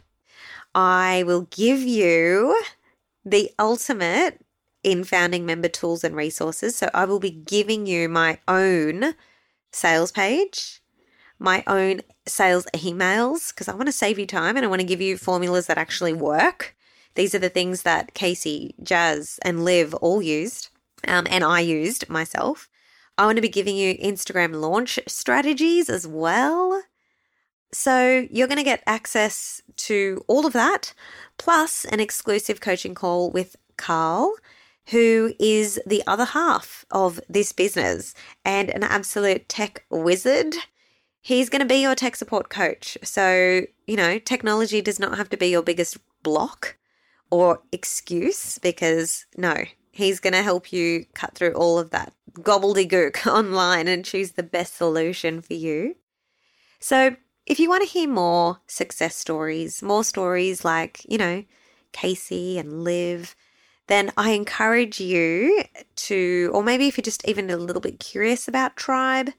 I 0.74 1.24
will 1.26 1.42
give 1.50 1.80
you 1.80 2.60
the 3.24 3.50
ultimate 3.58 4.40
in 4.82 5.04
founding 5.04 5.46
member 5.46 5.68
tools 5.68 6.04
and 6.04 6.16
resources. 6.16 6.76
So 6.76 6.90
I 6.92 7.04
will 7.04 7.20
be 7.20 7.30
giving 7.30 7.86
you 7.86 8.08
my 8.08 8.38
own 8.48 9.14
sales 9.70 10.12
page, 10.12 10.82
my 11.38 11.62
own 11.66 12.00
sales 12.26 12.66
emails, 12.74 13.52
because 13.52 13.68
I 13.68 13.74
want 13.74 13.86
to 13.86 13.92
save 13.92 14.18
you 14.18 14.26
time 14.26 14.56
and 14.56 14.64
I 14.64 14.68
want 14.68 14.80
to 14.80 14.86
give 14.86 15.00
you 15.00 15.16
formulas 15.16 15.66
that 15.66 15.78
actually 15.78 16.12
work. 16.12 16.74
These 17.14 17.34
are 17.34 17.38
the 17.38 17.48
things 17.48 17.82
that 17.82 18.14
Casey, 18.14 18.74
Jazz, 18.82 19.38
and 19.42 19.64
Liv 19.64 19.94
all 19.94 20.22
used, 20.22 20.70
um, 21.06 21.26
and 21.28 21.44
I 21.44 21.60
used 21.60 22.08
myself. 22.08 22.68
I 23.18 23.26
want 23.26 23.36
to 23.36 23.42
be 23.42 23.48
giving 23.50 23.76
you 23.76 23.94
Instagram 23.98 24.60
launch 24.60 24.98
strategies 25.06 25.90
as 25.90 26.06
well. 26.06 26.82
So 27.72 28.26
you're 28.30 28.48
going 28.48 28.58
to 28.58 28.64
get 28.64 28.82
access 28.86 29.62
to 29.76 30.22
all 30.28 30.46
of 30.46 30.52
that, 30.52 30.92
plus 31.38 31.84
an 31.86 32.00
exclusive 32.00 32.60
coaching 32.60 32.94
call 32.94 33.30
with 33.30 33.56
Carl, 33.76 34.34
who 34.88 35.32
is 35.40 35.80
the 35.86 36.02
other 36.06 36.26
half 36.26 36.84
of 36.90 37.20
this 37.28 37.52
business 37.52 38.14
and 38.44 38.68
an 38.68 38.82
absolute 38.82 39.48
tech 39.48 39.84
wizard. 39.90 40.54
He's 41.22 41.48
going 41.48 41.60
to 41.60 41.66
be 41.66 41.76
your 41.76 41.94
tech 41.94 42.16
support 42.16 42.50
coach. 42.50 42.98
So, 43.02 43.62
you 43.86 43.96
know, 43.96 44.18
technology 44.18 44.82
does 44.82 44.98
not 44.98 45.16
have 45.16 45.30
to 45.30 45.36
be 45.36 45.46
your 45.48 45.62
biggest 45.62 45.96
block 46.22 46.76
or 47.30 47.62
excuse 47.72 48.58
because 48.58 49.24
no, 49.38 49.56
he's 49.92 50.20
going 50.20 50.34
to 50.34 50.42
help 50.42 50.72
you 50.72 51.06
cut 51.14 51.34
through 51.34 51.52
all 51.52 51.78
of 51.78 51.90
that 51.90 52.12
gobbledygook 52.32 53.26
online 53.32 53.88
and 53.88 54.04
choose 54.04 54.32
the 54.32 54.42
best 54.42 54.76
solution 54.76 55.40
for 55.40 55.54
you. 55.54 55.94
So, 56.80 57.16
if 57.52 57.60
you 57.60 57.68
want 57.68 57.82
to 57.82 57.88
hear 57.88 58.08
more 58.08 58.60
success 58.66 59.14
stories, 59.14 59.82
more 59.82 60.02
stories 60.02 60.64
like, 60.64 61.04
you 61.06 61.18
know, 61.18 61.44
Casey 61.92 62.58
and 62.58 62.82
Liv, 62.82 63.36
then 63.88 64.10
I 64.16 64.30
encourage 64.30 64.98
you 64.98 65.62
to, 65.96 66.50
or 66.54 66.62
maybe 66.62 66.88
if 66.88 66.96
you're 66.96 67.02
just 67.02 67.28
even 67.28 67.50
a 67.50 67.58
little 67.58 67.82
bit 67.82 68.00
curious 68.00 68.48
about 68.48 68.78
Tribe, 68.78 69.32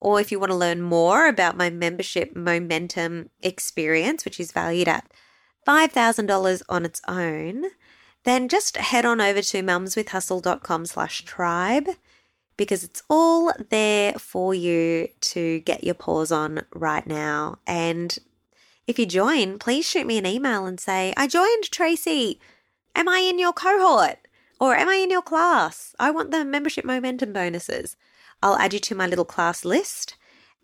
or 0.00 0.20
if 0.20 0.32
you 0.32 0.40
want 0.40 0.50
to 0.50 0.56
learn 0.56 0.82
more 0.82 1.28
about 1.28 1.56
my 1.56 1.70
membership 1.70 2.34
momentum 2.34 3.30
experience, 3.40 4.24
which 4.24 4.40
is 4.40 4.50
valued 4.50 4.88
at 4.88 5.08
$5,000 5.64 6.62
on 6.68 6.84
its 6.84 7.00
own, 7.06 7.66
then 8.24 8.48
just 8.48 8.78
head 8.78 9.04
on 9.04 9.20
over 9.20 9.42
to 9.42 9.62
mumswithhustle.com 9.62 10.86
slash 10.86 11.24
tribe 11.24 11.86
because 12.60 12.84
it's 12.84 13.02
all 13.08 13.50
there 13.70 14.12
for 14.18 14.52
you 14.52 15.08
to 15.22 15.60
get 15.60 15.82
your 15.82 15.94
paws 15.94 16.30
on 16.30 16.60
right 16.74 17.06
now. 17.06 17.56
And 17.66 18.18
if 18.86 18.98
you 18.98 19.06
join, 19.06 19.58
please 19.58 19.88
shoot 19.88 20.06
me 20.06 20.18
an 20.18 20.26
email 20.26 20.66
and 20.66 20.78
say, 20.78 21.14
I 21.16 21.26
joined 21.26 21.70
Tracy. 21.70 22.38
Am 22.94 23.08
I 23.08 23.20
in 23.20 23.38
your 23.38 23.54
cohort? 23.54 24.18
Or 24.60 24.74
am 24.74 24.90
I 24.90 24.96
in 24.96 25.10
your 25.10 25.22
class? 25.22 25.94
I 25.98 26.10
want 26.10 26.32
the 26.32 26.44
membership 26.44 26.84
momentum 26.84 27.32
bonuses. 27.32 27.96
I'll 28.42 28.58
add 28.58 28.74
you 28.74 28.78
to 28.80 28.94
my 28.94 29.06
little 29.06 29.24
class 29.24 29.64
list 29.64 30.16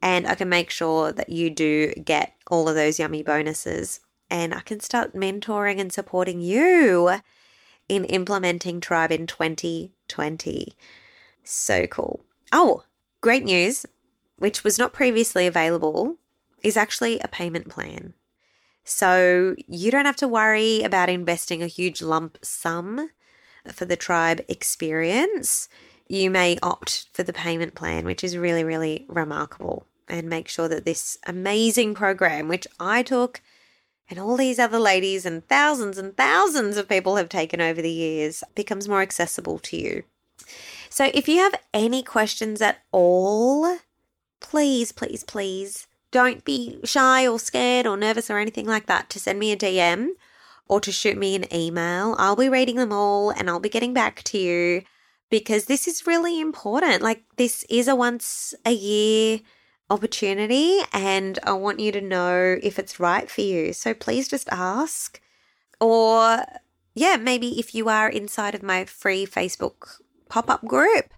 and 0.03 0.27
I 0.27 0.35
can 0.35 0.51
make 0.51 0.69
sure 0.69 1.13
that 1.13 1.31
you 1.31 1.49
do 1.49 1.95
get 1.95 2.35
all 2.51 2.69
of 2.69 2.75
those 2.75 2.99
yummy 2.99 3.23
bonuses. 3.23 4.01
And 4.29 4.53
I 4.53 4.61
can 4.61 4.81
start 4.81 5.15
mentoring 5.15 5.81
and 5.81 5.91
supporting 5.91 6.43
you 6.43 7.21
in 7.89 8.05
implementing 8.05 8.83
Tribe 8.83 9.13
in 9.13 9.27
2020. 9.27 10.77
So 11.47 11.87
cool. 11.87 12.25
Oh, 12.53 12.83
great 13.21 13.45
news, 13.45 13.87
which 14.37 14.65
was 14.65 14.79
not 14.79 14.93
previously 14.93 15.47
available, 15.47 16.17
is 16.63 16.77
actually 16.77 17.21
a 17.21 17.29
payment 17.29 17.69
plan. 17.69 18.15
So 18.85 19.55
you 19.67 19.91
don't 19.91 20.07
have 20.07 20.17
to 20.17 20.29
worry 20.29 20.83
about 20.83 21.09
investing 21.09 21.63
a 21.63 21.69
huge 21.69 22.03
lump 22.03 22.39
sum 22.43 23.11
for 23.73 23.85
the 23.85 23.97
tribe 23.97 24.43
experience. 24.49 25.69
You 26.09 26.31
may 26.31 26.59
opt 26.63 27.09
for 27.13 27.23
the 27.23 27.33
payment 27.33 27.75
plan, 27.75 28.05
which 28.05 28.23
is 28.23 28.37
really, 28.37 28.65
really 28.65 29.07
remarkable, 29.09 29.87
and 30.09 30.29
make 30.29 30.49
sure 30.49 30.69
that 30.69 30.85
this 30.85 31.19
amazing 31.27 31.95
program, 31.95 32.49
which 32.49 32.67
I 32.79 33.03
took 33.03 33.41
and 34.09 34.19
all 34.19 34.37
these 34.37 34.59
other 34.59 34.79
ladies 34.79 35.27
and 35.27 35.47
thousands 35.49 35.99
and 35.99 36.17
thousands 36.17 36.77
of 36.77 36.89
people 36.89 37.17
have 37.17 37.29
taken 37.29 37.61
over 37.61 37.83
the 37.83 37.91
years 37.91 38.45
becomes 38.55 38.89
more 38.89 39.03
accessible 39.03 39.59
to 39.61 39.77
you. 39.77 40.03
So 40.97 41.11
if 41.13 41.29
you 41.29 41.41
have 41.41 41.55
any 41.75 42.03
questions 42.03 42.63
at 42.63 42.79
all, 42.91 43.81
please, 44.41 44.93
please, 44.93 45.25
please 45.25 45.87
don't 46.11 46.43
be 46.43 46.81
shy 46.85 47.29
or 47.29 47.39
scared 47.39 47.87
or 47.87 47.99
nervous 47.99 48.31
or 48.31 48.39
anything 48.39 48.65
like 48.65 48.87
that 48.87 49.11
to 49.11 49.21
send 49.21 49.39
me 49.39 49.53
a 49.53 49.59
DM 49.59 50.13
or 50.69 50.81
to 50.81 50.91
shoot 50.91 51.19
me 51.19 51.35
an 51.35 51.55
email. 51.55 52.17
I'll 52.19 52.35
be 52.35 52.49
reading 52.49 52.77
them 52.77 52.95
all 52.95 53.29
and 53.29 53.51
I'll 53.51 53.61
be 53.61 53.69
getting 53.69 53.93
back 53.93 54.23
to 54.23 54.39
you 54.39 54.85
because 55.29 55.67
this 55.67 55.87
is 55.87 56.07
really 56.07 56.41
important. 56.41 57.03
Like, 57.03 57.25
this 57.37 57.67
is 57.69 57.89
a 57.89 57.95
once 57.95 58.55
a 58.65 58.73
year 58.73 59.41
opportunity 59.91 60.79
and 60.95 61.39
I 61.43 61.53
want 61.53 61.79
you 61.79 61.93
to 61.93 62.01
know 62.01 62.57
if 62.63 62.79
it's 62.79 62.99
right 62.99 63.31
for 63.31 63.43
you. 63.43 63.75
So 63.75 63.93
please 63.93 64.29
just 64.29 64.49
ask. 64.51 65.21
Or, 65.79 66.43
yeah, 66.95 67.17
maybe 67.17 67.61
if 67.61 67.75
you 67.75 67.91
are 67.91 68.09
inside 68.09 68.55
of 68.55 68.63
my 68.63 68.87
free 68.87 69.27
Facebook 69.27 70.01
pop 70.29 70.51
up 70.51 70.65
group 70.65 71.13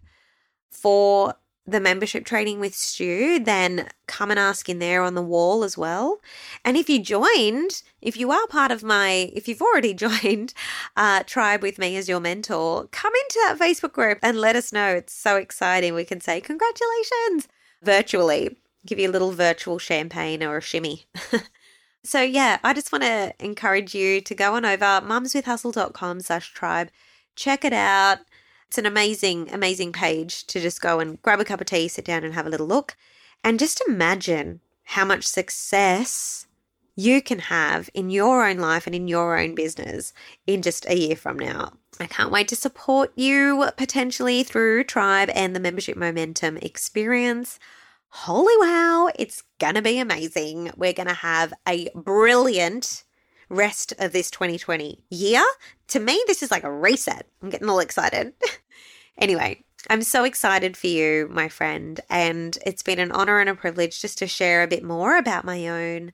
for 0.71 1.35
the 1.67 1.81
membership 1.81 2.25
training 2.25 2.61
with 2.61 2.75
Stu, 2.75 3.39
then 3.39 3.89
come 4.07 4.31
and 4.31 4.41
ask 4.41 4.71
in 4.71 4.79
there 4.79 5.03
on 5.03 5.15
the 5.15 5.23
wall 5.23 5.63
as 5.65 5.77
well. 5.77 6.19
And 6.65 6.79
if 6.79 6.89
you 6.89 6.99
joined, 6.99 7.83
if 8.01 8.17
you 8.17 8.31
are 8.31 8.47
part 8.47 8.71
of 8.71 8.83
my, 8.83 9.31
if 9.35 9.49
you've 9.49 9.61
already 9.61 9.93
joined 10.07 10.55
uh, 10.97 11.25
Tribe 11.25 11.63
with 11.63 11.79
me 11.79 11.97
as 11.97 12.09
your 12.09 12.21
mentor, 12.21 12.89
come 12.91 13.13
into 13.15 13.41
that 13.47 13.59
Facebook 13.59 13.93
group 13.93 14.19
and 14.23 14.41
let 14.41 14.57
us 14.57 14.73
know. 14.73 14.95
It's 14.95 15.13
so 15.13 15.37
exciting. 15.37 15.95
We 15.95 16.07
can 16.07 16.23
say, 16.23 16.41
Congratulations! 16.41 17.49
virtually, 17.83 18.57
give 18.87 18.99
you 18.99 19.09
a 19.09 19.13
little 19.13 19.33
virtual 19.33 19.79
champagne 19.79 20.43
or 20.43 20.59
a 20.59 20.63
shimmy. 20.63 21.07
so 22.05 22.23
yeah, 22.23 22.59
I 22.63 22.73
just 22.73 22.93
want 22.93 23.05
to 23.05 23.35
encourage 23.39 23.95
you 23.95 24.21
to 24.23 24.35
go 24.35 24.55
on 24.55 24.65
over 24.65 24.85
mumswithhustle.com 24.85 26.21
slash 26.21 26.53
tribe. 26.53 26.91
Check 27.37 27.65
it 27.65 27.73
out. 27.73 28.19
It's 28.69 28.79
an 28.79 28.87
amazing, 28.87 29.51
amazing 29.53 29.93
page 29.93 30.47
to 30.49 30.61
just 30.61 30.81
go 30.81 31.01
and 31.01 31.21
grab 31.23 31.41
a 31.41 31.45
cup 31.45 31.61
of 31.61 31.66
tea, 31.66 31.89
sit 31.89 32.05
down 32.05 32.25
and 32.25 32.35
have 32.35 32.47
a 32.47 32.51
little 32.51 32.66
look. 32.66 32.97
And 33.43 33.59
just 33.59 33.83
imagine 33.89 34.61
how 34.85 35.05
much 35.05 35.27
success 35.27 36.47
you 36.95 37.23
can 37.23 37.39
have 37.39 37.89
in 37.95 38.11
your 38.11 38.47
own 38.47 38.59
life 38.59 38.87
and 38.87 38.95
in 38.95 39.09
your 39.09 39.39
own 39.39 39.55
business 39.55 40.12
in 40.47 40.62
just 40.62 40.87
a 40.89 40.97
year 40.97 41.16
from 41.16 41.39
now. 41.39 41.73
I 42.01 42.07
can't 42.07 42.31
wait 42.31 42.49
to 42.49 42.57
support 42.57 43.12
you 43.16 43.69
potentially 43.77 44.43
through 44.43 44.85
Tribe 44.85 45.31
and 45.35 45.55
the 45.55 45.61
Membership 45.61 45.97
Momentum 45.97 46.57
experience 46.59 47.59
holy 48.11 48.55
wow, 48.59 49.11
it's 49.19 49.43
gonna 49.59 49.83
be 49.83 49.99
amazing. 49.99 50.71
We're 50.77 50.93
gonna 50.93 51.14
have 51.14 51.53
a 51.66 51.89
brilliant 51.95 53.05
rest 53.49 53.93
of 53.99 54.13
this 54.13 54.31
2020 54.31 54.99
year. 55.11 55.45
To 55.89 56.01
me, 56.01 56.23
this 56.27 56.43
is 56.43 56.51
like 56.51 56.65
a 56.65 56.73
reset. 56.73 57.27
I'm 57.43 57.51
getting 57.51 57.69
all 57.69 57.81
excited. 57.81 58.33
anyway, 59.19 59.65
I'm 59.89 60.03
so 60.03 60.25
excited 60.25 60.77
for 60.77 60.89
you, 60.89 61.29
my 61.31 61.49
friend, 61.49 62.01
and 62.11 62.59
it's 62.67 62.83
been 62.83 62.99
an 62.99 63.13
honor 63.13 63.41
and 63.41 63.49
a 63.49 63.55
privilege 63.55 64.01
just 64.01 64.19
to 64.19 64.27
share 64.27 64.63
a 64.63 64.69
bit 64.69 64.83
more 64.83 65.17
about 65.17 65.45
my 65.45 65.69
own 65.69 66.13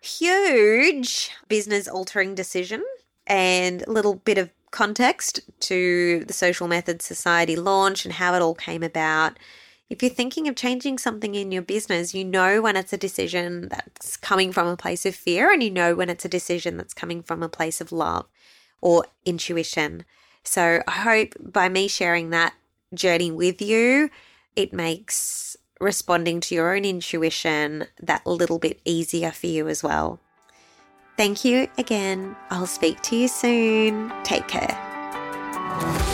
huge 0.00 1.30
business 1.48 1.86
altering 1.86 2.34
decision 2.34 2.82
and 3.26 3.82
a 3.82 3.90
little 3.90 4.16
bit 4.16 4.38
of 4.38 4.50
context 4.70 5.40
to 5.60 6.24
the 6.26 6.32
Social 6.32 6.68
Methods 6.68 7.04
Society 7.04 7.56
launch 7.56 8.04
and 8.04 8.14
how 8.14 8.34
it 8.34 8.42
all 8.42 8.54
came 8.54 8.82
about 8.82 9.38
if 9.90 10.02
you're 10.02 10.10
thinking 10.10 10.46
of 10.46 10.54
changing 10.54 10.98
something 10.98 11.34
in 11.34 11.50
your 11.50 11.62
business, 11.62 12.14
you 12.14 12.24
know 12.24 12.62
when 12.62 12.76
it's 12.76 12.92
a 12.92 12.96
decision 12.96 13.68
that's 13.68 14.16
coming 14.16 14.52
from 14.52 14.68
a 14.68 14.76
place 14.76 15.04
of 15.04 15.16
fear 15.16 15.52
and 15.52 15.62
you 15.62 15.70
know 15.70 15.96
when 15.96 16.08
it's 16.08 16.24
a 16.24 16.28
decision 16.28 16.76
that's 16.76 16.94
coming 16.94 17.22
from 17.22 17.42
a 17.42 17.48
place 17.48 17.80
of 17.80 17.92
love. 17.92 18.26
or 18.80 19.04
intuition. 19.26 20.06
So 20.42 20.82
I 20.88 20.90
hope 20.90 21.34
by 21.38 21.68
me 21.68 21.86
sharing 21.86 22.30
that 22.30 22.54
journey 22.94 23.30
with 23.30 23.60
you, 23.60 24.08
it 24.56 24.72
makes 24.72 25.54
responding 25.80 26.40
to 26.40 26.54
your 26.54 26.74
own 26.74 26.86
intuition 26.86 27.86
that 28.00 28.26
little 28.26 28.58
bit 28.58 28.80
easier 28.86 29.32
for 29.32 29.48
you 29.48 29.68
as 29.68 29.82
well. 29.82 30.18
Thank 31.18 31.44
you 31.44 31.68
again. 31.76 32.36
I'll 32.48 32.64
speak 32.64 33.02
to 33.02 33.16
you 33.16 33.28
soon. 33.28 34.10
Take 34.24 34.48
care. 34.48 36.06